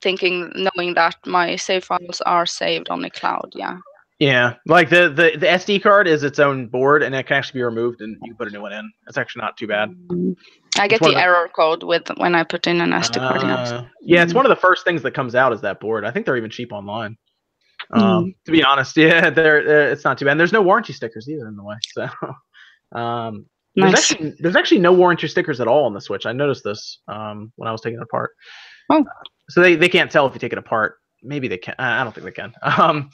[0.00, 3.52] thinking, knowing that my save files are saved on the cloud.
[3.54, 3.78] Yeah.
[4.18, 7.58] Yeah, like the, the the SD card is its own board, and it can actually
[7.58, 8.90] be removed, and you can put a new one in.
[9.06, 9.94] It's actually not too bad.
[10.78, 13.42] I get the the- error code with when I put in an SD card.
[13.42, 13.54] Yeah.
[13.56, 16.06] Uh, yeah, it's one of the first things that comes out is that board.
[16.06, 17.18] I think they're even cheap online.
[17.90, 18.34] Um, Mm.
[18.46, 20.30] To be honest, yeah, they're, they're- it's not too bad.
[20.32, 21.76] And there's no warranty stickers either in the way.
[21.92, 22.08] So,
[22.98, 23.44] um,
[23.76, 26.26] there's actually there's actually no warranty stickers at all on the Switch.
[26.26, 28.32] I noticed this um, when I was taking it apart.
[28.90, 29.04] Oh.
[29.48, 30.96] So they, they can't tell if you take it apart.
[31.22, 31.74] Maybe they can.
[31.78, 32.52] I I don't think they can.
[32.62, 33.10] Um,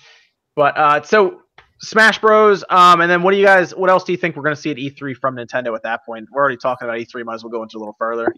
[0.55, 1.41] but uh, so
[1.81, 2.65] Smash Bros.
[2.71, 3.75] Um, and then what do you guys?
[3.75, 6.05] What else do you think we're going to see at E3 from Nintendo at that
[6.05, 6.29] point?
[6.31, 7.25] We're already talking about E3.
[7.25, 8.33] Might as well go into a little further.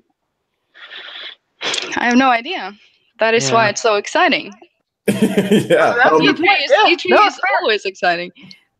[1.97, 2.72] I have no idea.
[3.18, 4.53] That is why it's so exciting.
[5.07, 5.14] yeah.
[5.68, 6.20] That's um.
[6.20, 8.33] E3 is, Yeah, E3 no, is always exciting.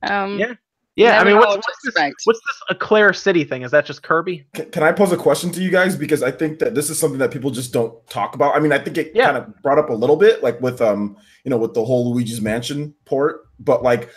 [0.03, 0.55] Um, Yeah.
[0.97, 2.15] Yeah, I mean, what's, what's, this, expect.
[2.25, 3.63] what's this Eclair City thing?
[3.63, 4.47] Is that just Kirby?
[4.55, 7.01] Can, can I pose a question to you guys because I think that this is
[7.01, 8.55] something that people just don't talk about.
[8.55, 9.25] I mean, I think it Yeah.
[9.25, 12.13] kind of brought up a little bit, like with um, you know, with the whole
[12.13, 14.09] Luigi's Mansion port, but like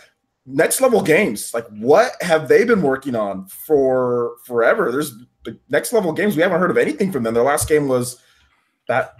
[0.45, 4.91] next level games, like what have they been working on for forever?
[4.91, 5.13] There's
[5.45, 7.33] the next level games we haven't heard of anything from them.
[7.33, 8.21] Their last game was
[8.87, 9.15] that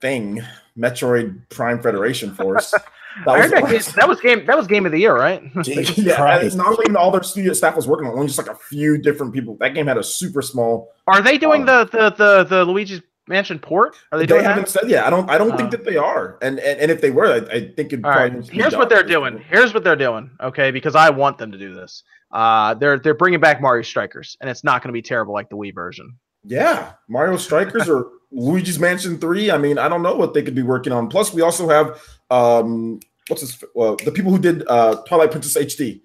[0.00, 0.40] thing,
[0.78, 2.72] Metroid Prime Federation Force.
[3.26, 4.46] That was, that, game, that was game.
[4.46, 5.42] That was game of the year, right?
[5.62, 6.54] Jesus yeah, Christ.
[6.54, 8.54] and not even all their studio staff was working on, it, only just like a
[8.54, 9.56] few different people.
[9.60, 13.02] That game had a super small Are they doing Um, the, the the the Luigi's
[13.28, 13.94] Mansion port?
[14.10, 14.70] Are they They, doing haven't that?
[14.70, 15.04] said yet.
[15.06, 15.30] I don't.
[15.30, 15.56] I don't Uh.
[15.56, 16.38] think that they are.
[16.42, 18.04] And and, and if they were, I, I think it.
[18.04, 18.32] All right.
[18.48, 19.38] Here's what they're doing.
[19.48, 20.30] Here's what they're doing.
[20.40, 22.02] Okay, because I want them to do this.
[22.32, 25.50] Uh, they're they're bringing back Mario Strikers, and it's not going to be terrible like
[25.50, 26.16] the Wii version.
[26.44, 29.50] Yeah, Mario Strikers or Luigi's Mansion Three.
[29.52, 31.08] I mean, I don't know what they could be working on.
[31.08, 32.02] Plus, we also have
[32.32, 33.62] um, what's this?
[33.74, 36.00] Well, the people who did uh, Twilight Princess HD,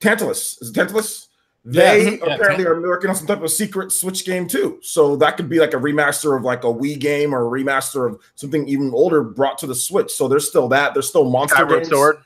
[0.00, 0.60] Tantalus.
[0.62, 1.28] Is it Tantalus?
[1.64, 4.80] They Yeah, apparently are working on some type of secret Switch game too.
[4.82, 8.10] So that could be like a remaster of like a Wii game or a remaster
[8.10, 10.10] of something even older brought to the Switch.
[10.10, 10.92] So there's still that.
[10.92, 11.88] There's still Monster Skyward games.
[11.88, 12.16] Sword.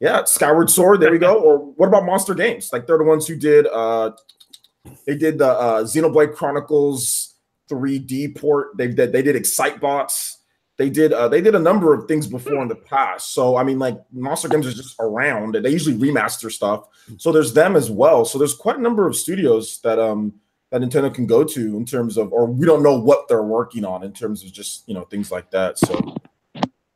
[0.00, 1.00] Yeah, Skyward Sword.
[1.00, 1.38] There we go.
[1.38, 2.70] Or what about Monster Games?
[2.72, 3.66] Like they're the ones who did.
[3.66, 4.12] uh
[5.06, 7.34] They did the uh, Xenoblade Chronicles
[7.68, 8.76] 3D port.
[8.78, 9.12] They did.
[9.12, 10.36] They did Excitebots.
[10.78, 11.12] They did.
[11.12, 13.34] uh They did a number of things before in the past.
[13.34, 15.56] So I mean, like Monster Games is just around.
[15.56, 16.86] and They usually remaster stuff.
[17.18, 18.24] So there's them as well.
[18.24, 20.32] So there's quite a number of studios that um
[20.70, 23.84] that Nintendo can go to in terms of, or we don't know what they're working
[23.86, 25.78] on in terms of just you know things like that.
[25.78, 26.16] So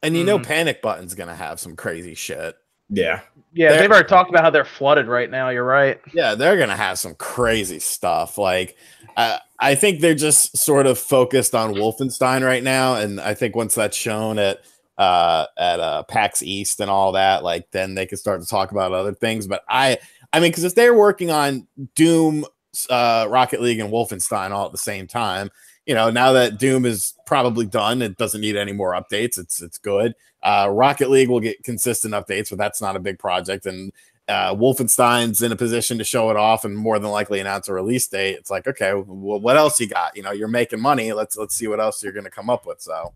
[0.02, 0.46] And you know, Mhm.
[0.46, 2.56] Panic Button's gonna have some crazy shit.
[2.88, 3.20] yeah,
[3.54, 5.48] Yeah, They're- they've already talked about how they're flooded right now.
[5.50, 6.00] You're right.
[6.14, 8.38] Yeah, they're gonna have some crazy stuff.
[8.38, 8.76] Like,
[9.16, 13.76] I think they're just sort of focused on Wolfenstein right now, and I think once
[13.76, 14.60] that's shown at
[14.98, 18.72] uh at uh PAX East and all that, like then they can start to talk
[18.72, 19.46] about other things.
[19.46, 19.98] But I,
[20.32, 22.44] I mean, because if they're working on Doom,
[22.90, 25.50] uh, Rocket League, and Wolfenstein all at the same time,
[25.86, 29.38] you know, now that Doom is probably done, it doesn't need any more updates.
[29.38, 30.14] It's it's good.
[30.42, 33.92] Uh, Rocket League will get consistent updates, but that's not a big project, and
[34.28, 37.72] uh, Wolfenstein's in a position to show it off and more than likely announce a
[37.72, 38.36] release date.
[38.36, 40.16] It's like, okay, well, what else you got?
[40.16, 41.12] You know, you're making money.
[41.12, 42.80] Let's let's see what else you're going to come up with.
[42.80, 43.12] So,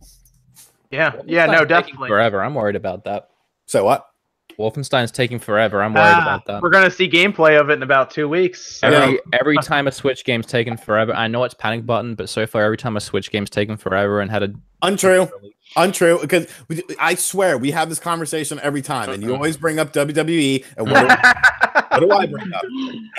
[0.90, 2.08] Yeah, Wolfenstein's yeah, no, definitely.
[2.08, 2.42] Forever.
[2.42, 3.30] I'm worried about that.
[3.66, 4.06] so what?
[4.58, 5.82] Wolfenstein's taking forever.
[5.82, 6.62] I'm worried Ah, about that.
[6.62, 8.80] We're gonna see gameplay of it in about two weeks.
[8.82, 12.46] Every every time a Switch game's taken forever, I know it's panic button, but so
[12.46, 15.28] far every time a Switch game's taken forever and had a Untrue.
[15.74, 16.46] Untrue, because
[16.98, 20.64] I swear we have this conversation every time, and you always bring up WWE.
[20.76, 21.16] And what do,
[21.90, 22.62] what do I bring up?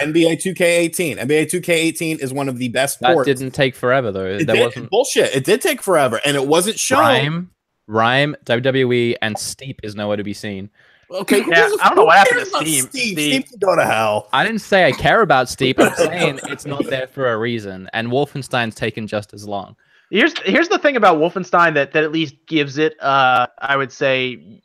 [0.02, 1.18] NBA 2K18.
[1.19, 3.28] NBA 2K18 is one of the best that ports.
[3.28, 4.26] didn't take forever though.
[4.26, 5.36] It There did- wasn't bullshit.
[5.36, 6.99] It did take forever, and it wasn't shown.
[6.99, 7.48] RiME,
[7.90, 10.69] RiME, WWE, and Steep is nowhere to be seen.
[11.11, 12.84] Okay, who Yeah, gives a- I don't know what happened cares to about Steam.
[12.86, 13.18] Steve, Steve.
[13.44, 14.28] Steve can go to hell.
[14.34, 15.80] I didn't say I care about Steep.
[15.80, 19.76] I'm saying it's not there for a reason, and Wolfenstein's taken just as long.
[20.10, 23.92] Here's here's the thing about Wolfenstein that that at least gives it uh I would
[23.92, 24.62] say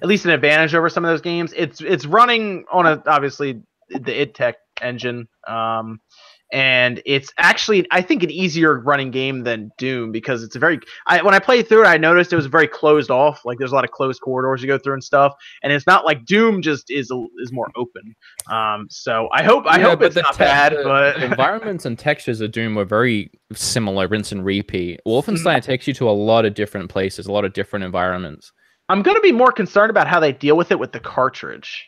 [0.00, 1.52] at least an advantage over some of those games.
[1.56, 5.28] It's it's running on a obviously the id Tech engine.
[5.46, 6.00] Um
[6.52, 10.78] and it's actually I think an easier running game than Doom because it's a very
[11.06, 13.72] I when I played through it I noticed it was very closed off like there's
[13.72, 16.62] a lot of closed corridors you go through and stuff and it's not like Doom
[16.62, 18.14] just is a, is more open
[18.50, 21.86] um so I hope I Yeah, hope it's the not te- bad the but environments
[21.86, 25.00] and textures of Doom were very similar, rinse and repeat.
[25.06, 28.52] Wolfenstein takes you to a lot of different places, a lot of different environments.
[28.88, 31.86] I'm gonna be more concerned about how they deal with it with the cartridge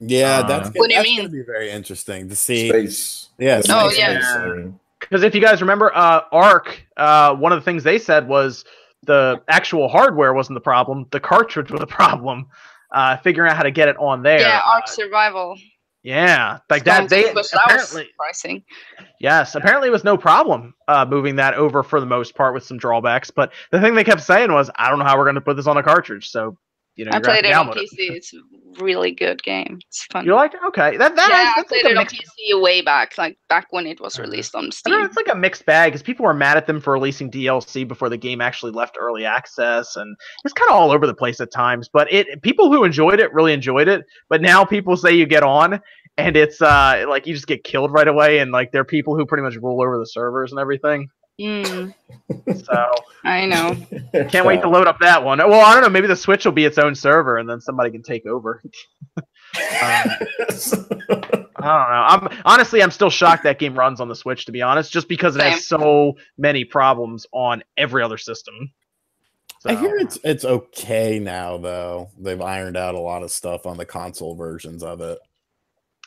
[0.00, 1.16] Yeah, Uh, that's, What do you that's mean?
[1.18, 2.68] gonna be very interesting to see.
[2.68, 3.28] Space.
[3.38, 4.64] Yeah, The Oh, yeah.
[5.00, 8.64] because if you guys remember uh Ark uh one of the things they said was
[9.06, 12.46] the actual hardware wasn't the problem the cartridge was the problem
[12.92, 15.56] uh figuring out how to get it on there yeah, uh, Ark Survival.
[16.02, 17.08] Yeah, like that.
[17.08, 18.62] They good, but apparently, surprising.
[19.20, 22.62] yes, apparently it was no problem uh, moving that over for the most part with
[22.62, 23.30] some drawbacks.
[23.30, 25.56] But the thing they kept saying was, I don't know how we're going to put
[25.56, 26.28] this on a cartridge.
[26.28, 26.58] So,
[26.96, 28.10] you know, I played it on PC.
[28.10, 28.38] download It's a
[28.82, 29.78] really good game.
[29.88, 30.24] It's fun.
[30.24, 30.60] You like it?
[30.68, 33.38] Okay, that that yeah, I that's played like it a on PC way back, like
[33.48, 35.00] back when it was Uh, released on I know, Steam.
[35.06, 38.08] it's like a mixed bag because people were mad at them for releasing DLC before
[38.08, 41.50] the game actually left early access, and it's kind of all over the place at
[41.52, 41.88] times.
[41.92, 44.04] But it people who enjoyed it really enjoyed it.
[44.28, 45.80] But now people say you get on
[46.16, 49.16] and it's uh like you just get killed right away, and like there are people
[49.16, 51.08] who pretty much rule over the servers and everything.
[51.40, 51.94] Mm,
[52.64, 52.90] So.
[53.24, 53.76] I know.
[54.28, 55.38] Can't wait to load up that one.
[55.38, 55.88] Well, I don't know.
[55.88, 58.62] Maybe the Switch will be its own server, and then somebody can take over.
[59.56, 59.60] Um,
[60.50, 61.56] I don't know.
[61.62, 64.46] I'm honestly, I'm still shocked that game runs on the Switch.
[64.46, 68.72] To be honest, just because it has so many problems on every other system.
[69.64, 72.10] I hear it's it's okay now though.
[72.18, 75.18] They've ironed out a lot of stuff on the console versions of it.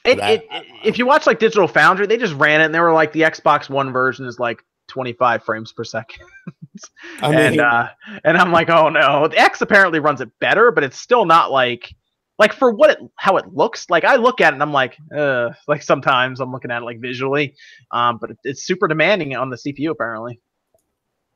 [0.04, 2.82] It, that- it, if you watch like Digital Foundry, they just ran it, and they
[2.82, 6.26] were like, the Xbox One version is like 25 frames per second.
[7.22, 7.90] I mean, and uh,
[8.24, 9.28] and I'm like, oh no.
[9.28, 11.94] The X apparently runs it better, but it's still not like
[12.40, 13.90] like for what it how it looks.
[13.90, 16.86] Like I look at it and I'm like, uh, like sometimes I'm looking at it
[16.86, 17.56] like visually,
[17.92, 20.40] um, but it, it's super demanding on the CPU apparently.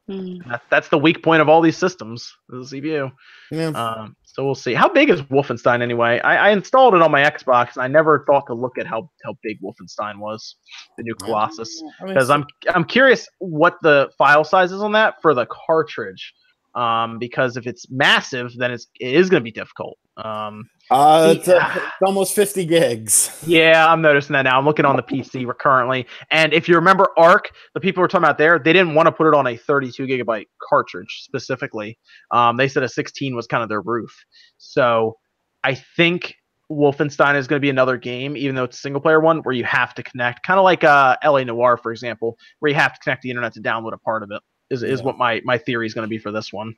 [0.09, 0.47] Mm.
[0.47, 3.11] That, that's the weak point of all these systems, the CPU.
[3.51, 3.67] yeah.
[3.67, 4.73] Um, so we'll see.
[4.73, 6.19] How big is Wolfenstein anyway?
[6.21, 9.09] I, I installed it on my Xbox, and I never thought to look at how
[9.23, 10.55] how big Wolfenstein was,
[10.97, 15.33] the new Colossus because I'm I'm curious what the file size is on that for
[15.33, 16.33] the cartridge.
[16.73, 19.97] Um, because if it's massive, then it's it is going to be difficult.
[20.17, 21.75] Um, uh, it's, uh, Yeah.
[21.77, 23.43] it's almost 50 gigs.
[23.47, 24.57] yeah, I'm noticing that now.
[24.57, 28.25] I'm looking on the PC currently, and if you remember Ark, the people were talking
[28.25, 31.97] about there, they didn't want to put it on a 32 gigabyte cartridge specifically.
[32.31, 34.13] Um, they said a 16 was kind of their roof.
[34.57, 35.17] So
[35.63, 36.35] I think
[36.71, 39.53] Wolfenstein is going to be another game, even though it's a single player one, where
[39.53, 42.93] you have to connect, kind of like uh, LA Noire, for example, where you have
[42.93, 44.41] to connect the internet to download a part of it.
[44.69, 46.73] Is is what my my theory is going to be for this one.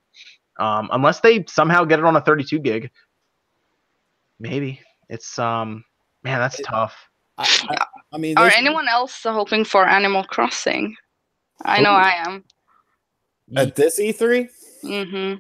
[0.60, 2.90] Um, unless they somehow get it on a 32 gig,
[4.40, 4.80] maybe
[5.10, 5.84] it's um
[6.24, 6.96] man that's tough.
[7.38, 10.96] I, I, I mean, Are anyone else hoping for Animal Crossing?
[11.66, 11.96] I know Ooh.
[11.96, 12.44] I am.
[13.56, 14.50] at this E E3?
[14.82, 15.34] hmm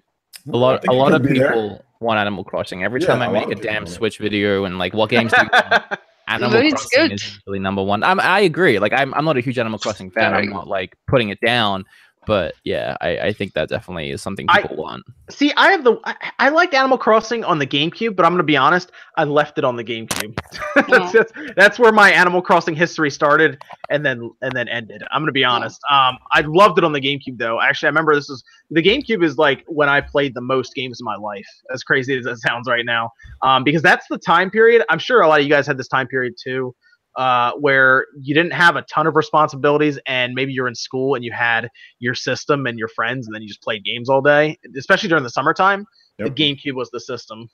[0.53, 1.49] A lot, a lot of be there.
[1.49, 2.84] people want Animal Crossing.
[2.84, 3.86] Every Yeah, time I make a damn.
[3.86, 5.84] Switch video and like what games do you want?
[6.28, 7.11] Animal But it's Crossing good.
[7.14, 8.03] is usually number one.
[8.03, 8.80] I'm, I agree.
[8.80, 10.32] Like I'm, I'm not a huge Animal Crossing fan.
[10.32, 11.86] Very I'm not like putting it down,
[12.26, 15.04] but yeah, I, I think that definitely is something I- people want.
[15.30, 18.44] See, I have the I, I liked Animal Crossing on the GameCube, but I'm gonna
[18.44, 20.38] be honest, I left it on the GameCube.
[20.76, 21.12] Oh.
[21.14, 25.04] that's, that's where my Animal Crossing history started and then and then ended.
[25.12, 25.80] I'm gonna be honest.
[25.90, 27.62] Um, I loved it on the GameCube though.
[27.62, 31.00] Actually, I remember this is the GameCube is like when I played the most games
[31.00, 31.48] in my life.
[31.72, 33.12] As crazy as that sounds right now,
[33.44, 34.84] um, because that's the time period.
[34.90, 36.76] I'm sure a lot of you guys had this time period too.
[37.15, 41.23] Uh, where you didn't have a ton of responsibilities and maybe you're in school and
[41.23, 41.69] you had
[41.99, 45.23] your system and your friends and then you just played games all day especially during
[45.23, 45.85] the summertime
[46.19, 46.35] Yep.
[46.35, 47.49] the GameCube was the system,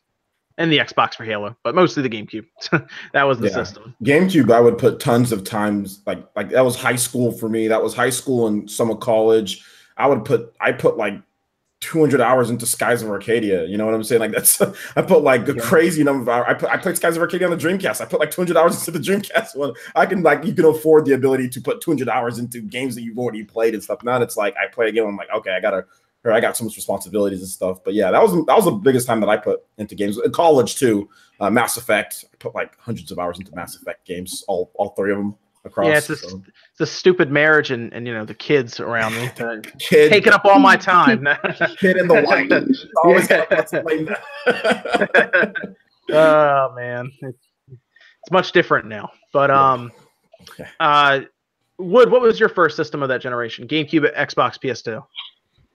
[0.57, 2.45] and the Xbox for Halo, but mostly the GameCube.
[3.13, 3.53] that was the Yeah.
[3.53, 3.95] system.
[4.03, 7.67] GameCube, I would put tons of times like like that was high school for me.
[7.69, 9.63] That was high school and some of college.
[9.97, 11.13] I would put I put like
[11.81, 13.65] 200 hours into Skies of Arcadia.
[13.65, 14.19] You know what I'm saying?
[14.19, 14.61] Like that's
[14.95, 15.61] I put like a Yeah.
[15.61, 16.45] crazy number of hours.
[16.49, 18.01] I put I played Skies of Arcadia on the Dreamcast.
[18.01, 19.73] I put like 200 hours into the Dreamcast one.
[19.95, 23.01] I can like you can afford the ability to put 200 hours into games that
[23.03, 24.03] you've already played and stuff.
[24.03, 25.05] Now it's like I play a game.
[25.05, 25.85] I'm like okay, I gotta.
[26.25, 28.71] Or I got so much responsibilities and stuff, but yeah, that was that was the
[28.71, 30.17] biggest time that I put into games.
[30.17, 31.07] In college too,
[31.39, 32.25] uh, Mass Effect.
[32.33, 35.37] I put like hundreds of hours into Mass Effect games, all all three of them
[35.65, 35.87] across.
[35.87, 36.41] Yeah, it's just- so.
[36.71, 40.31] It's a stupid marriage and, and you know the kids around me uh, kid, taking
[40.31, 41.27] up all my time.
[41.79, 42.51] kid in the white.
[43.03, 45.53] Always gotta explain that.
[46.11, 47.37] oh man, it's,
[47.67, 49.09] it's much different now.
[49.33, 49.91] But um,
[50.51, 50.69] Okay.
[50.79, 51.21] uh,
[51.77, 53.67] Wood, what was your first system of that generation?
[53.67, 55.03] GameCube, Xbox, PS2.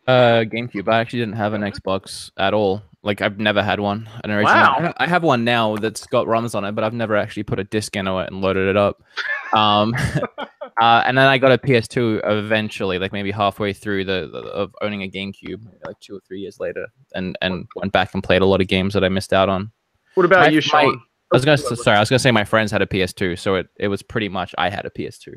[0.07, 0.89] Uh, GameCube.
[0.89, 2.83] I actually didn't have an Xbox at all.
[3.05, 4.09] Like I've never had one.
[4.25, 4.43] I don't know.
[4.45, 4.95] Wow.
[4.97, 7.65] I have one now that's got ROMs on it, but I've never actually put a
[7.65, 9.03] disc into it and loaded it up.
[9.53, 9.95] Um,
[10.81, 14.75] Uh, and then I got a PS2 eventually, like maybe halfway through the, the of
[14.83, 18.43] owning a GameCube, like two or three years later, and and went back and played
[18.43, 19.71] a lot of games that I missed out on.
[20.17, 21.01] What about My- you, my- Sean?
[21.33, 23.55] I was gonna s- sorry, I was gonna say my friends had a PS2, so
[23.55, 25.35] it, it was pretty much I had a PS2.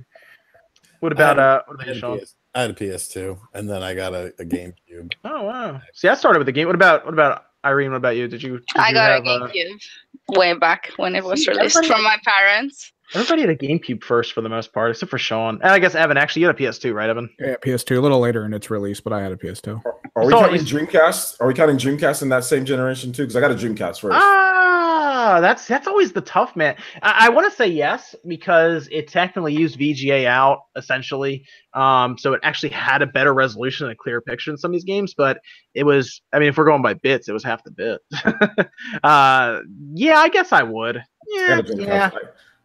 [1.01, 1.61] What about I had- uh?
[1.67, 2.19] What I about had, you, a Sean?
[2.19, 5.13] PS, I had a PS2, and then I got a, a GameCube.
[5.23, 5.81] Oh wow.
[5.93, 6.65] See, I started with the game.
[6.65, 7.91] What about what about Irene?
[7.91, 8.27] What about you?
[8.27, 8.59] Did you?
[8.59, 12.03] Did I you got have, a uh, GameCube way back when it was released from
[12.03, 12.91] my parents.
[13.13, 15.55] Everybody had a GameCube first for the most part, except for Sean.
[15.61, 16.17] And I guess Evan.
[16.17, 17.29] Actually, you had a PS2, right, Evan?
[17.39, 19.81] Yeah, PS2 a little later in its release, but I had a PS2.
[20.15, 21.37] Are we So counting Dreamcast?
[21.39, 23.23] Are we counting Dreamcast in that same generation too?
[23.23, 24.17] Because I got a Dreamcast first.
[24.19, 26.75] Ah, that's that's always the tough man.
[27.01, 32.33] I, I want to say yes because it technically used VGA out essentially, um, so
[32.33, 35.13] it actually had a better resolution and a clearer picture in some of these games.
[35.15, 35.39] But
[35.73, 38.01] it was, I mean, if we're going by bits, it was half the bit.
[39.03, 39.59] uh,
[39.93, 41.03] yeah, I guess I would.
[41.27, 41.85] Yeah, got a Dreamcast.
[41.87, 42.09] yeah.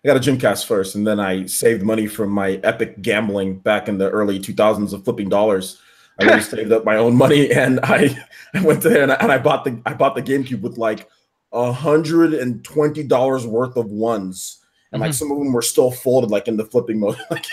[0.04, 3.88] I, got a Dreamcast first, and then I saved money from my epic gambling back
[3.88, 5.78] in the early 2000s of flipping dollars.
[6.20, 8.16] I really saved up my own money, and I,
[8.54, 11.08] I went there and I, and I bought the I bought the GameCube with like
[11.52, 14.58] a hundred and twenty dollars worth of ones,
[14.92, 17.16] and like some of them were still folded, like in the flipping mode.
[17.30, 17.46] Like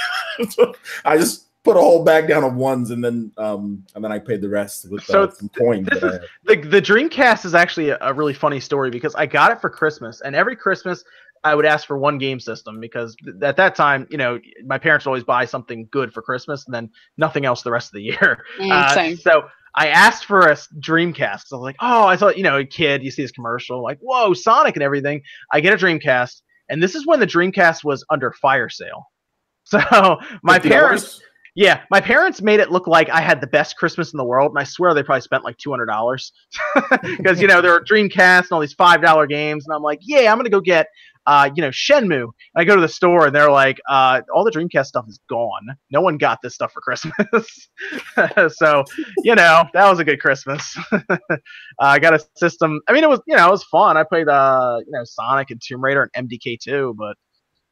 [1.06, 4.20] I just put a whole bag down of ones, and then um and then I
[4.20, 5.88] paid the rest with So uh, some coins.
[5.90, 9.26] this I is- the the Dreamcast is actually a, a really funny story because I
[9.26, 11.04] got it for Christmas, and every Christmas
[11.44, 14.78] I would ask for one game system because th- at that time, you know, my
[14.78, 17.94] parents would always buy something good for Christmas and then nothing else the rest of
[17.94, 18.44] the year.
[18.60, 19.18] Mm, Uh, same.
[19.18, 19.44] so
[19.76, 21.44] I asked for a Dreamcast.
[21.48, 23.82] So I was like, oh, I thought, you know, a kid, you see this commercial,
[23.84, 25.22] like, whoa, Sonic and everything.
[25.53, 29.06] I get a Dreamcast, and this is when the Dreamcast was under fire sale.
[29.66, 29.78] So
[30.41, 30.70] my $50?
[30.70, 31.22] parents,
[31.56, 34.52] yeah, my parents made it look like I had the best Christmas in the world,
[34.52, 36.32] and I swear they probably spent like two hundred dollars
[37.04, 40.00] because you know there were Dreamcast and all these five dollar games, and I'm like,
[40.02, 40.88] yeah, I'm gonna go get,
[41.26, 42.24] uh, you know, Shenmue.
[42.24, 45.20] And I go to the store, and they're like, uh, all the Dreamcast stuff is
[45.30, 45.68] gone.
[45.92, 47.70] No one got this stuff for Christmas,
[48.58, 48.84] so
[49.24, 50.78] you know that was a good Christmas.
[50.92, 51.18] uh,
[51.80, 52.80] I got a system.
[52.88, 53.98] I mean, it was you know it was fun.
[53.98, 57.18] I played uh you know Sonic and Tomb Raider and MDK2, but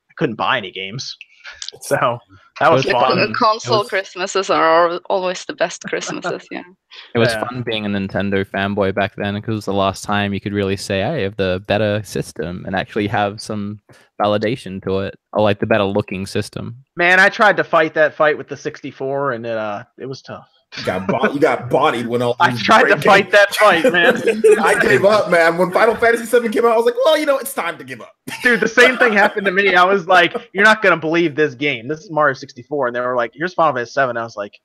[0.10, 1.16] I couldn't buy any games,
[1.82, 2.18] so
[2.60, 3.04] that was The fun.
[3.04, 3.34] con- fun.
[3.34, 6.48] console was- Christmases are always the best Christmases.
[6.52, 6.64] Yeah.
[7.14, 7.42] It was Yeah.
[7.48, 10.54] fun being a Nintendo fanboy back then because it was the last time you could
[10.54, 13.80] really say, "I have the better system" and actually have some
[14.22, 16.84] validation to it, or like the better looking system.
[16.96, 20.22] Man, I tried to fight that fight with the 64, and it uh, it was
[20.24, 20.48] tough.
[20.76, 23.84] You got bo- you got bodied when all I tried to great fight that fight,
[23.92, 24.18] man.
[24.62, 25.58] I gave up, man.
[25.58, 27.84] When Final Fantasy VII came out, I was like, well, you know, it's time to
[27.84, 28.14] give up.
[28.44, 29.76] Dude, the same thing happened to me.
[29.76, 31.88] I was like, "You're not gonna believe this game.
[31.88, 34.60] This is Mario 64," and they were like, "Here's Final Fantasy 7." I was like,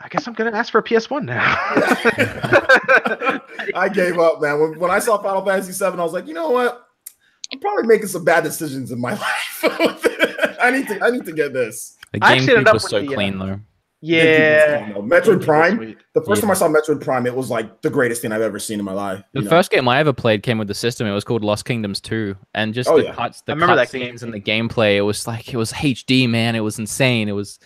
[0.00, 1.40] "I guess I'm gonna ask for a PS1 now."
[3.74, 4.60] I gave up, man.
[4.60, 6.86] When, when I saw Final Fantasy VII, I was like, you know what?
[7.52, 9.64] I'm probably making some bad decisions in my life.
[10.62, 11.96] I need to I need to get this.
[12.12, 13.60] The I actually ended up was so the, uh, clean though.
[14.00, 14.92] Yeah.
[14.94, 15.76] Metroid Prime.
[15.76, 15.98] Sweet.
[16.14, 16.42] The first Yeah.
[16.42, 18.84] time I saw Metroid Prime, it was like the greatest thing I've ever seen in
[18.84, 19.22] my life.
[19.32, 19.50] The you know?
[19.50, 21.06] first game I ever played came with the system.
[21.06, 23.14] It was called Lost Kingdoms 2, and just Oh, the yeah.
[23.14, 24.32] cuts, the I remember that cutscenes game.
[24.32, 24.96] and the gameplay.
[24.96, 26.54] It was like it was HD, man.
[26.56, 27.28] It was insane.
[27.28, 27.58] It was,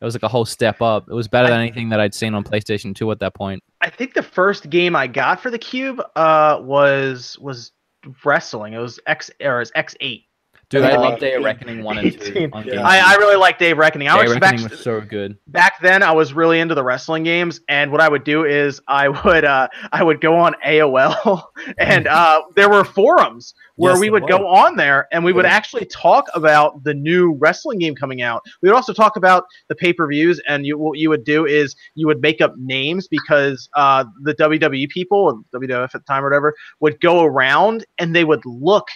[0.00, 1.08] it was like a whole step up.
[1.10, 3.62] It was better than anything that I'd seen on PlayStation 2 at that point.
[3.80, 7.72] I think the first game I got for the Cube uh was was
[8.24, 8.74] wrestling.
[8.74, 10.24] It was X or it was X8.
[10.70, 12.50] Dude, I love Day of Reckoning 1 and 2.
[12.52, 12.82] On Yeah.
[12.86, 14.08] I, I really like Day of Reckoning.
[14.08, 15.38] I Day was of back, Reckoning was so good.
[15.46, 18.78] back then I was really into the wrestling games and what I would do is
[18.86, 21.44] I would uh I would go on AOL
[21.78, 25.46] and uh there were forums where Yes, we would go on there and we would
[25.46, 25.52] Yeah.
[25.52, 28.42] actually talk about the new wrestling game coming out.
[28.60, 32.06] We would also talk about the pay-per-views and you what you would do is you
[32.08, 36.26] would make up names because uh the WWE people or WWF at the time or
[36.28, 38.88] whatever would go around and they would look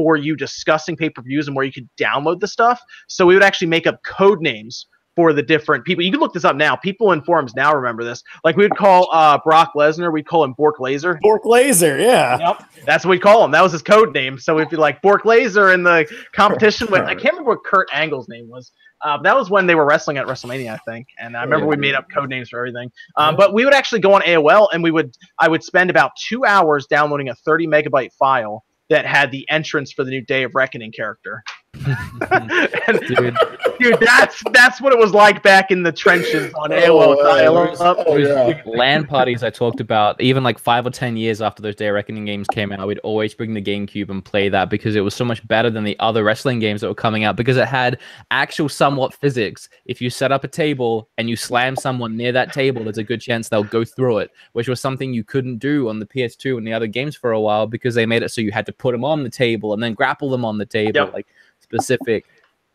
[0.00, 2.80] for you discussing pay-per-views and where you could download the stuff.
[3.06, 6.02] So we would actually make up code names for the different people.
[6.02, 6.76] You can look this up now.
[6.76, 8.22] People in forums now remember this.
[8.42, 11.18] Like we would call uh, Brock Lesnar, we'd call him Bork Laser.
[11.20, 12.38] Bork Laser, yeah.
[12.38, 13.50] Yep, that's what we call him.
[13.50, 14.38] That was his code name.
[14.38, 17.88] So we'd be like Bork Laser in the competition with I can't remember what Kurt
[17.92, 18.72] Angle's name was.
[19.02, 21.06] Uh, that was when they were wrestling at WrestleMania, I think.
[21.18, 22.90] And I remember we made up code names for everything.
[23.16, 26.12] Um, but we would actually go on AOL and we would I would spend about
[26.16, 30.42] two hours downloading a 30 megabyte file that had the entrance for the new Day
[30.42, 31.42] of Reckoning character.
[31.74, 33.36] And, Dude,
[33.78, 37.36] dude, that's that's what it was like back in the trenches on AOL Oh, uh,
[37.36, 37.96] dial-up.
[38.06, 38.60] Oh yeah.
[38.66, 41.94] LAN parties I talked about, even like five or ten years after those Day of
[41.94, 45.14] Reckoning games came out, we'd always bring the GameCube and play that because it was
[45.14, 47.98] so much better than the other wrestling games that were coming out because it had
[48.30, 49.68] actual somewhat physics.
[49.86, 53.04] If you set up a table and you slam someone near that table, there's a
[53.04, 56.58] good chance they'll go through it, which was something you couldn't do on the PS2
[56.58, 58.72] and the other games for a while because they made it so you had to
[58.72, 61.12] put them on the table and then grapple them on the table, Yep.
[61.14, 61.26] like
[61.72, 62.24] specific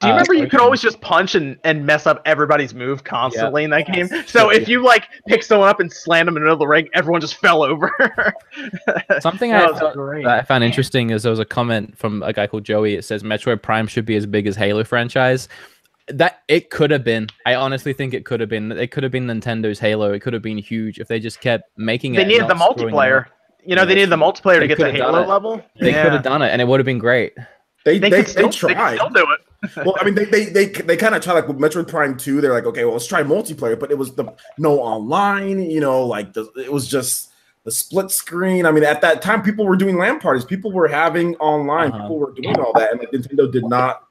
[0.02, 3.04] Do you Uh, remember you could always just punch and, and mess up everybody's move
[3.06, 4.08] constantly in that game?
[4.12, 4.30] Yes.
[4.30, 6.68] So if you like pick someone up and slam them in the middle of the
[6.68, 7.92] ring, everyone just fell over.
[9.20, 10.26] Something I, was felt- great.
[10.26, 12.96] I found interesting is there was a comment from a guy called Joey.
[12.96, 15.48] It says Metroid Prime should be as big as Halo franchise.
[16.10, 17.28] That it could have been.
[17.46, 18.72] I honestly think it could have been.
[18.74, 20.12] It could have been Nintendo's Halo.
[20.14, 22.18] It could have been huge if they just kept making it.
[22.18, 23.26] they needed the not screwing it multiplayer.
[23.66, 25.64] You know, Yeah, they needed the multiplayer to They get to could've Halo level.
[25.80, 26.04] They yeah.
[26.04, 27.34] could have done it, and it would have been great.
[27.86, 28.92] They They, they, could still, they tried.
[28.92, 29.76] They still do it.
[29.86, 32.42] well, I mean, they they they, they kind of try like with Metroid Prime Two.
[32.42, 35.62] They're like, okay, well, let's try multiplayer, but it was the no online.
[35.62, 37.32] You know, like the it was just
[37.64, 38.66] the split screen.
[38.66, 40.46] I mean, at that time, people were doing LAN parties.
[40.46, 41.92] People were having online.
[41.92, 42.02] Uh-huh.
[42.02, 44.04] People were doing all that, and like, Nintendo did not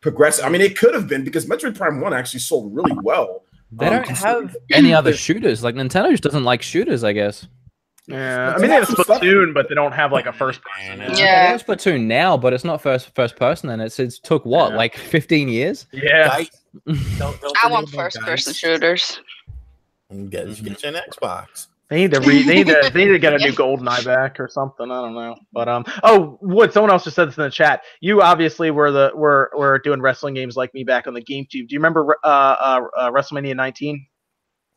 [0.00, 0.42] progress.
[0.42, 3.44] I mean, it could have been because Metroid Prime One actually sold really well.
[3.72, 5.64] They Um, don't have any other shooters.
[5.64, 7.46] Like Nintendo just doesn't like shooters, I guess.
[8.08, 10.98] Yeah, I mean they have Splatoon, but they don't have like a first person.
[11.00, 11.06] Yeah.
[11.12, 11.42] Yeah, Yeah.
[11.44, 13.70] They have Splatoon now, but it's not first first person.
[13.70, 14.76] And it's it's took what Yeah.
[14.76, 15.86] like 15 years.
[15.92, 16.42] yeah.
[17.18, 19.20] Don't- don't I want about first person shooters.
[20.10, 21.68] And Get, you get you an Xbox.
[21.88, 24.40] They need to re- they need to they need to get a new GoldenEye back
[24.40, 24.90] or something.
[24.90, 25.36] I don't know.
[25.52, 27.82] But um oh Wood, someone else just said this in the chat.
[28.00, 31.50] You obviously were the were were doing wrestling games like me back on the GameCube.
[31.50, 34.06] Do you remember uh, uh, uh WrestleMania 19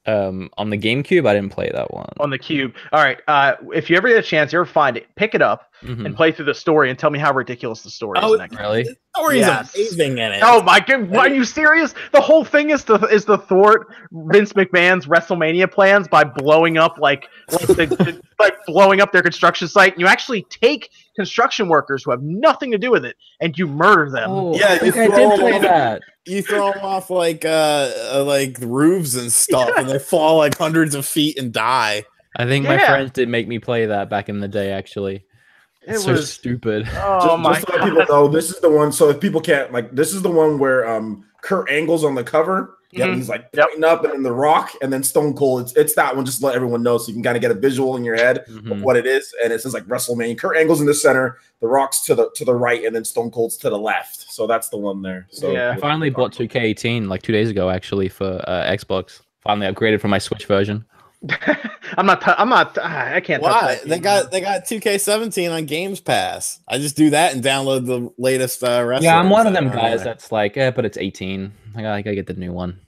[0.08, 2.10] Um, on the GameCube, I didn't play that one.
[2.20, 2.74] on the Cube?
[2.92, 3.18] All right.
[3.28, 6.06] Uh if you ever get a chance, you ever find it, pick it up Mhm.
[6.06, 8.24] and play through the story and tell me how ridiculous the story is.
[8.26, 8.60] Oh, in that game.
[8.60, 8.84] Really?
[8.84, 9.76] The story's Yes.
[9.76, 10.40] amazing in it.
[10.44, 11.16] Oh my god!
[11.16, 11.94] Are you serious?
[12.12, 16.98] The whole thing is to is to thwart Vince McMahon's WrestleMania plans by blowing up
[17.00, 19.94] like like, the, the- like blowing up their construction site.
[19.94, 23.68] And you actually take construction workers who have nothing to do with it and you
[23.68, 24.30] murder them.
[24.32, 26.02] Oh, Yeah, I think you I throw did them play off- that.
[26.26, 30.58] you throw them off like uh, uh like roofs and stuff, and they fall like
[30.58, 32.04] hundreds of feet and die.
[32.38, 34.72] I think my friends did make me play that back in the day.
[34.72, 36.86] Actually, It it's so was stupid.
[36.96, 37.90] oh just, my just to let god!
[37.90, 38.92] people know, this is the one.
[38.92, 42.24] So if people can't like, this is the one where um Kurt Angle's on the
[42.24, 42.78] cover.
[42.92, 43.16] Yeah, Mhm.
[43.18, 43.68] he's like Yep.
[43.68, 45.62] pointing up, and then the Rock, and then Stone Cold.
[45.62, 46.26] It's it's that one.
[46.26, 48.16] Just to let everyone know, so you can kind of get a visual in your
[48.16, 48.82] head of Mhm.
[48.82, 49.34] what it is.
[49.44, 50.38] And it says like WrestleMania.
[50.40, 53.32] Kurt Angle's in the center, the Rock's to the to the right, and then Stone
[53.32, 54.26] Cold's to the left.
[54.32, 55.28] So that's the one there.
[55.30, 55.72] So Yeah.
[55.72, 59.22] I finally bought 2K18 like two days ago, actually, for uh, Xbox.
[59.42, 60.86] Finally upgraded from my Switch version.
[61.98, 62.22] I'm not.
[62.22, 62.78] T- I'm not.
[62.82, 63.42] ah, I can't.
[63.44, 63.76] touch Why?
[63.76, 64.02] that They game.
[64.04, 66.60] got they got 2K17 on Games Pass.
[66.68, 69.00] I just do that and download the latest uh.
[69.02, 71.52] Yeah, I'm one of them guys that's like, eh, but it's 18.
[71.76, 72.80] I gotta, I gotta get the new one.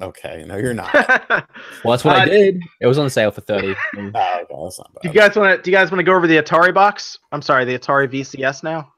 [0.00, 0.90] Okay, no, you're not.
[1.84, 2.60] Well, that's what Uh, I did.
[2.80, 3.68] It was on sale for 30.
[3.96, 5.02] Oh, okay, that's not bad.
[5.02, 5.62] Do you guys want to?
[5.62, 7.18] Do you guys want to go over the Atari box?
[7.32, 8.92] I'm sorry, the Atari VCS now.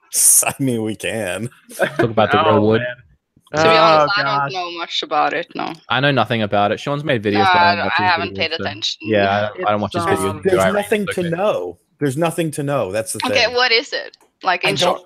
[0.45, 1.49] I mean, we can.
[1.77, 2.81] Talk about the Oh, real wood.
[2.83, 2.97] man.
[3.55, 5.47] To be Oh, honest, I don't know much about it.
[5.55, 6.81] No, I know nothing about it.
[6.81, 7.35] Sean's made videos.
[7.35, 8.99] No, but I, I, don't don't- I haven't videos, paid so- attention.
[9.03, 10.31] Yeah, I don't, I don't watch his videos.
[10.31, 11.79] um, There's I nothing to know.
[11.99, 12.91] There's nothing to know.
[12.93, 13.31] That's the thing.
[13.33, 14.17] Okay, what is it?
[14.43, 15.03] Like in short,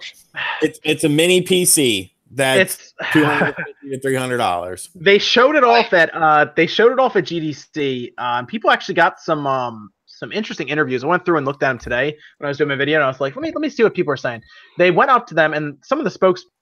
[0.63, 4.89] It's it's a mini PC that's It's two hundred fifty to three hundred dollars.
[4.95, 8.13] they showed it off at uh they showed it off at GDC.
[8.19, 11.05] Um, people actually got some um some interesting interviews.
[11.05, 13.05] I went through and looked at them today when I was doing my video, and
[13.05, 14.41] I was like, let me let me see what people are saying.
[14.79, 16.11] They went up to them, and some of the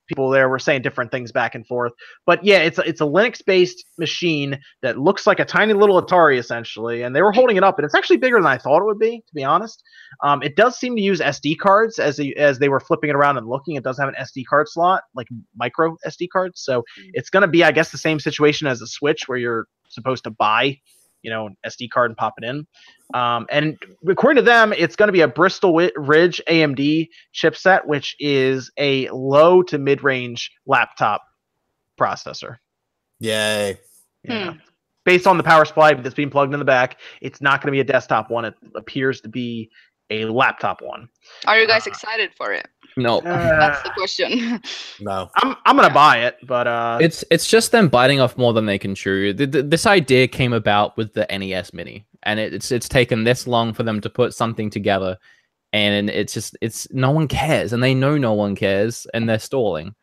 [0.05, 1.93] spokespeople there were saying different things back and forth.
[2.26, 6.01] But yeah, it's a, it's a Linux based machine that looks like a tiny little
[6.01, 8.81] Atari essentially, and they were holding it up, and it's actually bigger than I thought
[8.81, 9.82] it would be, to be honest.
[10.22, 13.16] Um, it does seem to use SD cards as they, as they were flipping it
[13.16, 13.76] around and looking.
[13.76, 16.60] It does have an SD card slot, like micro SD cards.
[16.60, 19.66] So it's going to be, I guess, the same situation as a Switch where you're
[19.89, 20.78] supposed to buy,
[21.24, 22.66] you know, an SD card and pop it in.
[23.14, 23.76] Um, and
[24.06, 29.09] according to them, it's going to be a Bristol Ridge AMD chipset, which is a
[29.10, 31.22] low to mid range laptop
[31.98, 32.59] processor.
[33.20, 33.78] Yay!
[34.22, 34.55] Yeah.
[35.05, 37.72] Based on the power supply that's being plugged in the back, it's not going to
[37.72, 38.44] be a desktop one.
[38.44, 39.70] It appears to be
[40.10, 41.09] a laptop one.
[41.46, 42.68] are you guys Uh, excited for it?
[42.96, 44.60] No, That's Uh, the question.
[45.00, 48.52] No, I'm I'm gonna buy it, but uh, it's it's just them biting off more
[48.52, 49.32] than they can chew.
[49.34, 53.24] Th- th- This idea came about with the NES Mini, and it, it's it's taken
[53.24, 55.18] this long for them to put something together,
[55.72, 59.38] and it's just it's no one cares, and they know no one cares, and they're
[59.40, 59.94] stalling.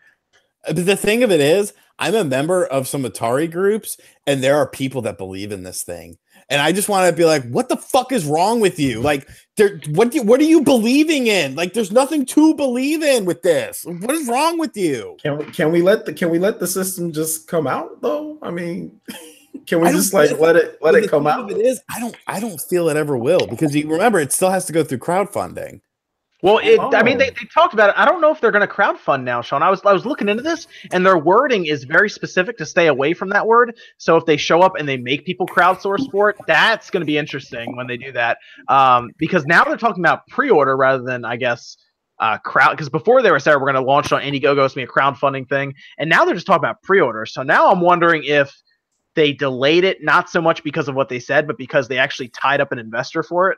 [0.67, 3.97] but the thing of it is, I'm a member of some Atari groups,
[4.27, 6.17] and there are people that believe in this thing.
[6.51, 8.99] And I just want to be like, what the fuck is wrong with you?
[8.99, 11.55] Like, there, what do, what are you believing in?
[11.55, 13.85] Like, there's nothing to believe in with this.
[13.85, 15.15] What is wrong with you?
[15.23, 18.37] Can we, can we let the can we let the system just come out though?
[18.41, 18.99] I mean,
[19.65, 21.49] can we just like let it let it come out?
[21.49, 21.79] It is.
[21.89, 22.17] I don't.
[22.27, 24.99] I don't feel it ever will because you remember it still has to go through
[24.99, 25.79] crowdfunding.
[26.41, 27.19] Well, it, I mean, Oh.
[27.19, 27.95] they, they talked about it.
[27.97, 29.61] I don't know if they're going to crowdfund now, Sean.
[29.61, 32.87] I was I was looking into this, and their wording is very specific to stay
[32.87, 33.75] away from that word.
[33.97, 37.05] So if they show up and they make people crowdsource for it, that's going to
[37.05, 38.39] be interesting when they do that.
[38.67, 41.77] Um, because now they're talking about pre-order rather than, I guess,
[42.19, 44.85] uh, crowd because before they were saying we're going to launch on Indiegogo, it's going
[44.87, 47.25] to be a crowdfunding thing, and now they're just talking about pre-order.
[47.27, 48.51] So now I'm wondering if
[49.15, 52.29] they delayed it not so much because of what they said, but because they actually
[52.29, 53.57] tied up an investor for it.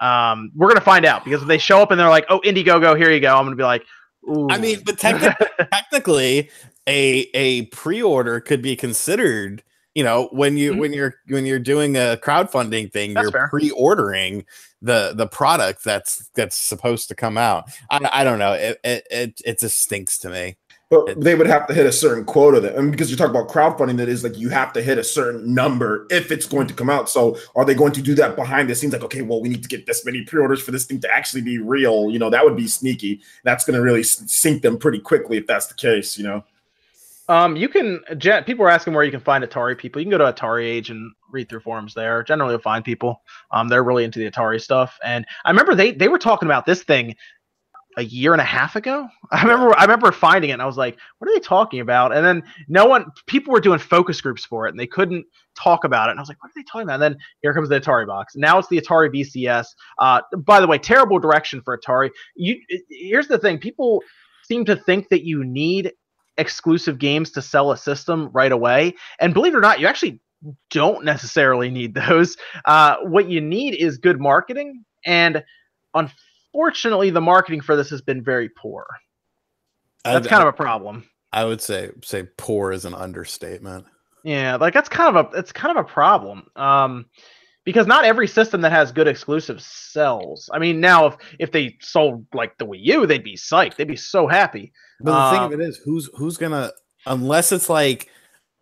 [0.00, 2.40] Um, we're going to find out because if they show up and they're like, "Oh,
[2.44, 3.84] Indiegogo, here you go," I'm going to be like,
[4.28, 4.48] Ooh.
[4.50, 6.50] I mean, but technically, technically,
[6.86, 9.62] a a pre-order could be considered.
[9.94, 10.78] You know, when you Mhm.
[10.80, 13.48] when you're when you're doing a crowdfunding thing, That's you're fair.
[13.48, 14.44] pre-ordering
[14.82, 17.66] the the product that's that's supposed to come out.
[17.90, 18.54] I, I don't know.
[18.54, 20.56] It, it it it just stinks to me.
[21.02, 23.34] But they would have to hit a certain quota that, I mean, because you're talking
[23.34, 26.66] about crowdfunding, that is like you have to hit a certain number if it's going
[26.68, 27.08] to come out.
[27.08, 28.92] So are they going to do that behind the scenes?
[28.92, 31.42] Like, okay, well, we need to get this many pre-orders for this thing to actually
[31.42, 32.10] be real.
[32.10, 33.20] You know, that would be sneaky.
[33.42, 36.16] That's going to really sink them pretty quickly if that's the case.
[36.18, 36.44] You know,
[37.28, 38.00] Um, you can.
[38.18, 40.00] Gen- people are asking where you can find Atari people.
[40.00, 42.22] You can go to Atari Age and read through forums there.
[42.22, 43.22] Generally, you'll find people.
[43.50, 44.98] Um, they're really into the Atari stuff.
[45.02, 47.16] And I remember they they were talking about this thing
[47.96, 49.08] a year and a half ago.
[49.30, 52.14] I remember I remember finding it and I was like, what are they talking about?
[52.14, 55.26] And then no one, people were doing focus groups for it and they couldn't
[55.56, 56.12] talk about it.
[56.12, 56.94] And I was like, what are they talking about?
[56.94, 58.36] And then here comes the Atari box.
[58.36, 59.66] Now it's the Atari VCS.
[59.98, 62.10] Uh, by the way, terrible direction for Atari.
[62.34, 62.60] You
[62.90, 64.02] here's the thing: people
[64.42, 65.92] seem to think that you need
[66.36, 68.94] exclusive games to sell a system right away.
[69.20, 70.20] And believe it or not, you actually
[70.70, 72.36] don't necessarily need those.
[72.64, 74.84] Uh, what you need is good marketing.
[75.06, 75.42] And
[75.94, 76.20] unfortunately,
[76.54, 78.86] the marketing for this has been very poor.
[80.04, 81.08] That's I, kind of a problem.
[81.32, 83.86] I would say say poor is an understatement.
[84.22, 86.46] Yeah, like that's kind of a it's kind of a problem.
[86.56, 87.06] Um
[87.64, 90.50] because not every system that has good exclusives sells.
[90.52, 93.76] I mean, now if if they sold like the Wii U, they'd be psyched.
[93.76, 94.72] They'd be so happy.
[95.00, 96.72] But the thing Um, of it is, who's who's gonna
[97.06, 98.10] unless it's like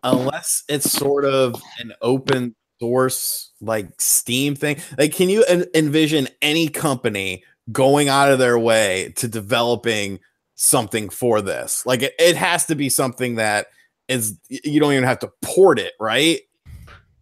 [0.03, 4.81] unless it's sort of an open source like Steam thing.
[4.97, 10.19] Like, can you en- envision any company going out of their way to developing
[10.55, 11.85] something for this?
[11.85, 13.67] Like, it, it has to be something that
[14.07, 16.41] is you don't even have to port it, right?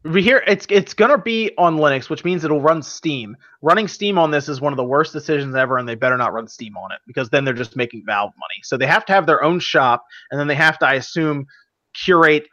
[0.03, 3.37] We hear it's it's gonna be on Linux, which means it'll run Steam.
[3.61, 6.33] Running Steam on this is one of the worst decisions ever, and they better not
[6.33, 8.59] run Steam on it because then they're just making Valve money.
[8.63, 11.45] So they have to have their own shop, and then they have to, I assume,
[11.93, 12.47] curate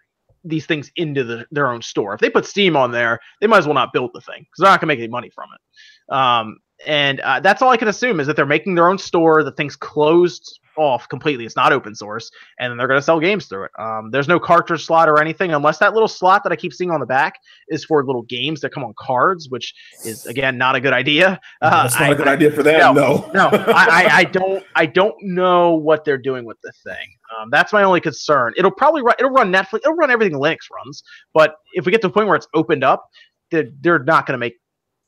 [0.45, 2.13] these things into the, their own store.
[2.13, 4.59] If they put Steam on there, they might as well not build the thing because
[4.59, 6.15] they're not gonna make any money from it.
[6.15, 9.43] Um, and uh, that's all I can assume is that they're making their own store.
[9.43, 11.45] The thing's closed off completely.
[11.45, 12.31] It's not open source,
[12.61, 13.71] and they're going to sell games through it.
[13.79, 16.91] Um, there's no cartridge slot or anything, unless that little slot that I keep seeing
[16.93, 17.35] on the back
[17.69, 19.75] is for little games that come on cards, which
[20.05, 21.41] is again not a good idea.
[21.61, 22.95] Uh, that's not I- a good idea for them.
[22.95, 27.09] No, no, I, I, I don't I don't know what they're doing with the thing.
[27.39, 28.53] Um, that's my only concern.
[28.57, 31.03] It'll probably run it'll run Netflix, it'll run everything Linux runs,
[31.35, 33.05] but if we get to the point where it's opened up,
[33.51, 34.55] they're, they're not going to make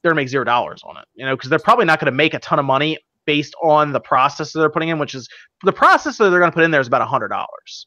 [0.02, 2.10] they're going to make zero dollars on it, you know, because they're probably not going
[2.10, 5.28] to make a ton of money based on the processor they're putting in, which is
[5.64, 7.86] the processor they're going to put in there is about a hundred dollars.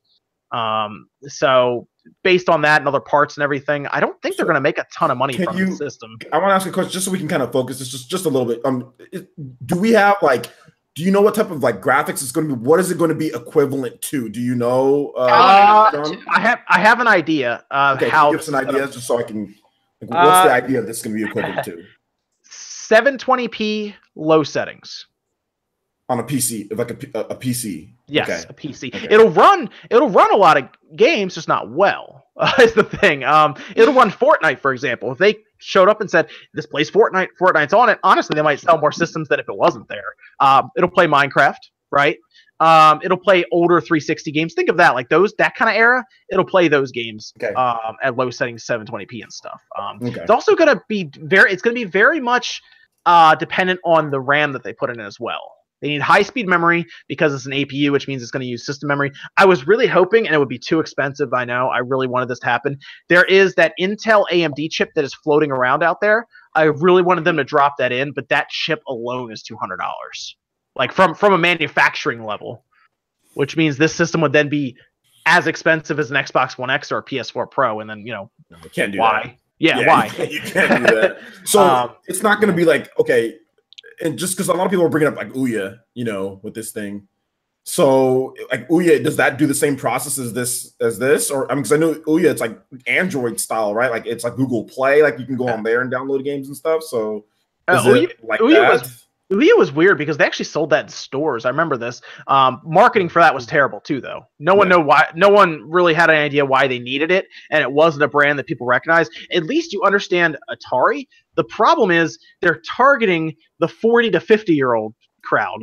[0.52, 1.88] Um, so
[2.24, 4.78] based on that and other parts and everything, I don't think they're going to make
[4.78, 6.18] a ton of money can from you- the system.
[6.32, 8.10] I want to ask a question just so we can kind of focus this just
[8.10, 8.62] just a little bit.
[8.64, 9.30] Um, it-
[9.66, 10.52] do we have like?
[10.96, 12.62] Do you know what type of like graphics it's going to be?
[12.62, 14.30] What is it going to be equivalent to?
[14.30, 15.12] Do you know?
[15.18, 16.02] Uh, I John?
[16.04, 18.86] wanna know I have I have an idea of Okay, how give us an idea
[18.88, 19.56] just so I can.
[20.02, 21.84] Like, what's Uh, the idea this going to be equivalent to
[22.90, 25.08] 720p low settings.
[26.10, 27.94] on a PC, like a, a PC?
[28.08, 28.44] Yes, Okay.
[28.50, 28.94] a PC.
[28.94, 29.08] Okay.
[29.10, 29.70] It'll run.
[29.90, 32.26] It'll run a lot of games, just not well.
[32.38, 33.24] Uh, is the thing.
[33.24, 35.12] Um, it'll run Fortnite, for example.
[35.12, 38.00] If they showed up and said this plays Fortnite, Fortnite's on it.
[38.04, 40.14] Honestly, they might sell more systems than if it wasn't there.
[40.40, 41.56] Um, it'll play Minecraft,
[41.92, 42.18] right?
[42.64, 44.54] Um, it'll play older 360 games.
[44.54, 46.04] Think of that, like those that kind of era.
[46.32, 47.54] It'll play those games Okay.
[47.56, 49.62] um, at low settings, 720p and stuff.
[49.78, 50.22] Um, Okay.
[50.22, 51.52] it's also going to be very.
[51.52, 52.62] It's to be very much
[53.06, 55.42] uh, dependent on the RAM that they put in as well.
[55.82, 58.66] They need high speed memory because it's an APU, which means it's going to use
[58.66, 59.12] system memory.
[59.36, 61.34] I was really hoping, and it would be too expensive.
[61.34, 61.68] I know.
[61.68, 62.78] I really wanted this to happen.
[63.10, 66.26] There is that Intel AMD chip that is floating around out there.
[66.56, 69.78] I really wanted them to drop that in, but that chip alone is two hundred
[69.78, 70.38] dollars,
[70.76, 72.64] like from from a manufacturing level,
[73.36, 74.76] which means this system would then be
[75.26, 78.30] as expensive as an Xbox One X or a PS4 Pro, and then you know
[78.50, 79.22] You can't do why?
[79.24, 79.36] that.
[79.60, 80.06] Yeah, why?
[80.06, 81.18] You can't, you can't do that.
[81.46, 83.36] So Um, it's not going to be like okay,
[84.02, 86.54] and just because a lot of people are bringing up like Ouya, you know, with
[86.54, 87.08] this thing.
[87.66, 91.32] So like Ouya, does that do the same process as this as this?
[91.32, 93.90] Or I mean, because I know Ouya, it's like Android style, right?
[93.90, 96.58] Like it's like Google Play, like you can go on there and download games and
[96.58, 96.84] stuff.
[96.84, 97.26] So
[97.70, 98.72] Uh, Ouya- it like Ouya that?
[98.74, 99.03] was-
[99.34, 101.46] Ouya was weird because they actually sold that in stores.
[101.46, 102.02] I remember this.
[102.28, 104.22] Um, marketing for that was terrible too, though.
[104.40, 104.78] No one Yeah.
[104.78, 105.10] know why.
[105.16, 108.38] No one really had an idea why they needed it, and it wasn't a brand
[108.40, 109.10] that people recognize.
[109.32, 111.08] At least you understand Atari.
[111.36, 114.94] The problem is they're targeting the forty to fifty year old
[115.24, 115.60] crowd.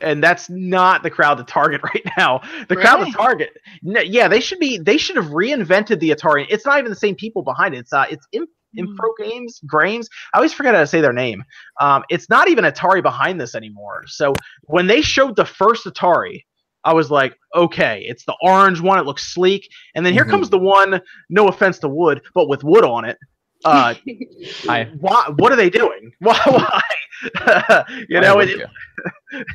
[0.00, 2.40] and that's not the crowd to target right now.
[2.68, 3.50] The crowd to target,
[3.82, 4.78] yeah, they should be.
[4.78, 6.46] They should have reinvented the Atari.
[6.50, 7.78] It's not even the same people behind it.
[7.78, 8.86] It's uh, it's Im- Mm.
[8.86, 10.08] Impro Games, Grames.
[10.32, 11.44] I always forget how to say their name.
[11.80, 14.04] Um, it's not even Atari behind this anymore.
[14.06, 14.32] So
[14.62, 16.44] when they showed the first Atari,
[16.84, 18.98] I was like, okay, it's the orange one.
[18.98, 20.30] It looks sleek, and then here Mhm.
[20.30, 21.00] comes the one.
[21.30, 23.18] No offense to wood, but with wood on it.
[23.64, 23.94] Uh,
[24.68, 25.30] I, why?
[25.36, 26.12] What are they doing?
[26.18, 26.38] Why?
[26.44, 26.82] Why?
[28.08, 28.66] you know, it, would go.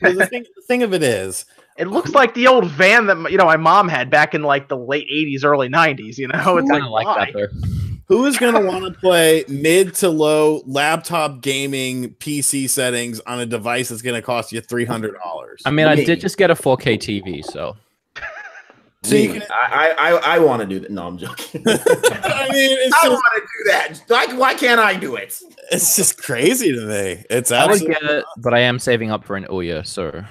[0.02, 1.46] Well, the, thing, the thing of it is,
[1.78, 4.68] it looks like the old van that you know my mom had back in like
[4.68, 6.18] the late '80s, early '90s.
[6.18, 7.26] You know, it's kind like, of like why?
[7.26, 7.79] that though.
[8.10, 13.40] Who is going to want to play mid to low laptop gaming PC settings on
[13.40, 15.62] a device that's going to cost you three hundred dollars?
[15.66, 17.78] I mean, I did just get a 4K TV, so
[19.04, 20.92] So you can- I I, I, I want to do that.
[20.92, 21.64] No, I'm joking.
[21.68, 24.02] I mean, it's I want to do that.
[24.10, 25.40] Like, why can't I do it?
[25.72, 27.24] it's just crazy to me.
[27.30, 27.96] It's I would absolutely.
[28.08, 30.24] get it, but I am saving up for an Ouya, so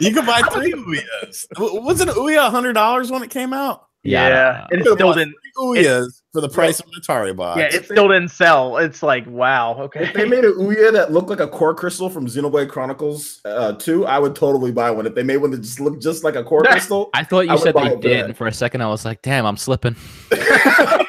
[0.00, 1.46] You could buy three Ouyas.
[1.58, 3.87] Wasn't Ouya hundred dollars when it came out?
[4.10, 4.24] Yeah.
[4.24, 5.34] I yeah, it still didn't.
[5.54, 7.58] Three Ouyas for the price of an Atari box.
[7.58, 8.76] Yeah, it still didn't sell.
[8.76, 9.74] It's like wow.
[9.78, 10.04] Okay.
[10.04, 13.72] If they made an Ouya that looked like a core crystal from Xenoblade Chronicles uh,
[13.72, 15.06] 2, I would totally buy one.
[15.06, 17.52] If they made one that just looked just like a core crystal, I thought you
[17.52, 18.02] would said they did.
[18.02, 18.24] that.
[18.26, 19.96] and For a second, I was like, "Damn, I'm slipping."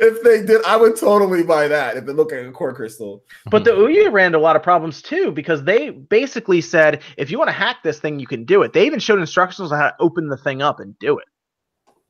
[0.00, 3.22] if they did, I would totally buy that if it looked like a core crystal.
[3.50, 7.30] But the Ouya ran into a lot of problems too because they basically said if
[7.30, 8.72] you want to hack this thing, you can do it.
[8.72, 11.26] They even showed instructions on how to open the thing up and do it.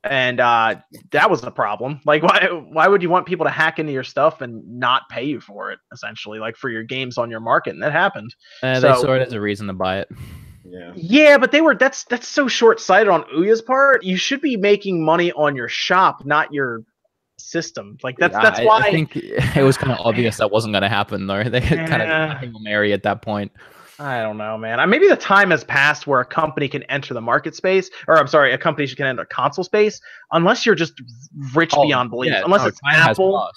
[0.03, 0.75] And uh,
[1.11, 2.01] that was a problem.
[2.05, 2.47] Like, why?
[2.71, 5.71] Why would you want people to hack into your stuff and not pay you for
[5.71, 5.77] it?
[5.93, 8.33] Essentially, like for your games on your market, and that happened.
[8.63, 10.09] Uh, they So- saw it as a reason to buy it.
[10.65, 10.91] Yeah.
[10.95, 11.75] Yeah, but they were.
[11.75, 14.03] That's that's so short sighted on Ouya's part.
[14.03, 16.81] You should be making money on your shop, not your
[17.49, 17.97] system.
[18.03, 18.79] Like that's Yeah, that's I, why.
[18.79, 21.43] I think it was kind of obvious that wasn't going to happen, though.
[21.49, 22.41] They had kind Yeah.
[22.41, 23.51] of Mary at that point.
[23.99, 24.89] I don't know, man.
[24.89, 28.25] Maybe the time has passed where a company can enter the market space, or I'm
[28.27, 30.01] sorry, a company can enter console space,
[30.31, 30.99] unless you're just
[31.53, 32.31] rich Oh, beyond belief.
[32.31, 33.47] yeah, unless no, it's Apple.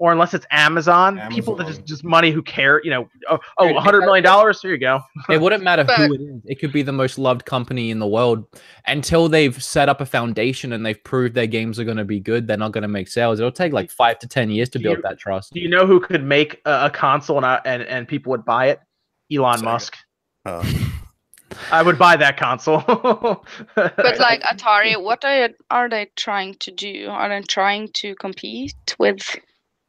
[0.00, 1.20] Or unless it's Amazon.
[1.30, 2.80] People that just just money who care.
[2.82, 4.60] You know, oh, oh, 100 million dollars.
[4.60, 5.00] Here you go.
[5.28, 6.40] It wouldn't matter who it is.
[6.46, 8.44] It could be the most loved company in the world.
[8.86, 12.18] Until they've set up a foundation and they've proved their games are going to be
[12.18, 13.38] good, they're not going to make sales.
[13.38, 15.52] It'll take like five to ten years to Do build you- that trust.
[15.52, 18.44] Do you know who could make a, a console and, I, and and people would
[18.46, 18.80] buy it?
[19.32, 19.64] Elon Sega.
[19.64, 19.96] Musk.
[20.46, 20.86] Oh.
[21.72, 22.80] I would buy that console.
[23.74, 27.08] But like Atari, what are are they trying to do?
[27.10, 29.36] Are they trying to compete with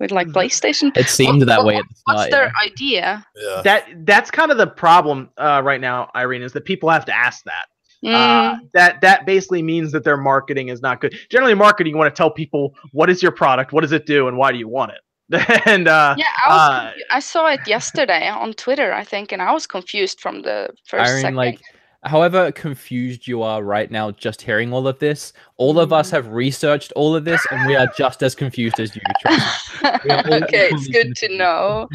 [0.01, 0.95] with like PlayStation?
[0.97, 2.31] It seemed that way at the What's start.
[2.31, 2.69] their yeah.
[2.69, 3.25] idea?
[3.35, 3.61] Yeah.
[3.63, 7.15] that that's kind of the problem uh, right now, Irene, is that people have to
[7.15, 7.65] ask that.
[8.03, 11.13] Uh, Mm, that that basically means that their marketing is not good.
[11.29, 14.27] Generally, marketing you want to tell people what is your product, what does it do,
[14.27, 15.01] and why do you want it.
[15.67, 16.59] and uh, yeah, I was.
[16.59, 20.41] uh, confu- I saw it yesterday on Twitter, I think, and I was confused from
[20.41, 21.35] the first Irene, second.
[21.35, 21.61] like,
[22.03, 26.27] however confused you are right now, just hearing all of this, all of us have
[26.27, 29.01] researched all of this, and we are just as confused as you.
[29.19, 29.89] Trust me.
[30.05, 31.87] we are all okay, it's good to know.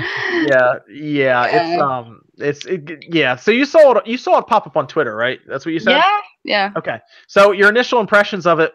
[0.46, 3.36] yeah, yeah, it's um, it's it, yeah.
[3.36, 5.40] So you saw it, you saw it pop up on Twitter, right?
[5.46, 5.96] That's what you said.
[5.96, 6.72] Yeah, yeah.
[6.76, 7.00] Okay.
[7.26, 8.72] So your initial impressions of it.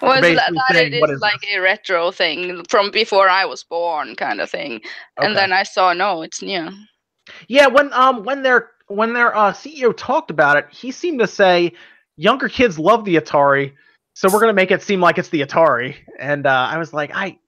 [0.00, 3.44] Was that, that saying, it what is is like a retro thing from before I
[3.44, 4.80] was born, kind of thing.
[5.16, 5.34] And Okay.
[5.34, 6.68] then I saw no, it's new.
[7.48, 11.26] Yeah, when um when their when their uh, CEO talked about it, he seemed to
[11.26, 11.72] say
[12.16, 13.72] younger kids love the Atari,
[14.14, 15.94] so we're gonna make it seem like it's the Atari.
[16.18, 17.38] And uh, I was like, I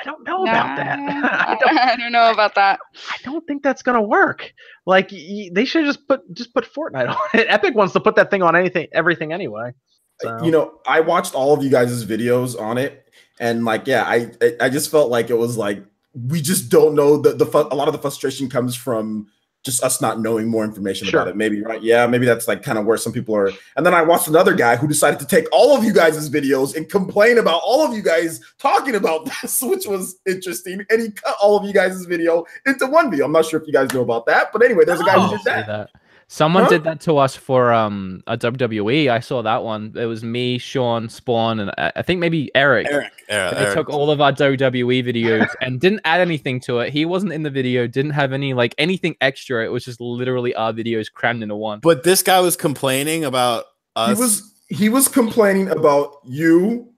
[0.00, 0.98] I don't know about that.
[0.98, 2.80] I don't I don't know about that.
[3.10, 4.52] I don't think that's gonna work.
[4.86, 7.46] Like y- they should just put just put Fortnite on it.
[7.48, 9.72] Epic wants to put that thing on anything everything anyway.
[10.20, 10.36] So.
[10.42, 13.08] You know, I watched all of you guys' videos on it,
[13.38, 16.94] and like, yeah, I I- I just felt like it was like we just don't
[16.96, 19.28] know the the fu- a lot of the frustration comes from
[19.68, 21.20] just us not knowing more information Sure.
[21.20, 21.36] about it.
[21.36, 23.50] Maybe right, yeah, maybe that's like kind of where some people are.
[23.76, 26.74] And then I watched another guy who decided to take all of you guys' videos
[26.76, 30.84] and complain about all of you guys talking about this, which was interesting.
[30.90, 33.26] And he cut all of you guys' video into one video.
[33.26, 35.26] I'm not sure if you guys know about that, but anyway, there's a guy Oh.
[35.26, 35.90] who did See that.
[36.28, 36.34] That.
[36.34, 36.68] Someone Huh?
[36.68, 39.08] did that to us for um a WWE.
[39.10, 39.92] I saw that one.
[39.96, 42.86] It was me, Sean, Spawn, and I I think maybe Eric.
[42.90, 43.12] Eric.
[43.28, 43.74] Yeah, They Eric.
[43.74, 46.92] took all of our WWE videos and didn't add anything to it.
[46.92, 49.64] He wasn't in the video, didn't have any like anything extra.
[49.64, 51.80] It was just literally our videos crammed into one.
[51.80, 53.64] But this guy was complaining about
[53.96, 54.16] us.
[54.16, 56.88] He was he was complaining about you,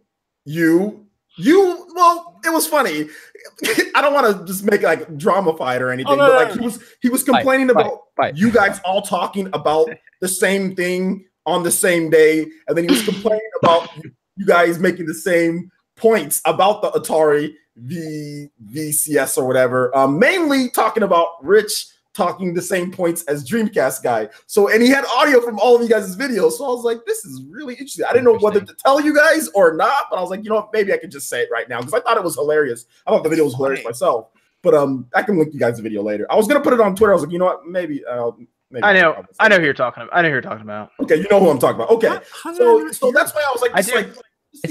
[0.44, 1.86] you, you.
[1.94, 3.08] Well, it was funny.
[3.94, 6.54] I don't want to just make like drama or anything, Oh, no, but like no.
[6.54, 8.36] he was he was complaining fight, about fight.
[8.36, 9.88] you guys all talking about
[10.20, 13.88] the same thing on the same day, and then he was complaining about
[14.36, 19.94] you guys making the same points about the Atari V VCS or whatever.
[19.96, 24.28] Um, mainly talking about Rich talking the same points as Dreamcast guy.
[24.46, 26.52] So and he had audio from all of you guys' videos.
[26.52, 28.04] So I was like, this is really interesting.
[28.04, 30.50] I didn't know whether to tell you guys or not, but I was like, you
[30.50, 32.34] know what, maybe I could just say it right now because I thought it was
[32.34, 32.86] hilarious.
[33.06, 33.90] I thought the video was hilarious Funny.
[33.90, 34.28] myself.
[34.62, 36.26] But um, I can link you guys the video later.
[36.30, 37.12] I was gonna put it on Twitter.
[37.12, 38.04] I was like, you know what, maybe.
[38.04, 38.32] Uh,
[38.70, 40.14] maybe I know, I'll- know who you're talking about.
[40.16, 40.90] I know who you're talking about.
[41.00, 41.90] Okay, you know who I'm talking about.
[41.90, 44.08] Okay, How- how did I so so that's why I was like, I do- like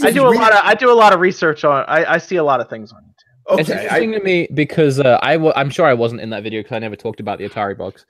[0.03, 1.85] I do a lot of I do a lot of research on.
[1.87, 3.28] I, I see a lot of things on YouTube.
[3.57, 6.29] It's Okay, I, interesting to me because uh, I w- I'm sure I wasn't in
[6.31, 8.05] that video because I never talked about the Atari box.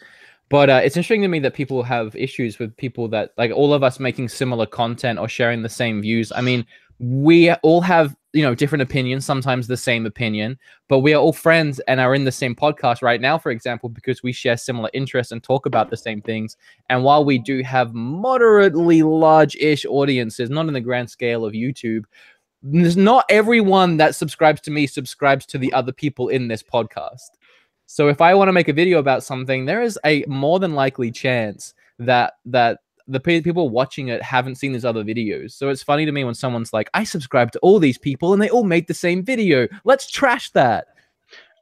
[0.49, 3.73] But uh, it's interesting to me that people have issues with people that like all
[3.73, 6.31] of us making similar content or sharing the same views.
[6.35, 6.65] I mean,
[6.97, 10.57] we all have you know different opinions, sometimes the same opinion,
[10.87, 13.89] but we are all friends and are in the same podcast right now, for example,
[13.89, 16.57] because we share similar interests and talk about the same things.
[16.89, 22.03] And while we do have moderately large-ish audiences, not in the grand scale of YouTube,
[22.61, 27.29] not everyone that subscribes to me subscribes to the other people in this podcast.
[27.85, 30.75] So if I want to make a video about something, there is a more than
[30.75, 35.53] likely chance that that the people watching it haven't seen these other videos.
[35.53, 38.41] So it's funny to me when someone's like, "I subscribe to all these people and
[38.41, 39.67] they all made the same video.
[39.83, 40.87] Let's trash that."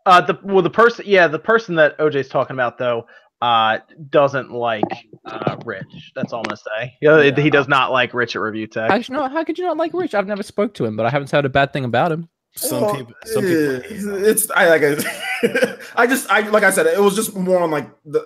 [0.06, 3.06] Uh, the well, the person, yeah, the person that OJ's talking about though,
[3.42, 4.84] uh, doesn't like
[5.26, 6.12] uh Rich.
[6.16, 6.98] That's all I'm gonna say.
[7.02, 7.36] Yeah, Yeah.
[7.40, 8.90] he does not like Rich at Review Tech.
[8.90, 10.16] How, could you not, how could you not like Rich?
[10.16, 12.30] I've never spoke to him, but I haven't heard a bad thing about him.
[12.56, 14.26] Some Well, people, some people.
[14.26, 17.70] it's I like I, I just I like I said it was just more on
[17.70, 18.26] like the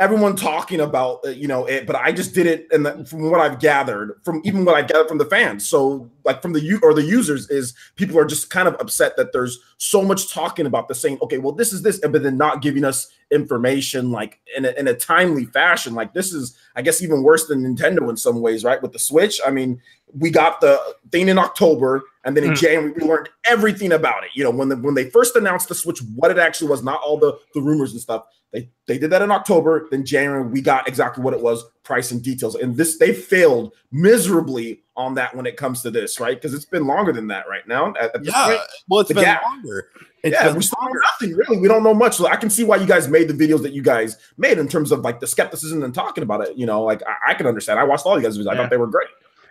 [0.00, 3.40] everyone talking about uh, you know it, but I just did it and from what
[3.40, 5.66] I've gathered from even what I gathered from the fans.
[5.66, 9.16] So like from the you or the users is people are just kind of upset
[9.16, 11.18] that there's so much talking about the same.
[11.22, 14.88] Okay, well this is this, but then not giving us information like in a, in
[14.88, 15.94] a timely fashion.
[15.94, 18.80] Like this is I guess even worse than Nintendo in some ways, right?
[18.80, 19.80] With the Switch, I mean
[20.16, 20.80] we got the
[21.10, 22.56] thing in October, and then in Mhm.
[22.60, 24.30] January we learned everything about it.
[24.34, 27.00] You know, when the, when they first announced the Switch, what it actually was, not
[27.02, 28.24] all the the rumors and stuff.
[28.50, 29.86] They they did that in October.
[29.90, 32.54] Then January we got exactly what it was, price and details.
[32.54, 36.34] And this they failed miserably on that when it comes to this, right?
[36.36, 37.92] Because it's been longer than that right now.
[38.00, 38.60] At, at Yeah, point.
[38.88, 39.42] well, it's the been gap.
[39.42, 39.88] longer.
[40.24, 41.00] It's yeah, been we still know longer.
[41.20, 41.58] nothing really.
[41.58, 42.16] We don't know much.
[42.16, 44.66] So I can see why you guys made the videos that you guys made in
[44.66, 46.56] terms of like the skepticism and talking about it.
[46.56, 47.78] You know, like I, I can understand.
[47.78, 48.48] I watched all you guys' videos.
[48.48, 49.08] I thought they were great.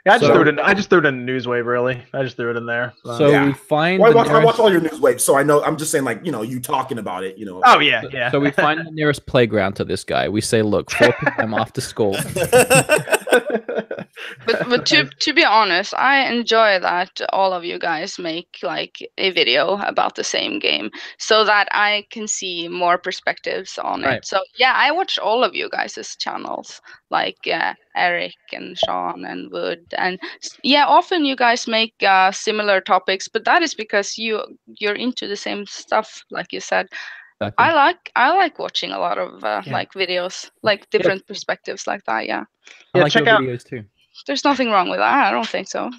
[0.08, 0.60] Yeah, I just So- threw it in.
[0.60, 1.66] I just threw it in Newswave.
[1.66, 2.94] Really, I just threw it in there.
[3.04, 3.46] So- So Yeah.
[3.48, 5.62] we find Well, I the watch, I watch all your news waves, so I know.
[5.62, 7.38] I'm just saying, like you know, you talking about it.
[7.38, 7.62] You know.
[7.66, 8.32] oh yeah, So- yeah.
[8.32, 10.30] So we find the nearest playground to this guy.
[10.30, 11.54] We say, "Look, 4 p.m.
[11.54, 12.16] after school."
[14.46, 18.98] but but to to be honest, I enjoy that all of you guys make like
[19.18, 24.18] a video about the same game, so that I can see more perspectives on Right.
[24.18, 24.26] it.
[24.26, 29.52] So yeah, I watch all of you guys' channels, like uh, Eric and Sean and
[29.52, 30.20] Wood, and
[30.64, 34.42] yeah, often you guys make uh, similar topics, but that is because you
[34.80, 36.88] you're into the same stuff, like you said.
[37.40, 37.66] Exactly.
[37.66, 39.74] I like I like watching a lot of uh, Yeah.
[39.74, 42.26] like videos, like different perspectives like that.
[42.28, 42.44] Yeah,
[42.94, 43.84] I Yeah, like check your out- videos too.
[44.26, 45.28] There's nothing wrong with that.
[45.28, 45.92] I don't think so.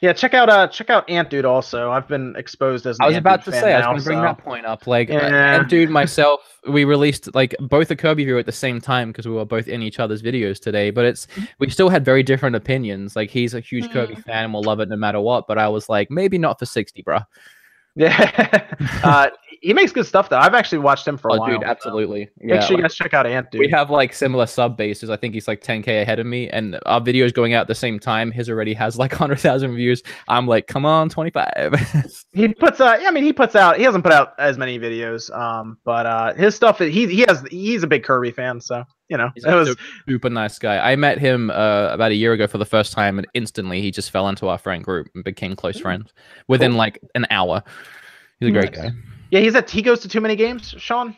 [0.00, 1.90] yeah, check out uh check out Ant Dude also.
[1.92, 2.96] I've been exposed as.
[2.98, 4.22] An I was Ant about Dude to fan say, I was going to bring so-
[4.22, 4.86] that point up.
[4.86, 5.60] Like, uh, Yeah.
[5.60, 9.26] and dude, myself, we released like both a Kirby view at the same time because
[9.28, 10.90] we were both in each other's videos today.
[10.90, 11.26] But it's
[11.60, 13.14] we still had very different opinions.
[13.14, 14.24] Like, he's a huge Kirby Mm.
[14.24, 15.46] fan and will love it no matter what.
[15.46, 17.20] But I was like, maybe not for sixty, bro.
[17.94, 18.64] Yeah,
[19.04, 19.28] uh,
[19.62, 20.38] he makes good stuff though.
[20.38, 21.50] I've actually watched him for a Oh, while.
[21.50, 22.28] dude, so absolutely.
[22.38, 23.60] Make Yeah, sure you guys check out Ant Dude.
[23.60, 25.08] we have like similar sub bases.
[25.08, 27.74] I think he's like 10k ahead of me, and our videos going out at the
[27.74, 28.30] same time.
[28.30, 30.02] His already has like 100,000 views.
[30.28, 31.74] I'm like, come on, 25.
[32.32, 33.00] he puts out.
[33.00, 36.06] yeah, I mean he puts out he hasn't put out as many videos um but
[36.06, 39.44] uh his stuff he he has he's a big Kirby fan so you know He's
[39.44, 39.76] it a was
[40.08, 40.78] super nice guy.
[40.78, 43.90] I met him uh, about a year ago for the first time, and instantly he
[43.90, 46.12] just fell into our friend group and became close friends
[46.48, 47.62] within like an hour.
[48.40, 48.90] He's a great Nice.
[48.90, 48.96] guy.
[49.32, 51.16] Yeah he's at he goes to too many games Sean?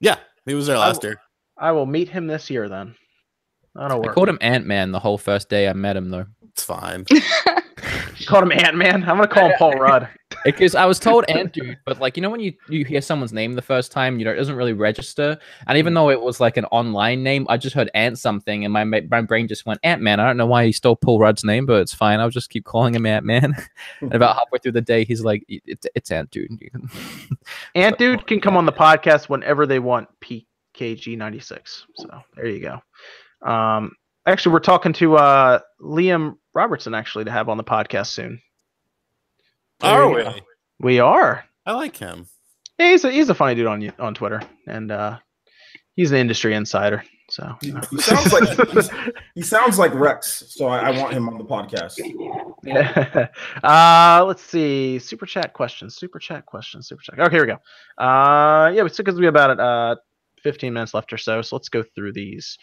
[0.00, 0.16] Yeah,
[0.46, 1.20] he was there last w- year.
[1.58, 2.94] I will meet him this year then.
[3.76, 4.14] I don't I work.
[4.14, 6.26] called him Ant Man the whole first day I met him though,
[6.58, 7.04] It's fine.
[8.26, 10.08] called him Ant Man I'm gonna call him Paul Rudd
[10.44, 13.32] because I was told Ant Dude, but like you know when you you hear someone's
[13.32, 15.38] name the first time, you know it doesn't really register.
[15.68, 18.72] And even though it was like an online name, I just heard Ant something, and
[18.72, 20.18] my my brain just went Ant Man.
[20.18, 22.18] I don't know why he stole Paul Rudd's name, but it's fine.
[22.18, 23.54] I'll just keep calling him Ant Man.
[24.00, 26.90] and about halfway through the day, he's like, "It's it's Ant Dude." You can-
[27.76, 32.60] Ant Dude can come on the podcast whenever they want PKG 96 so there you
[32.60, 33.92] go um
[34.26, 38.40] actually we're talking to uh Liam Robertson actually to have on the podcast soon
[39.80, 40.22] Are we?
[40.24, 40.30] you
[40.80, 42.26] we are I like him.
[42.78, 45.18] Yeah, he's a, he's a funny dude on on Twitter, and uh,
[45.96, 47.04] he's an industry insider.
[47.30, 48.90] So He, he sounds like
[49.34, 51.98] he sounds like Rex, so I, I want him on the podcast.
[52.64, 53.28] yeah.
[53.62, 54.98] uh, let's see.
[54.98, 55.96] Super chat questions.
[55.96, 56.88] Super chat questions.
[56.88, 57.18] Super chat.
[57.20, 58.02] Okay, here we go.
[58.02, 59.60] Uh, yeah, we because we about it.
[59.60, 59.96] Uh,
[60.38, 62.56] 15 minutes left or so, so let's go through these.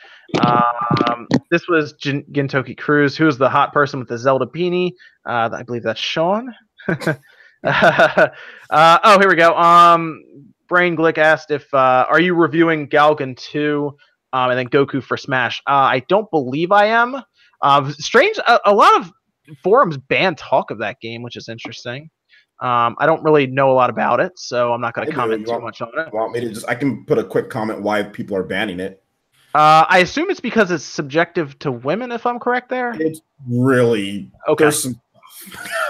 [0.46, 4.92] Um, this was Jin- Gintoki Cruz, who's the hot person with the Zelda beanie.
[5.28, 6.54] Uh, I believe that's Sean.
[6.88, 8.28] uh,
[8.72, 9.56] oh, here we go.
[9.56, 10.22] Um,
[10.68, 13.92] Brain Glick asked if uh, are you reviewing Galgun 2
[14.34, 15.62] um, and then Goku for Smash?
[15.68, 17.22] Uh, I don't believe I am.
[17.62, 19.12] Um, strange, a, a lot of
[19.64, 22.10] forums ban talk of that game, which is interesting.
[22.62, 25.46] Um, I don't really know a lot about it, so I'm not going to comment
[25.46, 26.14] too want- much on it.
[26.14, 26.68] Want me to just?
[26.70, 29.02] I can put a quick comment why people are banning it.
[29.54, 32.94] Uh, I assume it's because it's subjective to women, if I'm correct there.
[33.00, 34.66] It's really Okay.
[34.66, 35.00] there's some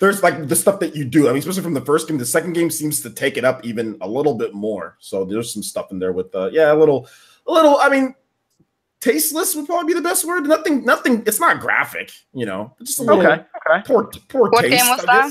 [0.00, 1.28] there's like the stuff that you do.
[1.28, 3.64] I mean, especially from the first game, the second game seems to take it up
[3.64, 4.96] even a little bit more.
[5.00, 7.08] So there's some stuff in there with uh yeah, a little
[7.46, 8.14] a little I mean
[9.00, 10.46] tasteless would probably be the best word.
[10.46, 12.74] Nothing nothing it's not graphic, you know.
[12.82, 13.42] Just a little Okay.
[13.70, 13.82] Okay.
[13.86, 14.82] poor poor What taste.
[14.84, 15.30] game was that?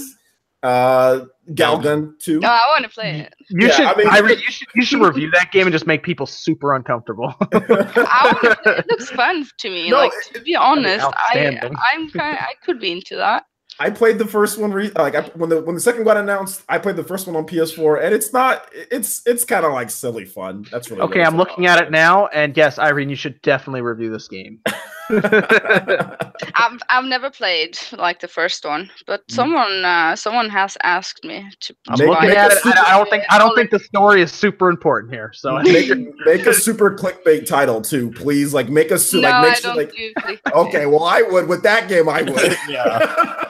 [0.64, 0.70] Guess.
[0.70, 2.40] Uh Galgun 2.
[2.42, 3.34] No, I want to play it.
[3.50, 3.86] You Yeah, should.
[3.86, 4.68] I mean- I re- you should.
[4.76, 7.34] You should review that game and just make people super uncomfortable.
[7.54, 8.80] I play it.
[8.80, 9.90] It looks fun to me.
[9.90, 11.74] No, like to be honest, I outstanding.
[11.94, 12.38] I'm kind.
[12.38, 13.46] I could be into that.
[13.80, 16.64] I played the first one re- like I, when the when the second got announced.
[16.68, 18.68] I played the first one on PS4, and it's not.
[18.74, 20.66] It's it's kind of like silly fun.
[20.72, 24.10] That's really okay, I'm looking at it now, and yes, Irene, you should definitely review
[24.12, 24.60] this game.
[25.10, 31.50] I've I've never played like the first one, but someone uh, someone has asked me
[31.62, 31.76] to.
[31.88, 32.66] I'm Make- looking make at a it.
[32.78, 33.24] I, I don't think.
[33.30, 35.32] I don't think the story is super important here.
[35.34, 38.54] So make, a, make a super clickbait title too, please.
[38.54, 40.86] Like make a su- no, like make I sure don't like do okay.
[40.86, 42.10] Well, I would with that game.
[42.10, 42.58] I would.
[42.70, 43.44] Yeah.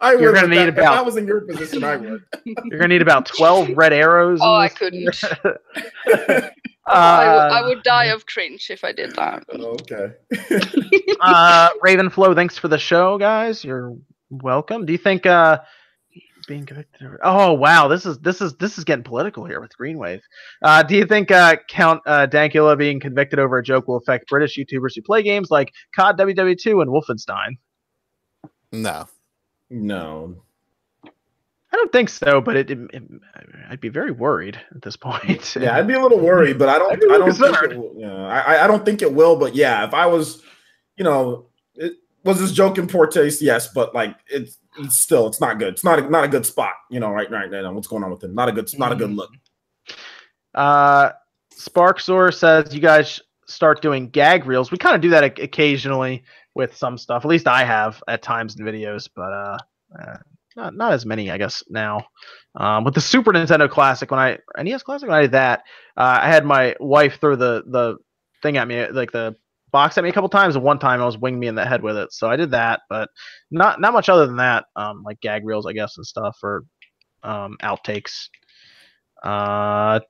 [0.00, 0.22] I would.
[0.22, 0.68] You're gonna need that.
[0.68, 2.24] If I about- was in your position, I would.
[2.44, 4.38] you're gonna need about 12 red arrows.
[4.40, 5.14] Oh, I couldn't.
[6.88, 9.44] Uh, I, would, would die of cringe if I did that.
[9.50, 10.12] okay.
[11.20, 13.64] uh, Ravenflow, thanks for the show, guys.
[13.64, 13.96] You're
[14.30, 14.86] welcome.
[14.86, 15.58] Do you think uh,
[16.46, 17.06] being convicted?
[17.06, 20.20] of- Oh wow, this is this is this is getting political here with Greenwave.
[20.62, 24.28] Uh, do you think uh, Count uh, Dankula being convicted over a joke will affect
[24.28, 27.58] British YouTubers who play games like COD WW2 and Wolfenstein?
[28.72, 29.06] No.
[29.70, 30.42] No.
[31.72, 33.02] I don't think so, but it, it, it-
[33.70, 35.54] I'd be very worried at this point.
[35.56, 36.92] Yeah, I'd be a little worried, but I don't.
[36.92, 39.36] I'd be a I don't think it will, yeah, I, I don't think it will.
[39.36, 40.42] But yeah, if I was,
[40.96, 43.42] you know, it, was this joke in poor taste?
[43.42, 45.74] Yes, but like it's, it's still it's not good.
[45.74, 46.72] It's not a, not a good spot.
[46.90, 48.34] You know, right right now, what's going on with him?
[48.34, 49.30] Not a good not a good look.
[50.54, 51.12] Uh,
[51.54, 54.70] Sparksor says you guys start doing gag reels.
[54.70, 56.24] We kind of do that occasionally
[56.54, 57.24] with some stuff.
[57.24, 59.58] At least I have at times in videos, but uh,
[59.98, 60.16] uh
[60.58, 62.06] not not as many, I guess now.
[62.54, 65.60] Um, with the Super Nintendo Classic, when I NES Classic, when I did that,
[65.96, 67.96] uh, I had my wife throw the the
[68.42, 69.36] thing at me, like the
[69.70, 71.64] box at me a couple times, and one time I was winging me in the
[71.64, 72.12] head with it.
[72.12, 73.08] So I did that, but
[73.50, 74.66] not not much other than that.
[74.76, 76.64] Um, like gag reels, I guess, and stuff, or
[77.22, 78.28] um, outtakes.
[79.22, 80.00] Uh,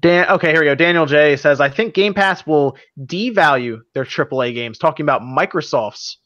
[0.00, 0.74] Dan, okay, here we go.
[0.74, 6.18] Daniel J says, I think Game Pass will devalue their AAA games, talking about Microsoft's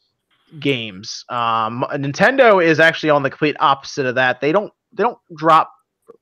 [0.59, 1.23] games.
[1.29, 4.41] Um, Nintendo is actually on the complete opposite of that.
[4.41, 5.71] They don't they don't drop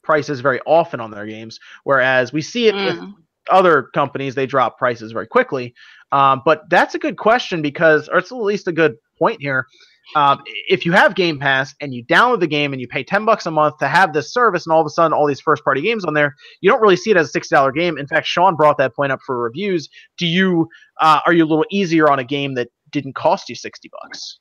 [0.03, 3.13] prices very often on their games, whereas we see it with Mm.
[3.51, 5.73] other companies they drop prices very quickly
[6.11, 9.67] um, but that's a good question because or it's at least a good point here
[10.15, 13.25] um, if you have game pass and you download the game and you pay 10
[13.25, 15.63] bucks a month to have this service and all of a sudden all these first
[15.63, 18.25] party games on there you don't really see it as a $60 game in fact
[18.25, 20.67] sean brought that point up for reviews do you
[21.01, 24.39] uh, are you a little easier on a game that didn't cost you 60 bucks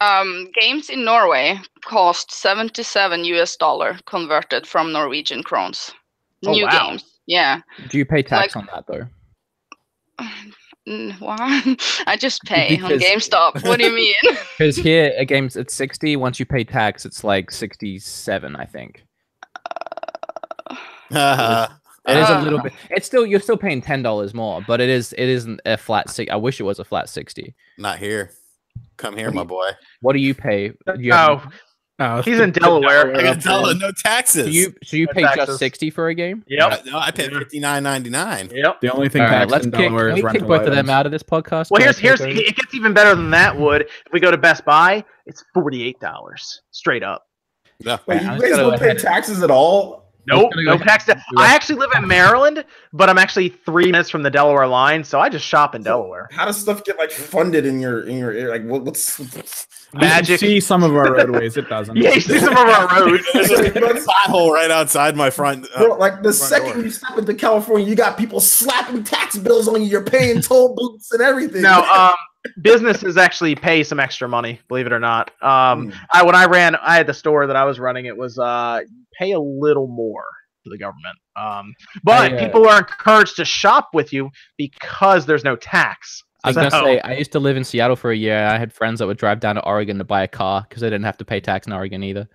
[0.00, 5.92] Um, games in Norway cost 77 US dollar converted from Norwegian krones.
[6.46, 6.90] Oh, New wow.
[6.90, 7.04] games.
[7.26, 7.60] Yeah.
[7.90, 9.06] Do you pay tax Like- on that though?
[11.18, 11.76] Why?
[12.06, 13.66] I just pay on GameStop.
[13.66, 14.14] What do you mean?
[14.58, 16.16] Because here a game's at sixty.
[16.16, 19.02] Once you pay tax, it's like sixty-seven, I think.
[21.10, 21.68] Uh,
[22.06, 22.64] It is a little ah.
[22.64, 22.72] bit.
[22.90, 26.10] It's still you're still paying ten dollars more, but it is it isn't a flat
[26.10, 26.30] six.
[26.30, 27.54] I wish it was a flat sixty.
[27.78, 28.30] not here.
[28.96, 29.70] Come here, my boy.
[30.00, 30.68] What do you pay?
[30.86, 31.52] Do you oh have-
[32.00, 34.46] Oh, he's in delaware I got tell no taxes.
[34.46, 35.46] so you so you No pay taxes.
[35.46, 36.42] just sixty for a game?
[36.48, 38.50] yep no, I paid fifty nine ninety nine.
[38.52, 40.40] yep The only thing All right, taxed let's in kick, Delaware can is we kick
[40.40, 41.70] rental both of them out of this podcast.
[41.70, 42.36] well here's here's those?
[42.36, 45.94] it gets even better than that would if we go to best buy it's $48
[46.72, 47.28] straight up
[47.78, 47.98] Yeah.
[48.08, 50.03] Wait, I'm you guys gonna don't pay taxes at all?
[50.26, 51.08] Nope, no ahead tax.
[51.08, 55.04] and I actually live in Maryland, but I'm actually three minutes from the Delaware line,
[55.04, 56.28] so I just shop in Delaware.
[56.32, 59.18] How does stuff get like funded in your in your like what, what's
[59.94, 60.40] You can Magic.
[60.40, 61.56] see some of our roadways.
[61.56, 61.96] It doesn't.
[61.96, 63.24] Yeah, you see some of our roads.
[63.32, 63.70] There's a
[64.26, 65.68] pothole right outside my front.
[65.76, 66.82] uh, Bro, like the front second door.
[66.82, 69.86] you step into California, you got people slapping tax bills on you.
[69.88, 71.62] You're paying toll booths and everything.
[71.62, 72.14] No, um,
[72.60, 75.30] businesses actually pay some extra money, believe it or not.
[75.42, 75.98] Um, Hmm.
[76.12, 78.06] I when I ran, I had the store that I was running.
[78.06, 78.80] It was uh,
[79.18, 80.24] pay a little more
[80.64, 81.16] to the government.
[81.36, 86.22] Um, but I, uh, people are encouraged to shop with you because there's no tax.
[86.42, 88.46] I was gonna say I used to live in Seattle for a year.
[88.46, 90.90] I had friends that would drive down to Oregon to buy a car because they
[90.90, 92.28] didn't have to pay tax in Oregon either.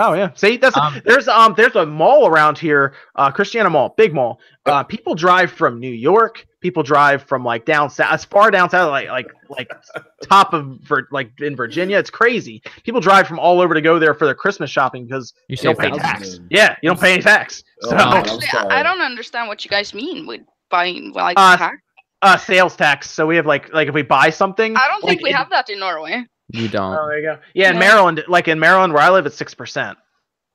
[0.00, 0.30] Oh yeah.
[0.34, 4.38] See, that's Um, there's um there's a mall around here, uh Christiana Mall, big mall.
[4.64, 8.70] Uh people drive from New York, people drive from like down south as far down
[8.70, 9.70] south like like like
[10.22, 11.98] top of Vir- like in Virginia.
[11.98, 12.62] It's crazy.
[12.84, 15.62] People drive from all over to go there for their Christmas shopping because You you
[15.64, 16.02] don't pay thousands.
[16.38, 16.40] tax.
[16.50, 17.64] Yeah, you don't pay any tax.
[17.84, 21.36] Oh, So man, I'm Actually, I- don't understand what you guys mean with buying like
[21.38, 21.76] Uh, tax.
[22.22, 23.10] uh sales tax.
[23.10, 25.36] So we have like like if we buy something I don't think like, we in-
[25.36, 26.24] have that in Norway.
[26.50, 26.94] You don't.
[26.96, 27.38] Oh, there you go.
[27.54, 27.80] Yeah, in Yeah.
[27.80, 29.98] Maryland, like in Maryland where I live, it's six percent.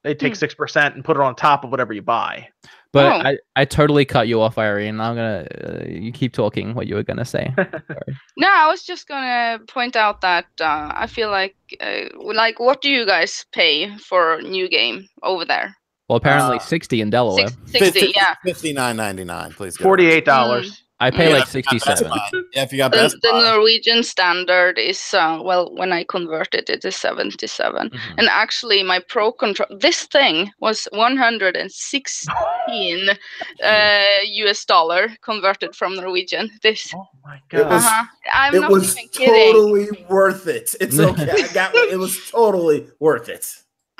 [0.04, 0.38] They take Hmm.
[0.38, 2.50] six percent and put it on top of whatever you buy.
[2.92, 3.28] But Oh.
[3.30, 5.00] I, I totally cut you off, Irene.
[5.00, 7.54] I'm gonna uh, you keep talking what you were gonna say.
[8.38, 12.82] No, I was just gonna point out that uh, I feel like, uh, like, what
[12.82, 15.76] do you guys pay for a new game over there?
[16.10, 17.48] Well, apparently Uh, 60 in Delaware.
[17.66, 18.36] Six, 60, yeah.
[18.44, 19.52] Fifty nine ninety nine.
[19.54, 19.78] Please.
[19.78, 20.83] Forty-eight dollars.
[21.00, 22.44] I pay Yeah, like if you got Best 67.
[22.54, 23.42] Yeah, if you got The, Best the Buy.
[23.52, 27.90] Norwegian standard is uh, well, when I converted it it is 77.
[27.90, 28.00] Mhm.
[28.18, 33.10] And actually, my pro control this thing was 116
[33.64, 34.04] uh,
[34.46, 36.50] US dollar converted from Norwegian.
[36.62, 37.70] This, Oh my It god.
[37.72, 38.06] was- uh-huh.
[38.34, 39.54] I'm It not was even kidding.
[39.54, 40.76] totally worth it.
[40.80, 41.30] It's okay.
[41.32, 43.46] I got it was totally worth it.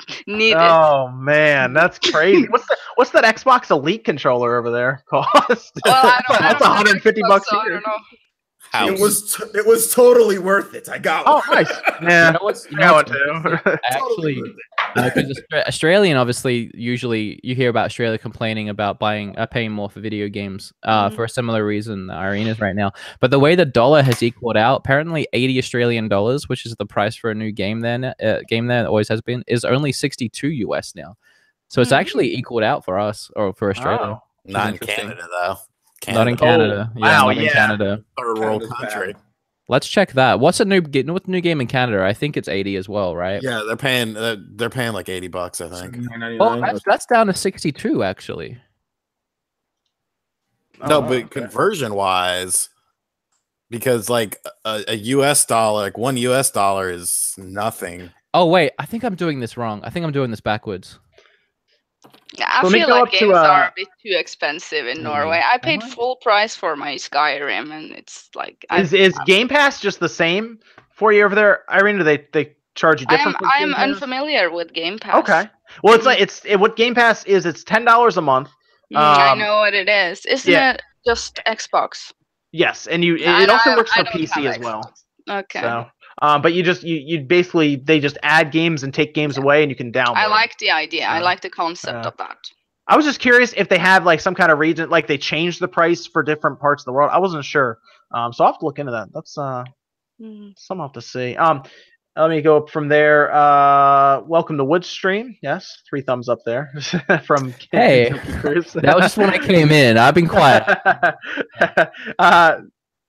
[0.26, 0.54] Need.
[0.54, 2.46] Oh man, that's crazy.
[2.48, 5.72] what's the what's that Xbox Elite controller over there cost?
[5.84, 7.72] Well, I don't, I that's don't 150 Xbox, bucks so I here.
[7.74, 7.96] don't know.
[8.70, 8.90] House.
[8.90, 10.88] It was t- it was totally worth it.
[10.88, 11.64] I got Oh, one.
[11.64, 11.70] nice.
[12.02, 13.58] Yeah, You know what's, you know know what's it too.
[13.66, 14.42] I actually
[14.96, 15.26] worth it.
[15.28, 20.00] because Australian obviously usually you hear about Australia complaining about buying uh, paying more for
[20.00, 21.14] video games uh, Mhm.
[21.16, 22.92] for a similar reason that Irene is right now.
[23.20, 26.86] But the way the dollar has equaled out, apparently 80 Australian dollars, which is the
[26.86, 30.48] price for a new game there, uh, game there always has been, is only 62
[30.48, 31.16] US now.
[31.68, 31.96] So it's Mhm.
[31.98, 34.18] actually equaled out for us or for Australia.
[34.18, 34.22] Oh.
[34.46, 35.04] Not in interesting.
[35.08, 35.56] Canada though.
[36.00, 36.18] Canada.
[36.24, 36.92] Not in Canada, Canada.
[36.96, 37.52] yeah, wow, not in yeah.
[37.52, 38.04] Canada.
[38.18, 39.12] third world Canada's country.
[39.14, 39.22] bad.
[39.66, 40.40] Let's check that.
[40.40, 42.04] What's a new ga- what's the new game in Canada?
[42.04, 43.42] I think it's 80 as well, right?
[43.42, 44.14] Yeah, they're paying.
[44.16, 45.60] Uh, they're paying like eighty bucks.
[45.62, 46.06] I think.
[46.38, 48.58] Oh, that's, that's down to 62 actually.
[50.86, 51.22] No, Oh, but okay.
[51.40, 52.68] conversion wise,
[53.70, 55.46] because like a, a U.S.
[55.46, 56.50] dollar, like one U.S.
[56.50, 58.10] dollar is nothing.
[58.34, 59.80] Oh wait, I think I'm doing this wrong.
[59.84, 60.98] I think I'm doing this backwards.
[62.36, 64.86] Yeah, I Let me feel like up to, games uh, are a bit too expensive
[64.86, 65.02] in Mhm.
[65.02, 65.40] Norway.
[65.44, 65.94] I paid Am I?
[65.94, 70.08] full price for my Skyrim, and it's like I, Is is Game Pass just the
[70.08, 70.58] same
[70.92, 71.98] for you over there, Irene?
[71.98, 73.52] Do they they charge you I am different?
[73.52, 75.16] I am unfamiliar with Game Pass.
[75.16, 75.48] Okay.
[75.82, 76.06] Well, it's Mhm.
[76.06, 77.46] like it's it, what Game Pass is.
[77.46, 78.48] It's ten dollars a month.
[78.92, 80.26] Mm, I Um, know what it is.
[80.26, 80.72] Isn't yeah.
[80.72, 82.12] it just Xbox?
[82.52, 84.92] Yes, and you it, it also don't- works for PC as well.
[85.28, 85.60] Okay.
[85.60, 85.86] So,
[86.22, 89.62] um, but you just you you basically they just add games and take games away,
[89.62, 90.16] and you can download.
[90.16, 91.06] I like the idea.
[91.06, 92.38] I Uh, like the concept uh, of that.
[92.86, 95.60] I was just curious if they have like some kind of region, like they changed
[95.60, 97.10] the price for different parts of the world.
[97.12, 97.78] I wasn't sure,
[98.12, 99.08] um, so I'll have to look into that.
[99.12, 99.64] That's uh,
[100.22, 100.52] Mm.
[100.56, 101.34] some I'll have to see.
[101.36, 101.64] Um,
[102.16, 103.34] let me go up from there.
[103.34, 105.36] Uh, welcome to Woodstream.
[105.42, 106.72] Yes, three thumbs up there
[107.26, 109.98] from Hey, Kentucky That was just when I came in.
[109.98, 110.62] I've been quiet.
[112.20, 112.58] uh,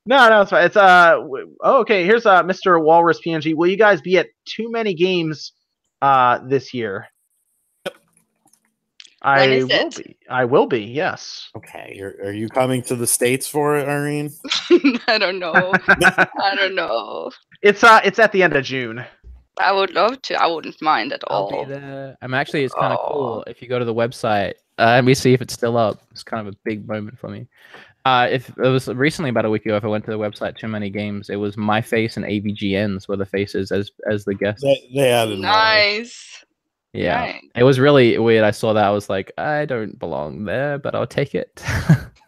[0.06, 0.65] no, no, it's fine.
[0.65, 1.18] It's uh,
[1.64, 2.06] oh, okay.
[2.06, 2.82] Here's uh, Mr.
[2.82, 3.56] Walrus PNG.
[3.56, 5.53] Will you guys be at too many games
[6.02, 7.07] uh this year?
[9.22, 9.95] I will it?
[9.95, 10.18] be.
[10.30, 10.82] I will be.
[10.84, 11.49] Yes.
[11.57, 14.32] Okay, you're, are you coming to the states for it, Irene?
[15.07, 15.53] I don't know.
[15.56, 17.32] I don't know.
[17.64, 19.03] It's uh, it's at the end of June.
[19.60, 20.36] I would love to.
[20.36, 21.65] I wouldn't mind at I'll be all.
[21.65, 22.15] there.
[22.22, 23.14] I'm actually, it's kind of Oh.
[23.14, 23.44] cool.
[23.48, 26.03] If you go to the website, uh, let me see if it's still up.
[26.11, 27.48] It's kind of a big moment for me.
[28.06, 30.57] Uh, if it was recently about a week ago, if I went to the website,
[30.57, 34.36] too many games, it was my face and AVGNs were the faces as as the
[34.36, 34.61] guests.
[34.64, 35.49] They, they added more.
[35.52, 36.45] Nice.
[36.94, 37.41] Yeah, Nice.
[37.56, 38.45] it was really weird.
[38.45, 38.86] I saw that.
[38.86, 41.61] I was like, I don't belong there, but I'll take it.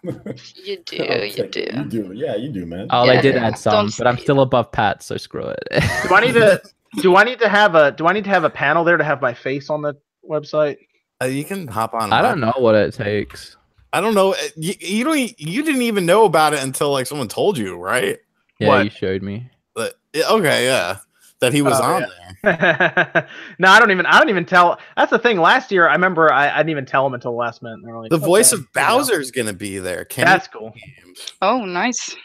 [0.04, 0.98] You do.
[0.98, 1.60] You take do.
[1.62, 1.74] it.
[1.76, 2.12] You do.
[2.14, 2.88] Yeah, you do, man.
[2.92, 3.48] oh, they Yeah, did yeah.
[3.48, 5.64] add some, Don't but I'm say still above Pat, so screw it.
[6.08, 6.62] Do I need to?
[7.02, 7.92] do I need to have a?
[7.92, 9.96] Do I need to have a panel there to have my face on the
[10.30, 10.78] website?
[11.22, 12.14] Uh, you can hop on.
[12.14, 13.57] I don't know what it takes.
[13.94, 14.34] I don't know.
[14.34, 15.40] Uh, You, you don't.
[15.40, 18.20] You didn't even know about it until like someone told you, right?
[18.60, 18.84] Yeah, What?
[18.86, 19.50] you showed me.
[19.76, 20.98] But, okay, yeah,
[21.40, 22.08] that he was Oh, on yeah.
[22.44, 23.28] there.
[23.60, 24.06] no, I don't even.
[24.06, 24.80] I don't even tell.
[24.96, 25.40] That's the thing.
[25.40, 27.80] Last year, I remember I, I didn't even tell him until the last minute.
[27.86, 28.82] They like, The voice "Okay, of you
[29.12, 30.06] know." Gonna be there.
[30.06, 30.72] Kenny That's cool.
[30.72, 31.20] Games.
[31.42, 32.16] Oh, nice.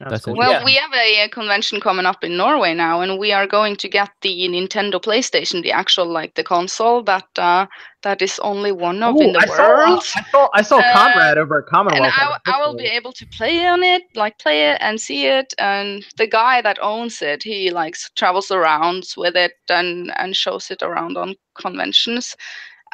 [0.00, 0.36] That's, That's cool.
[0.36, 0.64] Well, yeah.
[0.64, 3.88] we have a, uh, convention coming up in Norway now, and we are going to
[3.88, 7.66] get the Nintendo PlayStation, the actual like the console that uh,
[8.02, 10.02] that is only one of in the I world.
[10.04, 10.48] Saw, I saw.
[10.54, 12.04] I saw Uh, Conrad over at Commonwealth.
[12.04, 12.40] and Commonwealth.
[12.46, 15.00] I, on w- I will be able to play on it, like play it and
[15.00, 15.52] see it.
[15.58, 20.70] And the guy that owns it, he like travels around with it and and shows
[20.70, 22.36] it around on conventions.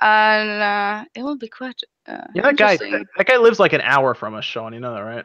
[0.01, 1.81] and uh, it will be quite.
[2.09, 2.77] Uh, Yeah, that guy.
[2.77, 4.73] That, that guy lives like an hour from us, Sean.
[4.73, 5.24] You know that, right?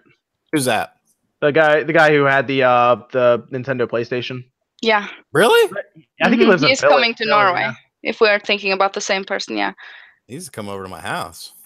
[0.51, 0.96] Who's that?
[1.41, 4.43] The guy, the guy who had the uh the Nintendo PlayStation.
[4.81, 5.71] Yeah, Really?
[6.21, 6.49] I think he Mhm.
[6.49, 6.63] lives.
[6.63, 7.61] in He's Philly, coming to so, Norway.
[7.61, 7.73] yeah.
[8.03, 9.73] If we're thinking about the same person, yeah.
[10.27, 11.53] He's needs come over to my house.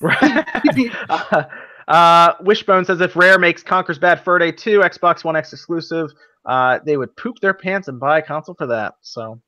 [1.10, 1.44] Uh,
[1.88, 6.10] uh, Wishbone says if Rare makes Conker's Bad Fur Day 2 Xbox One X exclusive,
[6.46, 8.94] uh, they would poop their pants and buy a console for that.
[9.02, 9.42] So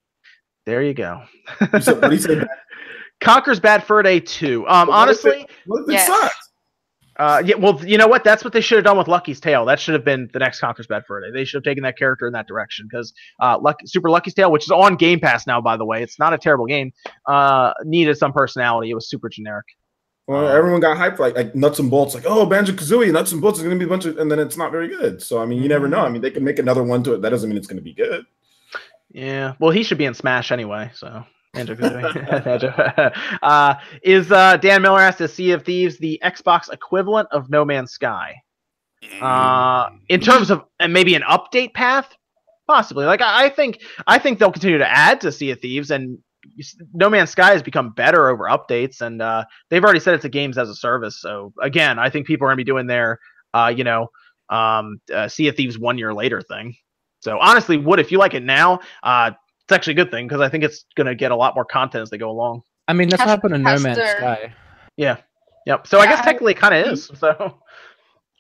[0.66, 1.22] there you go.
[1.74, 2.44] You said- what do you say?
[3.22, 4.68] Conker's Bad Fur Day 2.
[4.68, 6.08] Um, What if it- honestly, What if it Yes.
[7.18, 8.24] Uh, yeah, well, you know what?
[8.24, 9.66] That's what they should have done with Lucky's Tale.
[9.66, 11.32] That should have been the next Conker's Bad Fur Day.
[11.32, 14.52] They should have taken that character in that direction because uh, Lucky, Super Lucky's Tale,
[14.52, 16.92] which is on Game Pass now, by the way, it's not a terrible game.
[17.28, 18.90] Uh, needed some personality.
[18.90, 19.66] It was super generic.
[20.26, 23.42] Well, everyone got hyped like like nuts and bolts, like oh Banjo Kazooie, nuts and
[23.42, 25.22] bolts is gonna be a bunch of, and then it's not very good.
[25.22, 26.00] So I mean, you never know.
[26.00, 27.22] I mean, they can make another one to it.
[27.22, 28.26] That doesn't mean it's gonna be good.
[29.12, 29.54] Yeah.
[29.60, 30.92] Well, he should be in Smash anyway.
[30.96, 31.26] So.
[31.54, 32.44] Banjo Kazooie.
[32.44, 32.68] Banjo.
[33.44, 37.64] uh, is uh, Dan Miller asked to Sea of Thieves the Xbox equivalent of No
[37.64, 38.36] Man's Sky?
[39.22, 42.16] Uh, in terms of and maybe an update path,
[42.68, 43.06] possibly.
[43.06, 46.18] Like I, I think I think they'll continue to add to Sea of Thieves, and
[46.94, 50.30] No Man's Sky has become better over updates, and uh, they've already said it's a
[50.30, 51.20] games as a service.
[51.22, 53.20] So again, I think people are gonna be doing their,
[53.54, 54.08] uh, you know,
[54.50, 56.76] um, uh, Sea of Thieves one year later thing.
[57.20, 59.43] So honestly, Wood, if you like it now, uh, it's
[59.74, 62.10] actually a good thing because I think it's gonna get a lot more content as
[62.10, 62.62] they go along.
[62.88, 64.54] I mean, that's what Has- happened to No has Man's there- Sky.
[64.98, 65.18] Yeah.
[65.66, 65.88] Yep.
[65.88, 67.10] So I guess Yeah, I- technically it kind of is.
[67.20, 67.58] So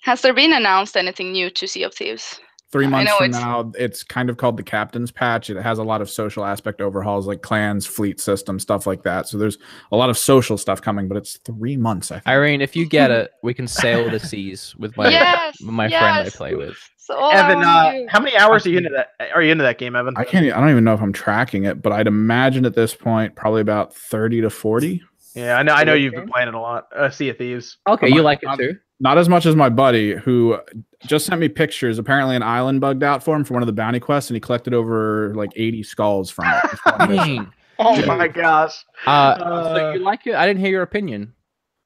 [0.04, 2.40] Has there been announced anything new to Sea of Thieves?
[2.74, 5.52] Three months from it's- now, it's kind of called the Captain's Patch.
[5.52, 9.28] It has a lot of social aspect overhauls, like clans, fleet system, stuff like that.
[9.28, 9.60] So there's
[9.91, 12.10] a lot of social stuff coming, but it's three months.
[12.10, 12.28] I think.
[12.28, 15.88] Irene, if you get it, we can sail the seas with my yes, with my
[15.88, 16.76] friend I play with.
[16.98, 19.10] So Evan, uh, how many hours are you into that?
[19.36, 20.16] Are you into that game, Evan?
[20.18, 20.44] I can't.
[20.52, 23.62] i don't even know if I'm tracking it, but I'd imagine at this point probably
[23.62, 25.04] about thirty to forty.
[25.36, 25.74] Yeah, I know.
[25.74, 26.88] I know you've been playing it a lot.
[26.95, 27.78] Uh, sea of Thieves.
[27.88, 28.78] Okay, Come you on, like it too?
[28.99, 30.57] Not as much as my buddy who
[31.06, 31.98] just sent me pictures.
[31.99, 34.40] Apparently, an island bugged out for him for one of the bounty quests, and he
[34.40, 36.61] collected over like eighty skulls from it.
[36.72, 37.36] Just one mission.
[37.36, 37.53] Dang.
[37.80, 38.06] Oh Yeah.
[38.06, 38.86] my gosh.
[39.06, 39.44] Uh, so
[39.90, 40.36] Uh, you like it?
[40.36, 41.34] I didn't hear your opinion.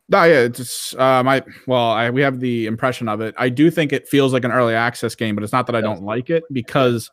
[0.09, 3.33] No, yeah, it's uh, my well, I, we have the impression of it.
[3.37, 5.81] I do think it feels like an early access game, but it's not that I
[5.81, 7.09] don't like it because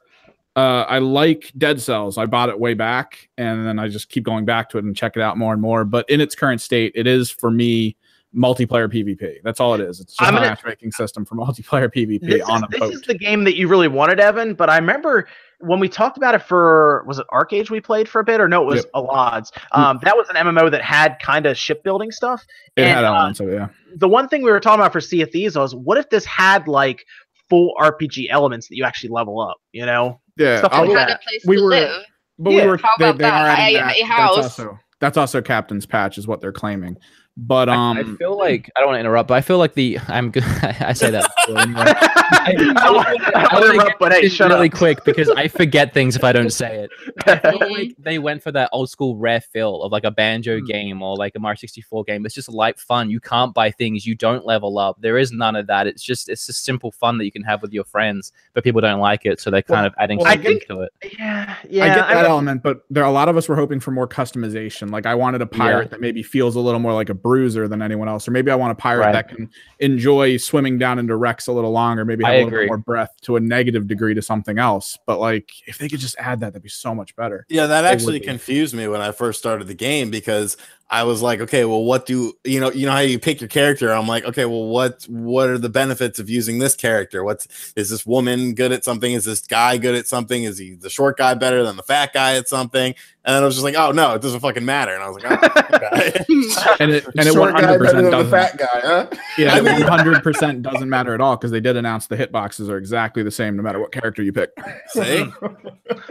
[0.54, 2.18] uh, I like Dead Cells.
[2.18, 4.94] I bought it way back, and then I just keep going back to it and
[4.94, 5.84] check it out more and more.
[5.84, 7.96] But in its current state, it is for me
[8.36, 9.36] multiplayer PvP.
[9.44, 10.00] That's all it is.
[10.00, 12.80] It's just I'm a gonna- matchmaking system for multiplayer PvP This, is, on a this
[12.80, 12.92] boat.
[12.94, 14.54] is the game that you really wanted, Evan.
[14.54, 15.28] But I remember
[15.60, 18.48] when we talked about it for was it Arcade we played for a bit, or
[18.48, 18.90] no, it was Yep.
[18.94, 19.52] Alad's.
[19.72, 22.44] Um, that was an MMO that had kind of shipbuilding stuff.
[22.76, 23.68] it and, had uh, elements of it, yeah.
[23.96, 26.24] The one thing we were talking about for Sea of Thieves was, what if this
[26.24, 27.04] had like
[27.48, 29.58] full RPG elements that you actually level up?
[29.72, 31.08] You know, Yeah, stuff like that.
[31.08, 32.02] had a place we were- live.
[32.36, 32.62] But Yeah.
[32.64, 33.58] we were How they, about they are that?
[33.60, 33.96] adding that.
[33.96, 36.96] a That's also that's also Captain's Patch is what they're claiming.
[37.36, 39.74] But I- um I, feel like I don't want to interrupt, but I feel like
[39.74, 40.44] the I'm good.
[40.62, 41.28] I say that.
[41.48, 44.74] I don't want interrupt, but hey, shut really up.
[44.74, 46.90] quick because I forget things if I don't say it.
[47.26, 50.60] I feel like they went for that old school rare feel of like a banjo
[50.60, 50.66] Hmm.
[50.66, 52.24] game or like a Mario 64 game.
[52.26, 53.10] It's just light fun.
[53.10, 54.06] You can't buy things.
[54.06, 55.00] You don't level up.
[55.00, 55.86] There is none of that.
[55.86, 58.32] It's just it's just simple fun that you can have with your friends.
[58.52, 60.82] But people don't like it, so they're kind Well- of adding well, something think- to
[60.82, 60.92] it.
[61.18, 61.84] yeah, yeah.
[61.84, 63.90] I get that mean- element, but there are a lot of us were hoping for
[63.90, 64.90] more customization.
[64.90, 67.82] Like I wanted a pirate that maybe feels a little more like a bruiser than
[67.82, 69.12] anyone else, or maybe I want a pirate Right.
[69.12, 72.48] that can enjoy swimming down into wrecks a little longer, maybe have I a little
[72.50, 72.64] agree.
[72.66, 74.96] bit more breath to a negative degree to something else.
[75.06, 77.46] But like if they could just add that, that'd be so much better.
[77.48, 80.56] Yeah, that It actually confused me when I first started the game because
[80.90, 82.70] I was like, okay, well, what do you know?
[82.70, 83.90] You know how you pick your character?
[83.90, 87.24] I'm like, okay, well, what what are the benefits of using this character?
[87.24, 89.12] What's is this woman good at something?
[89.12, 90.44] Is this guy good at something?
[90.44, 92.94] Is he the short guy better than the fat guy at something?
[93.26, 94.92] And then I was just like, oh no, it doesn't fucking matter.
[94.94, 96.24] And I was like, oh, okay.
[96.80, 98.30] And it and it Short one guy hundred better percent than the doesn't.
[98.30, 99.06] fat guy, huh?
[99.38, 102.76] Yeah, one hundred percent doesn't matter at all because they did announce the hitboxes are
[102.76, 104.50] exactly the same no matter what character you pick.
[104.88, 105.24] See?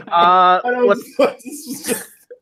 [0.08, 0.60] Uh,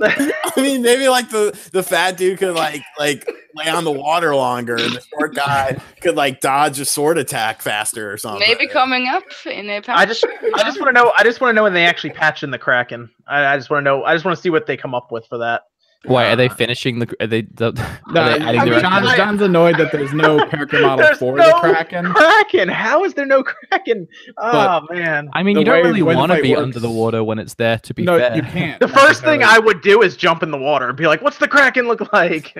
[0.01, 3.67] I don't- let's- I mean, maybe like the the fat dude could like like lay
[3.69, 8.11] on the water longer, and the short guy could like dodge a sword attack faster
[8.11, 8.39] or something.
[8.47, 9.97] Maybe coming up in a patch.
[9.97, 10.25] I just,
[10.55, 11.13] I just want to know.
[11.17, 13.09] I just want to know when they actually patch in the Kraken.
[13.27, 14.03] I, I just want to know.
[14.03, 15.63] I just want to see what they come up with for that.
[16.05, 17.15] Wait, are they uh, finishing the?
[17.19, 17.43] Are they?
[17.43, 17.71] The,
[18.07, 21.15] No, are they adding I mean, John's, I- John's annoyed that there's no character model
[21.15, 22.11] for no the Kraken.
[22.13, 22.69] Kraken.
[22.69, 24.07] How is there no Kraken?
[24.37, 25.29] Oh man.
[25.33, 27.37] I mean, the you don't way- really want to be works- under the water when
[27.37, 27.77] it's there.
[27.77, 28.79] To be no, fair, you can't.
[28.79, 29.43] The first thing.
[29.43, 32.11] I would do is jump in the water and be like, "What's the Kraken look
[32.11, 32.53] like?"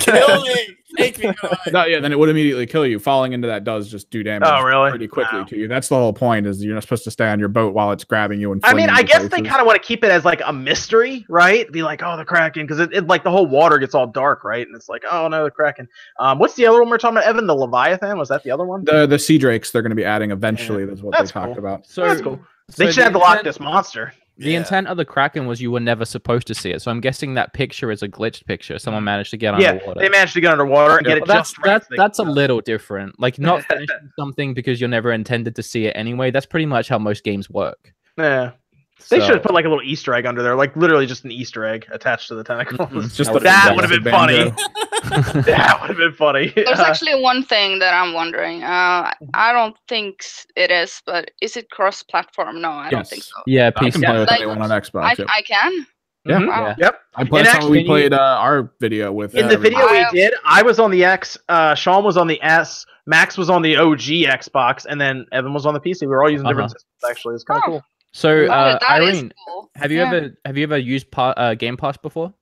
[0.00, 1.26] kill me, take me.
[1.42, 1.56] away.
[1.72, 2.98] No, yeah, then it would immediately kill you.
[2.98, 4.48] Falling into that does just do damage.
[4.50, 4.90] Oh, really?
[4.90, 5.44] Pretty quickly Wow.
[5.44, 5.68] to you.
[5.68, 6.46] That's the whole point.
[6.46, 8.60] Is you're not supposed to stay on your boat while it's grabbing you and.
[8.64, 10.52] I mean, I you guess they kind of want to keep it as like a
[10.52, 11.70] mystery, right?
[11.72, 14.44] Be like, "Oh, the Kraken," because it, it like the whole water gets all dark,
[14.44, 14.66] right?
[14.66, 15.88] And it's like, oh no, the kraken.
[16.18, 17.26] Um, what's the other one we're talking about?
[17.28, 18.18] Evan, the Leviathan.
[18.18, 18.84] Was that the other one?
[18.84, 20.84] The the sea drakes they're going to be adding eventually.
[20.84, 21.86] That's what That's they talked about.
[21.86, 22.40] So That's cool.
[22.70, 24.12] so They should have the intent- Loch Ness monster.
[24.40, 24.58] The Yeah.
[24.58, 26.80] intent of the Kraken was you were never supposed to see it.
[26.80, 28.78] So I'm guessing that picture is a glitched picture.
[28.78, 30.00] Someone managed to get Yeah, underwater.
[30.00, 31.64] they managed to get underwater and Yeah, get it Well, that's just right.
[31.74, 33.20] that's that's a little different.
[33.20, 36.30] Like not finishing something because you're never intended to see it anyway.
[36.30, 37.92] That's pretty much how most games work.
[38.16, 38.52] yeah.
[39.08, 41.24] They So- should have put like a little Easter egg under there, like literally just
[41.24, 42.88] an Easter egg attached to the tentacles.
[42.90, 43.14] Mhm.
[43.14, 44.50] Just That that that would have the been funny.
[45.42, 46.48] that would have been funny.
[46.54, 48.62] There's Uh, actually one thing that I'm wondering.
[48.62, 50.22] Uh, I don't think
[50.56, 52.60] it is, but is it cross-platform?
[52.60, 53.32] No, I don't think so.
[53.46, 54.04] yeah, I can PC.
[54.04, 55.02] play with Like, anyone on Xbox.
[55.04, 55.26] I, yep.
[55.28, 55.86] I can.
[56.26, 56.36] Yeah.
[56.38, 56.48] mhm.
[56.48, 56.74] Wow.
[56.78, 57.00] Yep.
[57.16, 57.46] I played.
[57.46, 59.34] And That's we played uh, our video with.
[59.34, 62.26] In uh, the video we did, I was on the X, uh, Sean was on
[62.26, 66.02] the S, Max was on the OG Xbox, and then Evan was on the PC.
[66.02, 66.78] We were all using different Uh-huh.
[66.78, 67.10] systems.
[67.10, 67.70] Actually, it's kind of Oh.
[67.70, 67.84] cool.
[68.12, 69.70] So uh, that is Irene, cool.
[69.76, 70.06] have you Yeah.
[70.12, 72.32] ever have you ever used pa- uh, Game Pass before?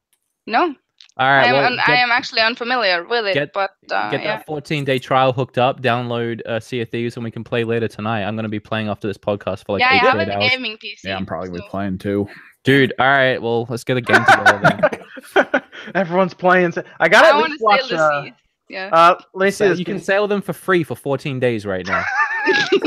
[0.46, 0.74] No, All
[1.18, 1.52] I am.
[1.54, 4.36] well, un- get, I am actually unfamiliar with it, get- but uh, get yeah.
[4.38, 5.82] that 14 day trial hooked up.
[5.82, 8.22] Download uh, Sea of Thieves, and we can play later tonight.
[8.22, 10.36] I'm gonna be playing after this podcast for like yeah, I eight have straight a
[10.38, 10.50] hours.
[10.50, 11.04] gaming PC.
[11.04, 12.26] Yeah, I'm probably so- playing too.
[12.64, 14.98] Dude, all right, well, let's get a game together
[15.34, 15.62] then.
[15.94, 16.72] Everyone's playing.
[16.98, 17.92] I got I to want least to watch.
[17.92, 18.32] Uh, seas.
[18.68, 22.04] Yeah, uh, let So you can sail them for free for 14 days right now.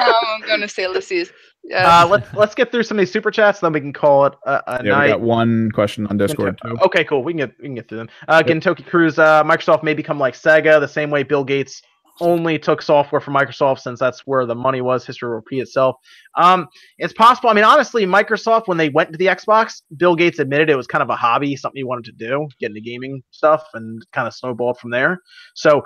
[0.00, 1.32] I'm gonna sail the seas.
[1.64, 2.02] Yeah.
[2.02, 4.34] Uh, let's let's get through some of these super chats, then we can call it
[4.46, 6.76] a, a Yeah, we got one question on Discord too.
[6.82, 7.22] Okay, cool.
[7.22, 8.08] We can get we can get through them.
[8.28, 11.82] Uh, Gintoki Cruz, uh, Microsoft may become like Sega, the same way Bill Gates
[12.20, 15.06] only took software from Microsoft since that's where the money was.
[15.06, 15.96] History will repeat itself.
[16.36, 16.68] Um,
[16.98, 17.50] it's possible.
[17.50, 20.86] I mean, honestly, Microsoft when they went to the Xbox, Bill Gates admitted it was
[20.86, 24.26] kind of a hobby, something he wanted to do, get into gaming stuff, and kind
[24.26, 25.22] of snowballed from there.
[25.54, 25.82] So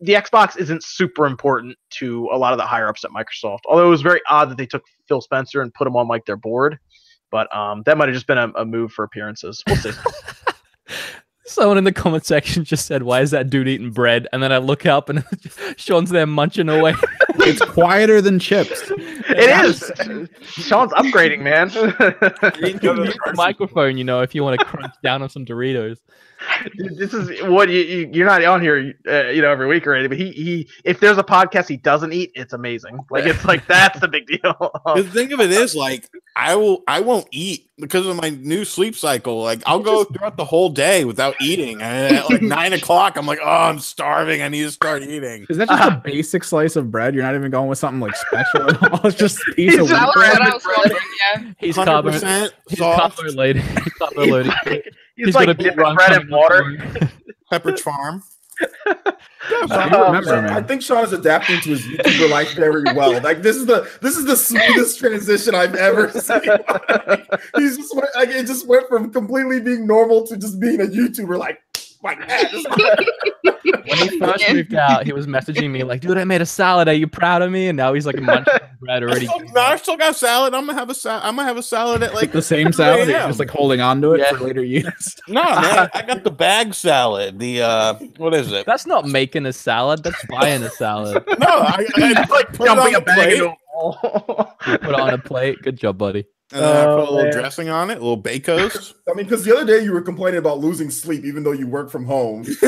[0.00, 3.60] the Xbox isn't super important to a lot of the higher ups at Microsoft.
[3.66, 6.24] Although it was very odd that they took Phil Spencer and put him on like
[6.26, 6.78] their board.
[7.30, 9.62] But um, that might have just been a, a move for appearances.
[9.66, 9.90] We'll see.
[11.46, 14.50] Someone in the comment section just said, "Why is that dude eating bread?" And then
[14.52, 15.24] I look up and
[15.76, 16.94] Sean's there munching away.
[17.46, 18.84] It's quieter than chips.
[18.90, 19.92] it is.
[20.40, 21.68] Sean's upgrading, man.
[22.60, 22.68] You
[23.04, 25.98] use the microphone, you know, if you want to crunch down on some Doritos.
[26.76, 29.86] Dude, this is what you, you you're not on here, uh, you know, every week
[29.86, 30.10] or anything.
[30.10, 32.98] But he he, if there's a podcast he doesn't eat, it's amazing.
[33.10, 34.70] Like it's like that's the big deal.
[34.94, 38.64] The thing of it is, like, I will, I won't eat because of my new
[38.64, 39.42] sleep cycle.
[39.42, 43.26] Like, I'll go throughout the whole day without eating, and at like nine o'clock, I'm
[43.26, 44.42] like, oh, I'm starving.
[44.42, 45.46] I need to start eating.
[45.48, 47.14] Is that just a basic slice of bread?
[47.14, 49.06] You're not even going with something like special at all.
[49.06, 50.38] It's just a piece He's of just that wheat bread.
[50.38, 51.00] what I was wondering.
[51.34, 51.52] Yeah.
[51.58, 53.62] He's Hundred carbo, percent he's soft carbo loaded.
[53.84, 54.52] He's carbo loaded.
[55.16, 56.76] He's, He's like got a dipping bread in water.
[56.76, 57.08] tomorrow.
[57.52, 58.22] Pepperidge Farm.
[58.86, 63.20] I Oh, remember, I think Sean is adapting to his YouTuber life very well.
[63.20, 66.40] Like this is the this is the smoothest transition I've ever seen.
[67.56, 70.84] He's just went, like it just went from completely being normal to just being a
[70.84, 71.36] YouTuber.
[71.38, 71.58] Like
[72.04, 73.04] like that.
[73.64, 76.88] When he first moved out, he was messaging me like, "Dude, I made a salad.
[76.88, 79.26] Are you proud of me?" And now he's like munching on bread I already.
[79.26, 80.54] still, no, I still got salad.
[80.54, 81.22] I'm gonna have a salad.
[81.24, 83.80] I'm gonna have a salad at like Like the same salad, you're just like holding
[83.80, 84.36] on to it Yeah.
[84.36, 85.16] for later use.
[85.28, 85.90] no, man.
[85.94, 87.38] I got the bag salad.
[87.38, 88.66] The uh, what is it?
[88.66, 90.02] That's not making a salad.
[90.02, 91.22] That's buying a salad.
[91.38, 93.44] No, I, I like put it on Dumping a bag plate, into.
[94.66, 95.62] You put it on a plate.
[95.62, 96.26] Good job, buddy.
[96.52, 97.32] And then I put a Oh, little man.
[97.32, 98.94] dressing on it, a little Bac-Os.
[99.10, 101.66] I mean, because the other day you were complaining about losing sleep, even though you
[101.66, 102.44] work from home.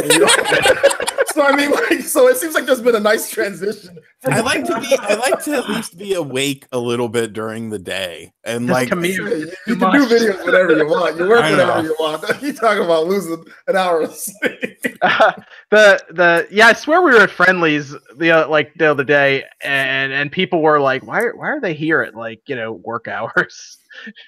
[1.36, 3.30] And you don't- so I mean, like, so it seems like there's been a nice
[3.30, 3.98] transition.
[4.24, 4.96] I like to be.
[4.98, 8.72] I like to at least be awake a little bit during the day, and This
[8.74, 9.14] like commute.
[9.16, 10.10] You, you can do much.
[10.10, 11.16] videos whenever you want.
[11.16, 12.24] You work I whenever you want.
[12.42, 14.82] You talking about losing an hour of sleep?
[15.70, 19.44] the the yeah, I swear we were at Friendlies the uh, like the other day,
[19.62, 23.06] and and people were like, why why are they here at like you know work
[23.08, 23.78] hours?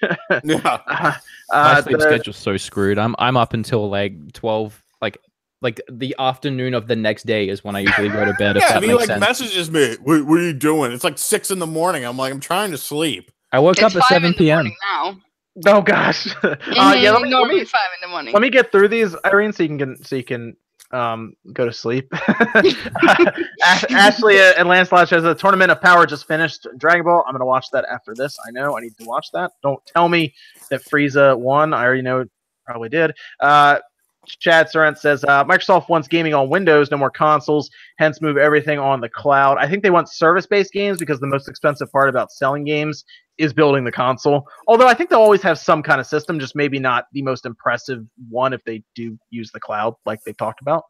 [0.01, 0.79] yeah.
[0.87, 1.13] Uh,
[1.49, 2.97] My uh, sleep the- schedule's so screwed.
[2.97, 5.17] I'm I'm up until like twelve, like
[5.61, 8.57] like the afternoon of the next day is when I usually go to bed.
[8.57, 9.19] If Yeah, that and he makes like sense.
[9.19, 9.95] messages me.
[10.01, 10.91] What, what are you doing?
[10.91, 12.05] It's like six in the morning.
[12.05, 13.31] I'm like, I'm trying to sleep.
[13.51, 14.57] I woke It's up at seven p.m.
[14.57, 15.17] morning now.
[15.67, 16.27] oh gosh.
[16.43, 18.33] uh, yeah, let me, let me five in the morning.
[18.33, 20.55] let me get through these, Irene, so you can get, so you can
[20.91, 22.11] um go to sleep.
[23.63, 26.67] Ashley and Lancelot says the tournament of power just finished.
[26.77, 27.23] Dragon Ball.
[27.27, 28.37] I'm gonna watch that after this.
[28.47, 29.51] I know I need to watch that.
[29.61, 30.33] Don't tell me
[30.69, 31.73] that Frieza won.
[31.73, 32.25] I already know.
[32.65, 33.15] Probably did.
[33.39, 33.79] Uh,
[34.27, 37.69] Chad Surrent says uh, Microsoft wants gaming on Windows, no more consoles.
[37.97, 39.57] Hence, move everything on the cloud.
[39.57, 43.03] I think they want service-based games because the most expensive part about selling games
[43.37, 44.47] is building the console.
[44.67, 47.45] Although I think they'll always have some kind of system, just maybe not the most
[47.45, 50.83] impressive one if they do use the cloud, like they talked about.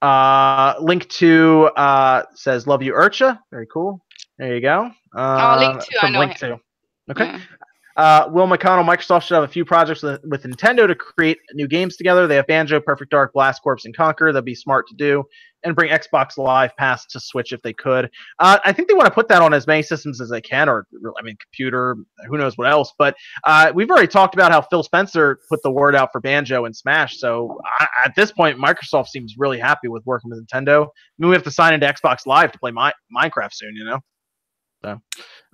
[0.00, 4.04] Uh, link to uh, says "Love you, Urcha." Very cool.
[4.38, 4.90] There you go.
[5.16, 6.58] Uh, Link to, I know Link him.
[7.08, 7.12] to.
[7.12, 7.24] Okay.
[7.32, 7.40] Yeah.
[7.98, 11.66] Uh, Will McConnell, Microsoft should have a few projects with, with Nintendo to create new
[11.66, 12.28] games together.
[12.28, 14.32] They have Banjo, Perfect Dark, Blast Corps, and Conker.
[14.32, 15.24] That'd be smart to do.
[15.64, 18.08] And bring Xbox Live Pass to Switch if they could.
[18.38, 20.68] Uh, I think they want to put that on as many systems as they can,
[20.68, 20.86] or
[21.18, 21.96] I mean, computer,
[22.28, 22.92] who knows what else.
[22.96, 26.64] But uh, we've already talked about how Phil Spencer put the word out for Banjo
[26.64, 27.18] and Smash.
[27.18, 30.84] So I, at this point, Microsoft seems really happy with working with Nintendo.
[30.84, 33.84] I mean, we have to sign into Xbox Live to play my, Minecraft soon, you
[33.84, 33.98] know.
[34.84, 35.00] So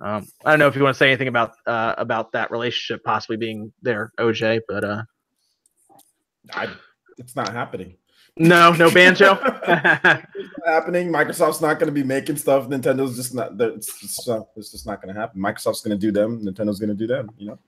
[0.01, 3.03] um, I don't know if you want to say anything about uh, about that relationship
[3.03, 5.03] possibly being there, OJ, but uh,
[6.53, 6.67] I,
[7.17, 7.97] it's not happening.
[8.37, 9.39] no, no banjo.
[9.67, 11.11] It's not happening.
[11.11, 12.67] Microsoft's not going to be making stuff.
[12.67, 13.51] Nintendo's just not.
[13.59, 15.41] It's just, uh, it's just not going to happen.
[15.41, 16.43] Microsoft's going to do them.
[16.45, 17.29] Nintendo's going to do them.
[17.37, 17.59] You know.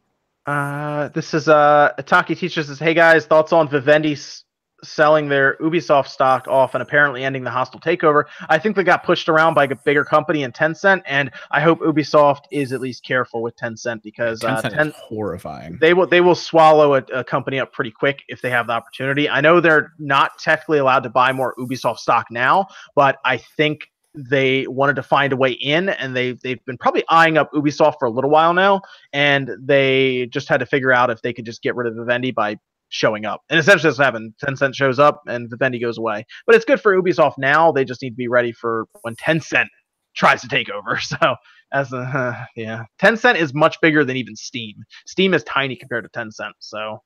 [0.52, 4.44] uh, this is uh, Ataki teacher says, "Hey guys, thoughts on Vivendi s-
[4.84, 8.26] selling their Ubisoft stock off and apparently ending the hostile takeover?
[8.50, 11.80] I think they got pushed around by a bigger company in Tencent, and I hope
[11.80, 15.78] Ubisoft is at least careful with Tencent because uh, Tencent Ten- is horrifying.
[15.80, 18.74] they will they will swallow a, a company up pretty quick if they have the
[18.74, 19.30] opportunity.
[19.30, 23.90] I know they're not technically allowed to buy more Ubisoft stock now, but I think
[24.14, 27.96] they wanted to find a way in, and they they've been probably eyeing up Ubisoft
[28.00, 28.82] for a little while now,
[29.14, 32.32] and they just had to figure out if they could just get rid of Vivendi
[32.32, 32.58] by
[32.90, 33.42] showing up.
[33.50, 34.34] And essentially, that's what happened.
[34.44, 36.26] Tencent shows up, and Vivendi goes away.
[36.46, 37.72] But it's good for Ubisoft now.
[37.72, 39.68] They just need to be ready for when Tencent
[40.16, 41.00] tries to take over.
[41.08, 41.36] So
[41.74, 44.76] as a uh, yeah, Tencent is much bigger than even Steam.
[45.06, 46.54] Steam is tiny compared to Tencent.
[46.60, 47.02] So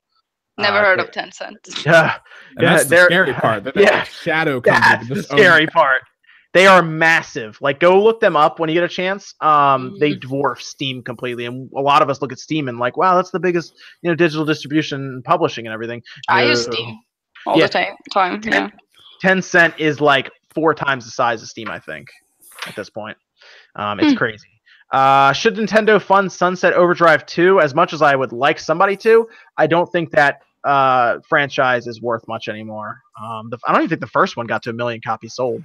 [0.58, 1.58] Never uh, heard of Tencent.
[1.86, 2.18] Yeah,
[2.58, 3.64] And yeah, that's the scary part.
[3.64, 4.04] That yeah.
[4.04, 5.08] shadow company.
[5.08, 6.02] that's the scary part.
[6.54, 7.58] They are massive.
[7.62, 9.34] Like, go look them up when you get a chance.
[9.40, 10.34] Um, they Mm-hmm.
[10.34, 13.32] dwarf Steam completely, and a lot of us look at Steam and like, wow, that's
[13.32, 16.02] the biggest, you know, digital distribution, and publishing, and everything.
[16.28, 16.64] I use.
[16.66, 17.00] Steam
[17.46, 17.68] all Yeah.
[17.68, 17.96] the time.
[18.12, 18.42] Time.
[18.44, 18.70] Yeah.
[19.24, 22.08] Tencent is like four times the size of Steam, I think,
[22.68, 23.18] at this point.
[23.76, 24.18] Um, it's Hmm.
[24.18, 24.48] crazy.
[24.92, 27.62] Uh, should Nintendo fund Sunset Overdrive 2?
[27.62, 29.26] As much as I would like somebody to,
[29.58, 33.00] I don't think that uh, franchise is worth much anymore.
[33.24, 35.64] Um, the, I don't even think the first one got to a million copies sold.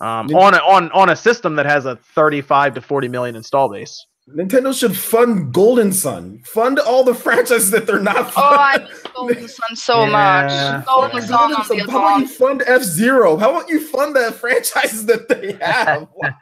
[0.00, 3.36] Um, Nin- on a, on on a system that has a 35 to 40 million
[3.36, 4.06] install base.
[4.34, 6.40] Nintendo should fund Golden Sun.
[6.46, 8.32] Fund all the franchises that they're not.
[8.34, 8.88] Oh, I funding.
[8.90, 10.10] miss Golden Sun so Yeah.
[10.10, 10.86] much.
[10.86, 11.78] Golden Golden Sun on Sun.
[11.90, 13.36] How about you fund F Zero?
[13.36, 16.08] How about you fund the franchises that they have?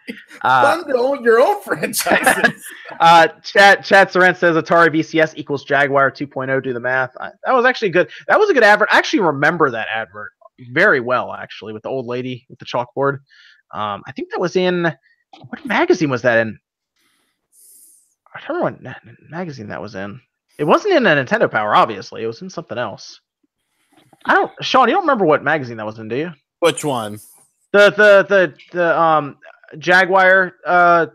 [0.45, 2.65] Uh, fund your own, your own franchises.
[3.01, 6.63] Uh, Chat Chat Sorrent says Atari VCS equals Jaguar 2.0.
[6.65, 7.11] Do the math.
[7.21, 8.11] I, that was actually good.
[8.29, 8.89] That was a good advert.
[8.91, 10.33] I actually remember that advert
[10.71, 13.19] very well, actually, with the old lady with the chalkboard.
[13.73, 14.95] Um, I think that was in
[15.49, 16.59] what magazine was that in?
[18.35, 20.21] I don't remember what magazine that was in.
[20.59, 22.23] It wasn't in a Nintendo Power, obviously.
[22.23, 23.21] It was in something else.
[24.25, 24.89] I don't, Sean.
[24.89, 26.33] You don't remember what magazine that was in, do you?
[26.61, 27.19] Which one?
[27.73, 29.39] The the the the um
[29.79, 31.07] Jaguar uh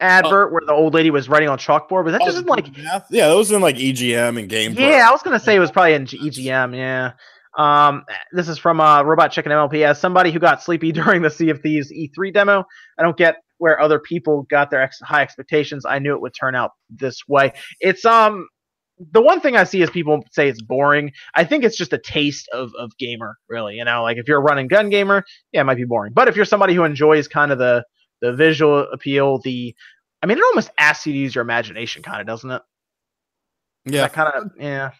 [0.00, 3.00] advert where the old lady was writing on chalkboard, but that just isn't like yeah,
[3.10, 4.74] yeah, that was in like EGM and Game.
[4.76, 6.76] Yeah, I was gonna say it was probably in EGM.
[6.76, 7.12] Yeah.
[7.58, 9.82] Um, this is from uh, Robot Chicken MLP.
[9.82, 12.64] As somebody who got sleepy during the Sea of Thieves E3 demo,
[12.98, 15.84] I don't get where other people got their ex- high expectations.
[15.84, 17.52] I knew it would turn out this way.
[17.80, 18.46] It's um
[19.12, 21.12] the one thing I see is people say it's boring.
[21.34, 23.76] I think it's just a taste of of gamer, really.
[23.76, 26.12] You know, like if you're a run and gun gamer, yeah, it might be boring.
[26.12, 27.84] But if you're somebody who enjoys kind of the
[28.20, 29.74] the visual appeal, the
[30.22, 32.62] I mean, it almost asks you to use your imagination, kind of, doesn't it?
[33.86, 34.02] yeah.
[34.02, 34.90] That kind of yeah.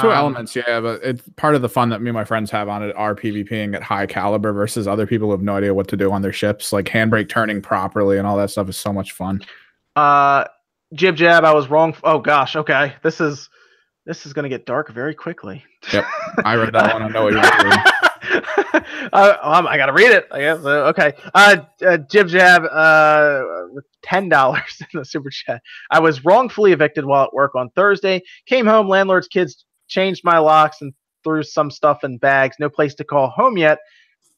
[0.00, 2.50] Two Um, elements, yeah, but it's part of the fun that me and my friends
[2.50, 5.72] have on it are PvPing at high caliber versus other people who have no idea
[5.72, 6.72] what to do on their ships.
[6.72, 9.42] Like handbrake turning properly and all that stuff is so much fun.
[9.94, 10.44] Uh,
[10.94, 11.44] jib jab.
[11.44, 11.94] I was wrong.
[12.04, 12.56] Oh gosh.
[12.56, 12.94] Okay.
[13.02, 13.48] This is
[14.04, 15.64] this is gonna get dark very quickly.
[15.92, 16.04] Yep,
[16.44, 17.02] I read that one.
[17.02, 18.82] I know what you're doing.
[19.12, 20.26] uh, um, I gotta read it.
[20.30, 20.64] I guess.
[20.64, 21.12] Uh, okay.
[21.34, 21.56] Uh,
[21.86, 22.64] uh, jib jab.
[22.70, 23.42] Uh,
[23.72, 25.60] with ten dollars in the super chat.
[25.90, 28.22] I was wrongfully evicted while at work on Thursday.
[28.46, 28.88] Came home.
[28.88, 30.92] Landlord's kids changed my locks and
[31.24, 32.56] threw some stuff in bags.
[32.60, 33.78] No place to call home yet,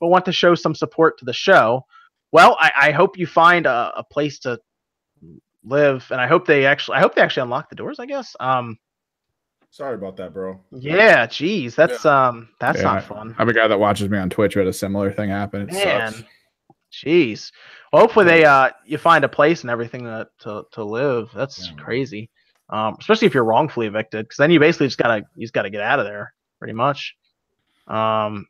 [0.01, 1.85] but want to show some support to the show.
[2.33, 4.59] Well, I, I hope you find a, a place to
[5.65, 6.97] live, and I hope they actually.
[6.99, 7.99] I hope they actually unlock the doors.
[7.99, 8.35] I guess.
[8.41, 8.79] Um.
[9.71, 10.59] Sorry about that, bro.
[10.73, 11.27] Yeah.
[11.27, 11.75] Geez.
[11.75, 12.49] That's um.
[12.59, 13.35] That's Yeah, not fun.
[13.39, 15.63] I, am a guy that watches me on Twitch who had a similar thing happen.
[15.63, 16.25] It Man, sucks.
[16.93, 17.53] jeez.
[17.93, 21.31] Well, hopefully they uh you find a place and everything to to, to live.
[21.35, 21.83] That's Yeah.
[21.83, 22.31] crazy.
[22.71, 25.71] Um, especially if you're wrongfully evicted, because then you basically just gotta you just gotta
[25.71, 27.17] get out of there, pretty much.
[27.87, 28.47] Um,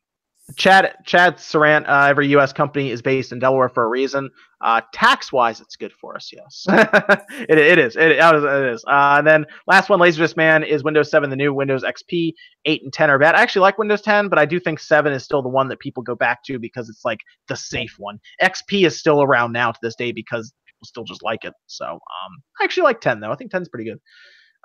[0.57, 2.53] Chad Chad Sarant, uh, every U.S.
[2.53, 4.31] company is based in Delaware for a reason.
[4.61, 6.31] Uh, tax wise, it's good for us.
[6.33, 6.67] Yes,
[7.49, 7.97] it, it is.
[7.97, 8.85] It, it is.
[8.87, 12.33] Uh, and then last one, Laserdisc Man is Windows 7, the new Windows XP.
[12.65, 13.35] 8 and 10 are bad.
[13.35, 15.79] I actually like Windows 10, but I do think 7 is still the one that
[15.81, 18.19] people go back to because it's like the safe one.
[18.43, 20.53] XP is still around now to this day because
[20.85, 21.53] still just like it.
[21.67, 23.33] So um, I actually like 10 though.
[23.33, 24.01] I think 10 is pretty good.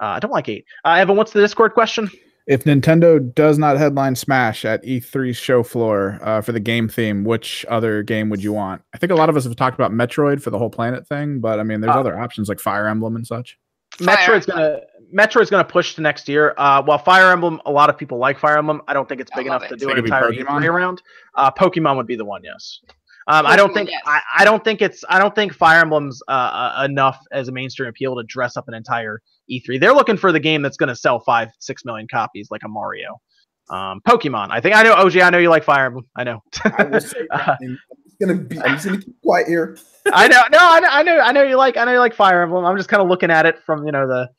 [0.01, 0.65] Uh, I don't like eight.
[0.83, 2.09] Uh, Evan, what's the Discord question?
[2.45, 7.23] If Nintendo does not headline Smash at E3's show floor uh, for the game theme,
[7.23, 8.81] which other game would you want?
[8.93, 11.39] I think a lot of us have talked about Metroid for the whole planet thing,
[11.39, 13.57] but I mean, there's Uh, other options like Fire Emblem and such.
[13.93, 14.81] Fire Metroid's gonna
[15.15, 16.53] Metroid's gonna push to next year.
[16.57, 18.81] Uh, while Fire Emblem, a lot of people like Fire Emblem.
[18.87, 20.61] I don't think it's I big love enough to do Think an it'd entire Pokemon?
[20.63, 21.01] E3 round.
[21.35, 22.79] Uh, Pokemon would be the one, yes.
[23.27, 24.01] Um, I don't think yes.
[24.05, 27.51] I, I don't think it's I don't think Fire Emblem's uh, uh, enough as a
[27.51, 29.79] mainstream appeal to dress up an entire E3.
[29.79, 32.67] They're looking for the game that's going to sell five six million copies like a
[32.67, 33.21] Mario.
[33.69, 34.49] Um, Pokemon.
[34.51, 35.17] I think I know OG.
[35.17, 36.05] I know you like Fire Emblem.
[36.17, 36.43] I know.
[36.65, 38.59] I will say, Uh, I'm just gonna be.
[38.59, 39.77] I'm just gonna keep quiet here.
[40.11, 40.41] I know.
[40.51, 40.89] No, I know.
[40.91, 41.19] I know.
[41.19, 41.77] I know you like.
[41.77, 42.65] I know you like Fire Emblem.
[42.65, 44.29] I'm just kind of looking at it from you know the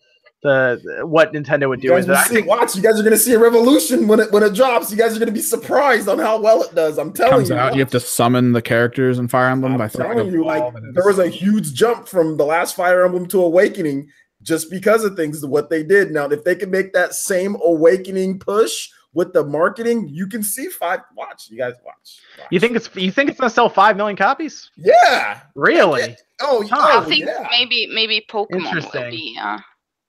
[0.44, 2.12] the, the- what Nintendo would You do guys with it.
[2.12, 2.76] will I see, think watch.
[2.76, 4.92] You guys are gonna see a revolution when it when it drops.
[4.92, 6.98] You guys are gonna be surprised on how well it does.
[6.98, 7.56] I'm telling Comes you.
[7.56, 10.72] out, you have to summon the characters in Fire Emblem I'm throwing telling you, like
[10.92, 14.08] there was a huge jump from the last Fire Emblem to Awakening
[14.42, 16.10] just because of things what they did.
[16.10, 20.66] Now, if they can make that same Awakening push with the marketing, you can see
[20.68, 21.00] five.
[21.16, 21.94] Watch, you guys watch.
[22.38, 22.48] watch.
[22.50, 24.70] you think it's you think it's gonna sell five million copies?
[24.76, 25.40] Yeah.
[25.54, 26.16] Really?
[26.42, 26.76] Oh, Huh.
[26.78, 27.46] I oh, think yeah.
[27.50, 29.02] maybe maybe Pokemon Interesting.
[29.04, 29.38] will be.
[29.40, 29.58] Uh,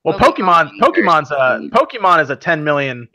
[0.06, 1.72] Well, Will Pokemon going Pokemon's a first.
[1.72, 3.08] Pokemon is a 10 million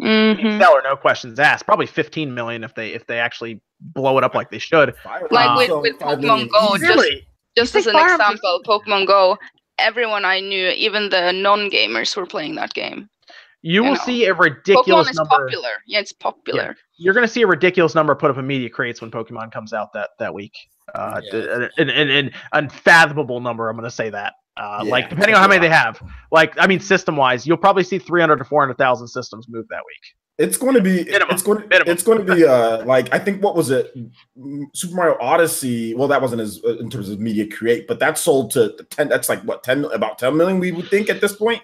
[0.00, 0.58] mhm.
[0.58, 1.66] seller, no questions asked.
[1.66, 4.94] Probably 15 million if they if they actually blow it up like they should.
[5.30, 6.86] Like Emblem with- with Pokemon Go, easy.
[6.86, 7.24] just-
[7.56, 9.36] Just as an Fire example, Pokemon Go.
[9.78, 13.08] Everyone I knew, even the non-gamers, were playing that game.
[13.62, 14.00] You will know.
[14.04, 15.36] see a ridiculous Pokemon is number.
[15.36, 15.70] popular.
[15.86, 16.76] Yeah, it's popular.
[16.96, 19.72] You're going to see a ridiculous number put up in media crates when Pokemon comes
[19.72, 20.52] out that that week.
[20.94, 21.68] Uh, Yeah.
[21.78, 23.68] an, an, an unfathomable number.
[23.68, 24.34] I'm going to say that.
[24.58, 26.00] Uh, Yeah, like depending on how many they have.
[26.32, 30.14] Like I mean, system wise, you'll probably see 300 to 400,000 systems move that week.
[30.38, 31.04] It's going to be.
[31.04, 31.28] Minimum.
[31.34, 31.68] It's going.
[31.68, 31.92] Minimum.
[31.92, 32.44] It's going to be.
[32.48, 33.92] Uh, like I think what was it?
[34.74, 35.94] Super Mario Odyssey.
[35.94, 39.08] Well, that wasn't as uh, in terms of media create, but that sold to ten.
[39.08, 40.60] That's like what ten about ten million.
[40.60, 41.62] We would think at this point.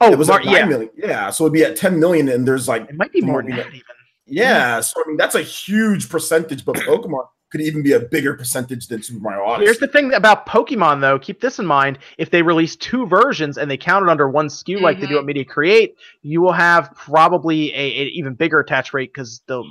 [0.00, 0.90] Oh, it was Mar- nine yeah, million.
[0.96, 3.56] Yeah, so it'd be at ten million, and there's like it might be more than
[3.56, 3.82] that even.
[4.26, 4.80] yeah.
[4.80, 8.88] So I mean, that's a huge percentage, but Pokemon could even be a bigger percentage
[8.88, 9.66] than Super Mario Odyssey.
[9.66, 11.18] Here's the thing about Pokemon, though.
[11.18, 14.48] Keep this in mind: if they release two versions and they count it under one
[14.48, 15.18] SKU, like they do mm-hmm.
[15.20, 19.62] at Media Create, you will have probably a, a even bigger attach rate because the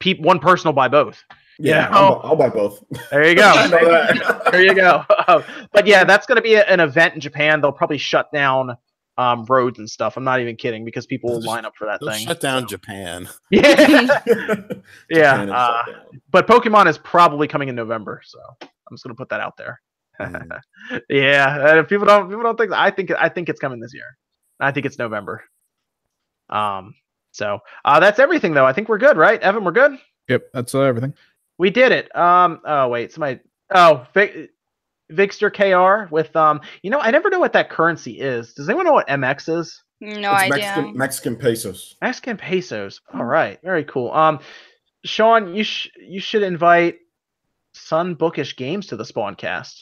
[0.00, 1.22] peop, one person will buy both.
[1.58, 1.96] yeah, Yeah.
[1.96, 2.82] I'll, I'll buy both.
[3.10, 3.90] There you I know go.
[3.90, 4.48] that.
[4.52, 5.04] there you go.
[5.72, 7.60] but yeah, that's going to be a- an event in Japan.
[7.60, 8.76] They'll probably shut down
[9.18, 10.16] um, roads and stuff.
[10.16, 12.26] I'm not even kidding because people will Just- line up for that thing.
[12.26, 13.28] shut down Japan.
[13.50, 13.74] Yeah,
[14.26, 15.42] Japan yeah.
[15.42, 15.82] Uh,
[16.30, 19.56] but Pokemon is probably coming in November, so I'm just going to put that out
[19.58, 19.80] there.
[20.20, 20.60] Mm.
[21.08, 24.16] yeah, uh, people don't people don't think I think I think it's coming this year.
[24.58, 25.44] I think it's November.
[26.50, 26.94] Um,
[27.32, 28.66] so uh, that's everything though.
[28.66, 29.62] I think we're good, right, Evan?
[29.64, 29.98] We're good.
[30.28, 31.14] Yep, that's uh, everything.
[31.58, 32.14] We did it.
[32.16, 32.60] Um.
[32.64, 33.40] Oh wait, somebody.
[33.72, 34.50] Oh, Vic,
[35.12, 36.60] Vixter KR with um.
[36.82, 38.54] You know, I never know what that currency is.
[38.54, 39.82] Does anyone know what MX is?
[40.00, 40.50] No It's idea.
[40.50, 41.96] Mexican, Mexican pesos.
[42.00, 43.00] Mexican pesos.
[43.12, 44.12] All right, very cool.
[44.12, 44.38] Um,
[45.04, 46.98] Sean, you sh- you should invite
[47.72, 49.74] Sun Bookish Games to the Spawncast.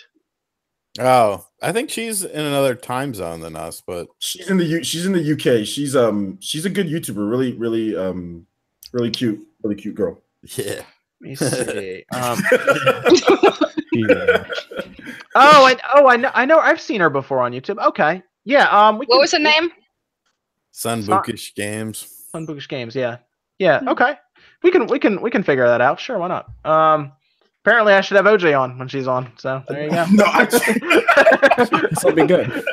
[0.98, 4.84] Oh, I think she's in another time zone than us, but She's in the U-
[4.84, 5.66] she's in the UK.
[5.66, 7.28] She's um she's a good YouTuber.
[7.30, 8.46] Really, really um
[8.92, 10.22] really cute, really cute girl.
[10.56, 10.82] yeah.
[11.20, 12.04] Let me see.
[12.14, 13.56] um, Yeah.
[14.04, 17.84] oh, I oh I know I know I've seen her before on YouTube.
[17.84, 18.68] Okay, yeah.
[18.68, 19.70] Um, we What can- was her name?
[20.72, 22.24] Sunbookish Sun- Games.
[22.34, 22.94] Sunbookish Games.
[22.94, 23.18] Yeah,
[23.58, 23.80] yeah.
[23.80, 23.88] Hmm.
[23.90, 24.14] Okay,
[24.62, 25.98] we can we can we can figure that out.
[26.00, 26.46] Sure, why not?
[26.64, 27.12] Um,
[27.64, 29.32] apparently I should have OJ on when she's on.
[29.38, 30.04] So there you go.
[30.12, 30.60] no, I, This
[32.04, 32.64] will be good.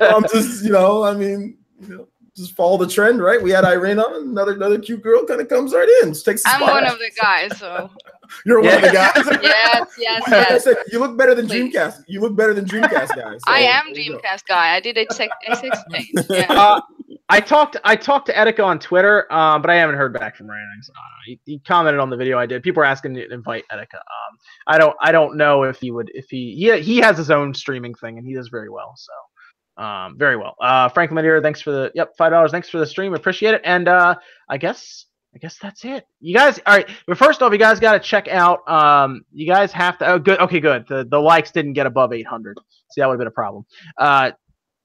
[0.00, 3.40] I'm just you know I mean you know, just follow the trend, right?
[3.42, 6.42] We had Irene on, another another cute girl kind of comes right in, just takes
[6.44, 6.72] the I'm spot.
[6.72, 7.90] one of the guys, so
[8.46, 9.12] You're one of the guys.
[9.42, 10.64] yes, yes, Like I yes.
[10.64, 11.74] said, you look better than Please.
[11.74, 12.04] Dreamcast.
[12.06, 13.40] You look better than Dreamcast guys.
[13.46, 14.18] I am there you go.
[14.18, 14.74] Dreamcast guy.
[14.74, 15.76] I did a six exchange.
[16.30, 16.46] Yeah.
[16.50, 16.80] uh,
[17.28, 20.46] I talked I talked to Etika on Twitter, um, but I haven't heard back from
[20.46, 20.90] Rannings.
[20.90, 22.62] Uh, he, he commented on the video I did.
[22.62, 23.94] People are asking to invite Etika.
[23.94, 24.36] Um,
[24.66, 27.54] I don't I don't know if he would if he he he has his own
[27.54, 28.94] streaming thing and he does very well.
[28.96, 30.54] So um, very well.
[30.60, 32.50] Uh, Franklin Madeira, thanks for the yep five dollars.
[32.50, 33.14] Thanks for the stream.
[33.14, 33.62] Appreciate it.
[33.64, 34.14] And uh,
[34.48, 36.06] I guess I guess that's it.
[36.20, 36.88] You guys, all right.
[37.06, 38.68] But first off, you guys got to check out.
[38.70, 40.06] Um, you guys have to.
[40.12, 40.38] Oh, good.
[40.40, 40.86] Okay, good.
[40.88, 42.56] The the likes didn't get above 800.
[42.90, 43.66] See, that would have been a problem.
[43.98, 44.30] Uh,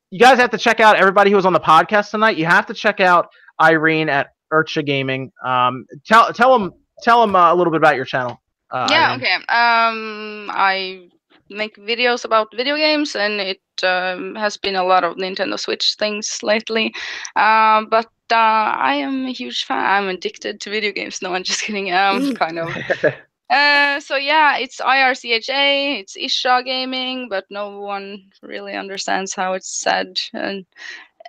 [0.09, 2.35] you guys have to check out everybody who was on the podcast tonight.
[2.37, 3.27] You have to check out
[3.61, 5.31] Irene at Urcha Gaming.
[5.45, 6.73] Um, tell tell them
[7.03, 8.41] tell them uh, a little bit about your channel.
[8.71, 9.21] Uh, yeah Irene.
[9.21, 11.09] okay um i
[11.49, 15.95] make videos about video games and it um, has been a lot of nintendo switch
[15.97, 16.93] things lately.
[17.35, 19.83] Um but uh, i am a huge fan.
[19.83, 21.21] I'm addicted to video games.
[21.21, 21.91] No i'm just kidding.
[21.93, 22.69] Um kind of.
[23.49, 29.71] Uh so yeah it's ircha it's isha gaming but no one really understands how it's
[29.81, 30.19] said.
[30.33, 30.67] And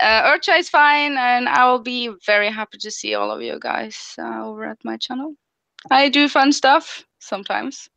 [0.01, 3.59] uh, Urcha is fine, and I will be very happy to see all of you
[3.61, 5.35] guys uh, over at my channel.
[5.91, 7.89] I do fun stuff sometimes,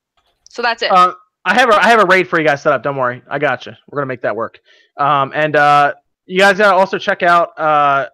[0.50, 0.92] so that's it.
[0.92, 1.14] Uh,
[1.46, 2.84] I have a I have a raid for you guys set up.
[2.84, 3.74] Don't worry, I got you.
[3.90, 4.60] We're gonna make that work.
[4.98, 5.94] Um, and uh,
[6.26, 8.08] you guys gotta also check out uh,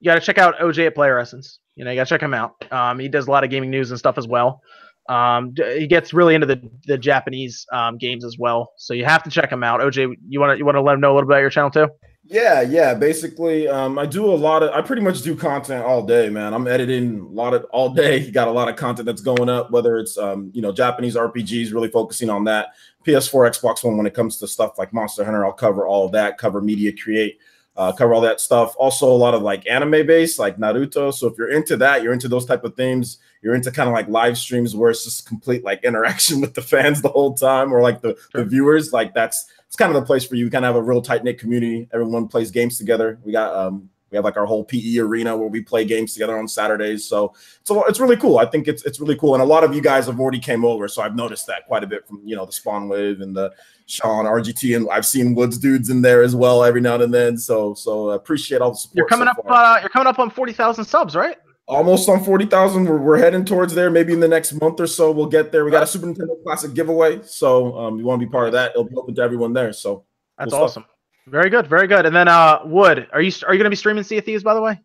[0.00, 1.58] you gotta check out OJ at Player Essence.
[1.74, 2.64] You know, you gotta check him out.
[2.72, 4.62] Um, he does a lot of gaming news and stuff as well.
[5.10, 8.72] Um, he gets really into the the Japanese um, games as well.
[8.76, 9.80] So you have to check him out.
[9.80, 11.50] OJ, you want to you want to let him know a little bit about your
[11.50, 11.88] channel too?
[12.24, 12.94] Yeah, yeah.
[12.94, 14.70] Basically, um, I do a lot of.
[14.70, 16.54] I pretty much do content all day, man.
[16.54, 18.30] I'm editing a lot of all day.
[18.32, 21.74] Got a lot of content that's going up, whether it's um, you know Japanese RPGs,
[21.74, 22.68] really focusing on that.
[23.04, 26.12] PS4, Xbox One, when it comes to stuff like Monster Hunter, I'll cover all of
[26.12, 26.38] that.
[26.38, 27.38] Cover media, create,
[27.76, 28.76] uh, cover all that stuff.
[28.78, 31.12] Also, a lot of like anime based, like Naruto.
[31.12, 33.18] So if you're into that, you're into those type of themes.
[33.42, 36.62] You're into kind of like live streams where it's just complete like interaction with the
[36.62, 38.92] fans the whole time, or like the, the viewers.
[38.92, 40.44] Like that's it's kind of the place for you.
[40.44, 41.88] We kind of have a real tight knit community.
[41.92, 43.18] Everyone plays games together.
[43.24, 46.36] We got um we have like our whole PE arena where we play games together
[46.36, 47.06] on Saturdays.
[47.06, 48.38] So it's a, it's really cool.
[48.38, 49.34] I think it's it's really cool.
[49.34, 51.84] And a lot of you guys have already came over, so I've noticed that quite
[51.84, 53.52] a bit from you know the Spawn Wave and the
[53.86, 57.38] Sean RGT, and I've seen Woods dudes in there as well every now and then.
[57.38, 58.96] So so I appreciate all the support.
[58.96, 59.46] You're coming so up.
[59.48, 61.36] Uh, you're coming up on forty thousand subs, right?
[61.70, 62.84] Almost on 40,000.
[62.84, 63.90] We're, we're heading towards there.
[63.90, 65.64] Maybe in the next month or so, we'll get there.
[65.64, 67.20] We got a Super Nintendo Classic giveaway.
[67.22, 68.72] So um, you want to be part of that?
[68.72, 69.72] It'll be open to everyone there.
[69.72, 70.04] So
[70.38, 70.84] That's Cool stuff.
[70.84, 70.84] awesome.
[71.26, 72.06] Very good, very good.
[72.06, 74.54] And then uh, Wood, are you are you gonna be streaming Sea of Thieves by
[74.54, 74.80] the way?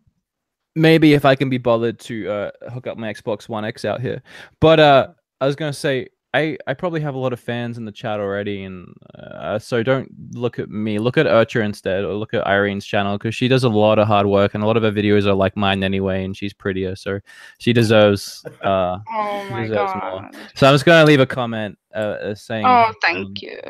[0.78, 4.00] maybe if I can be bothered to uh, hook up my Xbox One X out
[4.00, 4.22] here.
[4.60, 5.08] But uh,
[5.40, 8.20] I was gonna say I I probably have a lot of fans in the chat
[8.20, 10.98] already, and uh, so don't look at me.
[10.98, 14.06] Look at Urcha instead, or look at Irene's channel because she does a lot of
[14.06, 16.94] hard work, and a lot of her videos are like mine anyway, and she's prettier,
[16.96, 17.20] so
[17.58, 18.44] she deserves.
[18.62, 20.20] Uh, oh my deserves more.
[20.22, 20.36] god.
[20.54, 22.66] so I'm just gonna leave a comment uh, uh, saying.
[22.66, 23.60] Oh, um, thank you.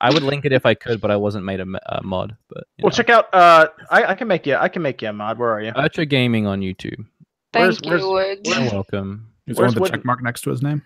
[0.00, 1.66] I would link it if I could, but I wasn't made a,
[2.02, 2.36] mod.
[2.48, 2.90] But Well, know.
[2.90, 3.34] check out.
[3.34, 4.54] Uh, I, I can make you.
[4.54, 5.38] I can make you a mod.
[5.38, 5.72] Where are you?
[5.72, 7.04] Urcha Gaming on YouTube.
[7.52, 8.46] Where's- Thank you, where's- Wood.
[8.46, 9.26] You're welcome.
[9.48, 10.82] Is the one with the Wood- check mark next to his name?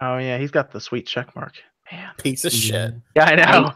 [0.00, 1.54] Oh yeah, he's got the sweet check mark.
[1.92, 2.10] Man.
[2.18, 2.94] Piece of shit.
[3.16, 3.72] Yeah, I know.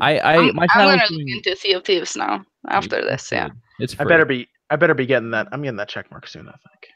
[0.00, 3.30] I I I'm, my I'm channel's gonna look into Sea of Thieves now after this.
[3.32, 3.48] Yeah.
[3.78, 4.48] It's I better be.
[4.70, 5.48] I better be getting that.
[5.52, 6.48] I'm getting that check mark soon.
[6.48, 6.92] I think.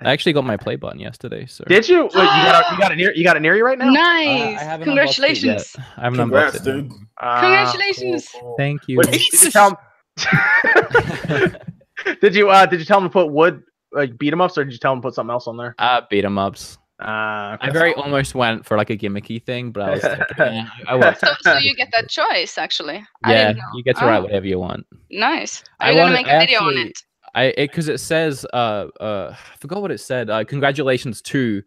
[0.00, 2.04] I actually got my play button yesterday, so Did you?
[2.04, 2.72] Wait, you got it.
[2.72, 3.14] You got it near.
[3.14, 3.88] You got it near you right now.
[3.88, 4.58] Uh, Nice.
[4.58, 5.64] I haven't unboxed it yet.
[5.64, 5.76] Congratulations.
[5.76, 6.92] I haven't Congrats, unboxed dude.
[7.20, 8.28] Ah, Congratulations.
[8.32, 8.54] cool, cool.
[8.56, 8.96] Thank you.
[8.96, 9.76] What, did, you tell him?
[12.22, 12.48] did you?
[12.48, 13.62] Uh, did you tell him to put wood
[13.92, 15.74] like beat 'em ups, or did you tell him to put something else on there?
[15.78, 16.78] uh, beat 'em ups.
[17.02, 20.64] Uh, I very almost went for like a gimmicky thing, but I was like, eh,
[20.88, 21.18] I won't.
[21.18, 23.04] So, so you get that choice, actually.
[23.24, 23.64] I Yeah, didn't know.
[23.74, 24.86] you get to write Oh, whatever you want.
[25.10, 25.62] Nice.
[25.80, 26.98] I Are you gonna wanna- make a video on it?
[27.34, 30.28] I it because it says uh uh I forgot what it said.
[30.30, 31.62] Uh, congratulations to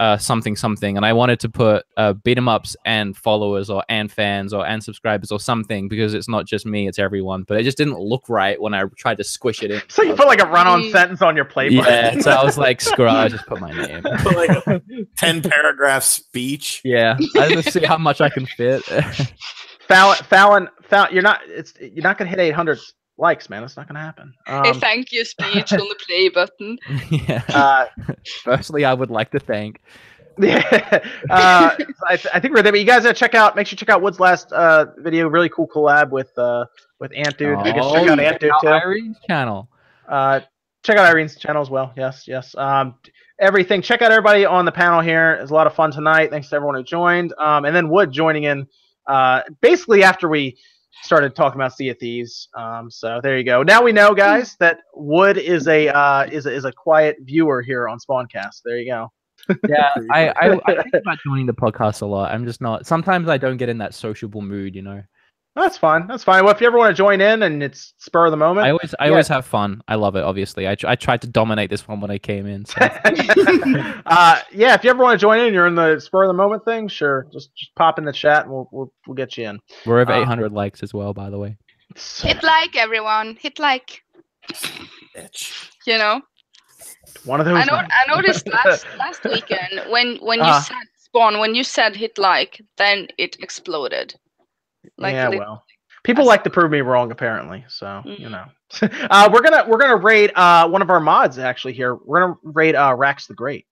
[0.00, 3.84] uh something something, and I wanted to put uh beat 'em ups and followers or
[3.88, 7.44] and fans or and subscribers or something because it's not just me, it's everyone.
[7.44, 9.82] But it just didn't look right when I tried to squish it in.
[9.88, 11.92] so you put like a run-on sentence on your play button.
[11.92, 14.02] yeah, so I was like, screw it, I just put my name.
[14.22, 14.82] Put like a
[15.18, 16.80] 10 paragraph speech.
[16.84, 18.82] Yeah, I just see how much I can fit.
[19.88, 21.40] Fallon, Fallon, Fallon, you're not.
[21.46, 22.78] It's you're not gonna hit 800
[23.20, 23.62] likes, man.
[23.62, 24.34] It's not gonna happen.
[24.46, 26.78] a Um, thank you speech on the play button.
[27.10, 27.42] yeah.
[27.48, 27.86] uh,
[28.42, 29.80] Firstly, I would like to thank.
[30.38, 31.76] yeah, uh,
[32.06, 32.72] I, th- I think we're there.
[32.72, 33.56] But you guys gotta check out.
[33.56, 35.28] Make sure you check out Wood's last uh, video.
[35.28, 36.64] Really cool collab with uh,
[36.98, 37.58] with Ant Dude.
[37.58, 38.68] You guys check out Oh, Ant Dude too.
[38.68, 39.68] Irene's channel.
[40.08, 40.40] Uh,
[40.82, 41.92] check out Irene's channel as well.
[41.96, 42.54] Yes, yes.
[42.56, 42.94] Um,
[43.38, 43.82] everything.
[43.82, 45.32] Check out everybody on the panel here.
[45.42, 46.30] It's a lot of fun tonight.
[46.30, 47.34] Thanks to everyone who joined.
[47.36, 48.66] Um, and then Wood joining in.
[49.06, 50.56] Uh, basically after we
[51.02, 52.48] started talking about Sea of Thieves.
[52.56, 53.62] Um, so there you go.
[53.62, 57.62] Now we know, guys, that Wood is a uh, is a, is a quiet viewer
[57.62, 58.62] here on Spawncast.
[58.64, 59.12] There you go.
[59.68, 62.32] Yeah, I, I, I think about joining the podcast a lot.
[62.32, 62.86] I'm just not.
[62.86, 65.02] Sometimes I don't get in that sociable mood, you know.
[65.56, 66.06] That's fine.
[66.06, 66.44] That's fine.
[66.44, 68.70] Well, if you ever want to join in and it's spur of the moment, I
[68.70, 69.10] always, I Yeah.
[69.10, 69.82] always have fun.
[69.88, 70.22] I love it.
[70.22, 72.64] Obviously, I, tr- I tried to dominate this one when I came in.
[72.64, 72.76] So.
[74.06, 76.34] uh, yeah, if you ever want to join in, you're in the spur of the
[76.34, 76.86] moment thing.
[76.88, 79.58] Sure, just just pop in the chat and we'll we'll, we'll get you in.
[79.86, 81.56] We're over Uh, 800 likes as well, by the way.
[81.96, 83.36] Hit like, everyone.
[83.40, 84.02] Hit like.
[85.16, 85.68] Bitch.
[85.86, 86.20] You know.
[87.24, 87.56] One of those.
[87.56, 87.74] I know.
[87.74, 90.60] I noticed last last weekend when when you Ah.
[90.60, 94.14] said spawn when you said hit like, then it exploded.
[94.96, 95.64] Like yeah, well,
[96.04, 97.64] people like to prove me wrong, apparently.
[97.68, 98.30] So you Mhm.
[98.30, 98.44] know,
[99.10, 101.94] uh, we're gonna we're gonna raid uh one of our mods actually here.
[101.94, 103.66] We're gonna raid uh Rax the Great.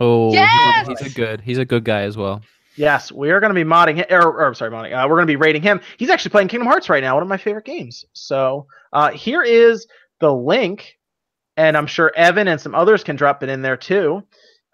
[0.00, 0.88] Oh, he's a- Yes!
[0.88, 2.42] he's a good, he's a good guy as well.
[2.76, 4.06] Yes, we are going to be modding him.
[4.08, 4.92] Or, or sorry, modding.
[4.96, 5.80] Uh, we're going to be rating him.
[5.98, 8.04] He's actually playing Kingdom Hearts right now, one of my favorite games.
[8.12, 9.88] So uh, here is
[10.20, 10.96] the link,
[11.56, 14.22] and I'm sure Evan and some others can drop it in there too,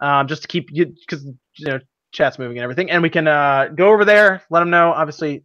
[0.01, 1.81] um, just to keep you because you know
[2.13, 4.93] chat's moving and everything, and we can uh, go over there, let them know.
[4.93, 5.43] Obviously,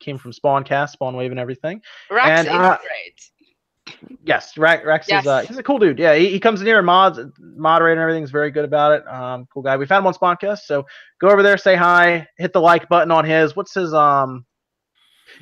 [0.00, 1.80] came from Spawncast, Spawn Wave, and everything.
[2.10, 4.18] Rax And, is uh, great.
[4.24, 5.98] Yes, Rex, Rex is uh, he's a cool dude.
[5.98, 9.08] Yeah, he, he comes in here and mods, moderate and everything's very good about it.
[9.08, 9.76] Um, cool guy.
[9.78, 10.84] We found him on Spawncast, so
[11.20, 13.56] go over there, say hi, hit the like button on his.
[13.56, 14.44] What's his um?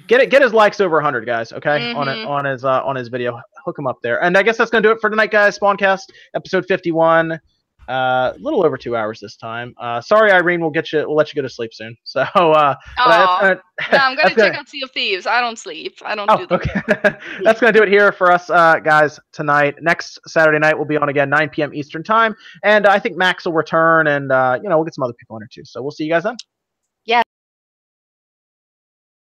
[0.09, 1.53] Get it, get his likes over 100, guys.
[1.53, 2.29] Okay, on it Mhm.
[2.29, 3.41] on his uh, on his video.
[3.65, 4.23] Hook him up there.
[4.23, 5.59] And I guess that's gonna do it for tonight, guys.
[5.59, 6.03] Spawncast
[6.35, 7.41] episode 51.
[7.89, 9.75] Uh, a little over two hours this time.
[9.81, 10.61] Uh, sorry, Irene.
[10.61, 11.01] We'll get you.
[11.07, 11.97] We'll let you go to sleep soon.
[12.05, 13.41] So, uh, but that's Aw.
[13.41, 13.61] gonna-
[13.93, 15.27] No, I'm gonna that's check out Sea of Thieves.
[15.27, 15.99] I don't sleep.
[16.05, 16.61] I don't Oh, do that.
[17.05, 17.19] okay.
[17.45, 19.75] That's going to do it here for us, uh, guys, tonight.
[19.83, 21.75] Next Saturday night, we'll be on again, 9 p.m.
[21.75, 22.35] Eastern Time.
[22.65, 25.37] And I think Max will return, and, uh, you know, we'll get some other people
[25.37, 25.65] in here too.
[25.67, 26.37] So we'll see you guys then.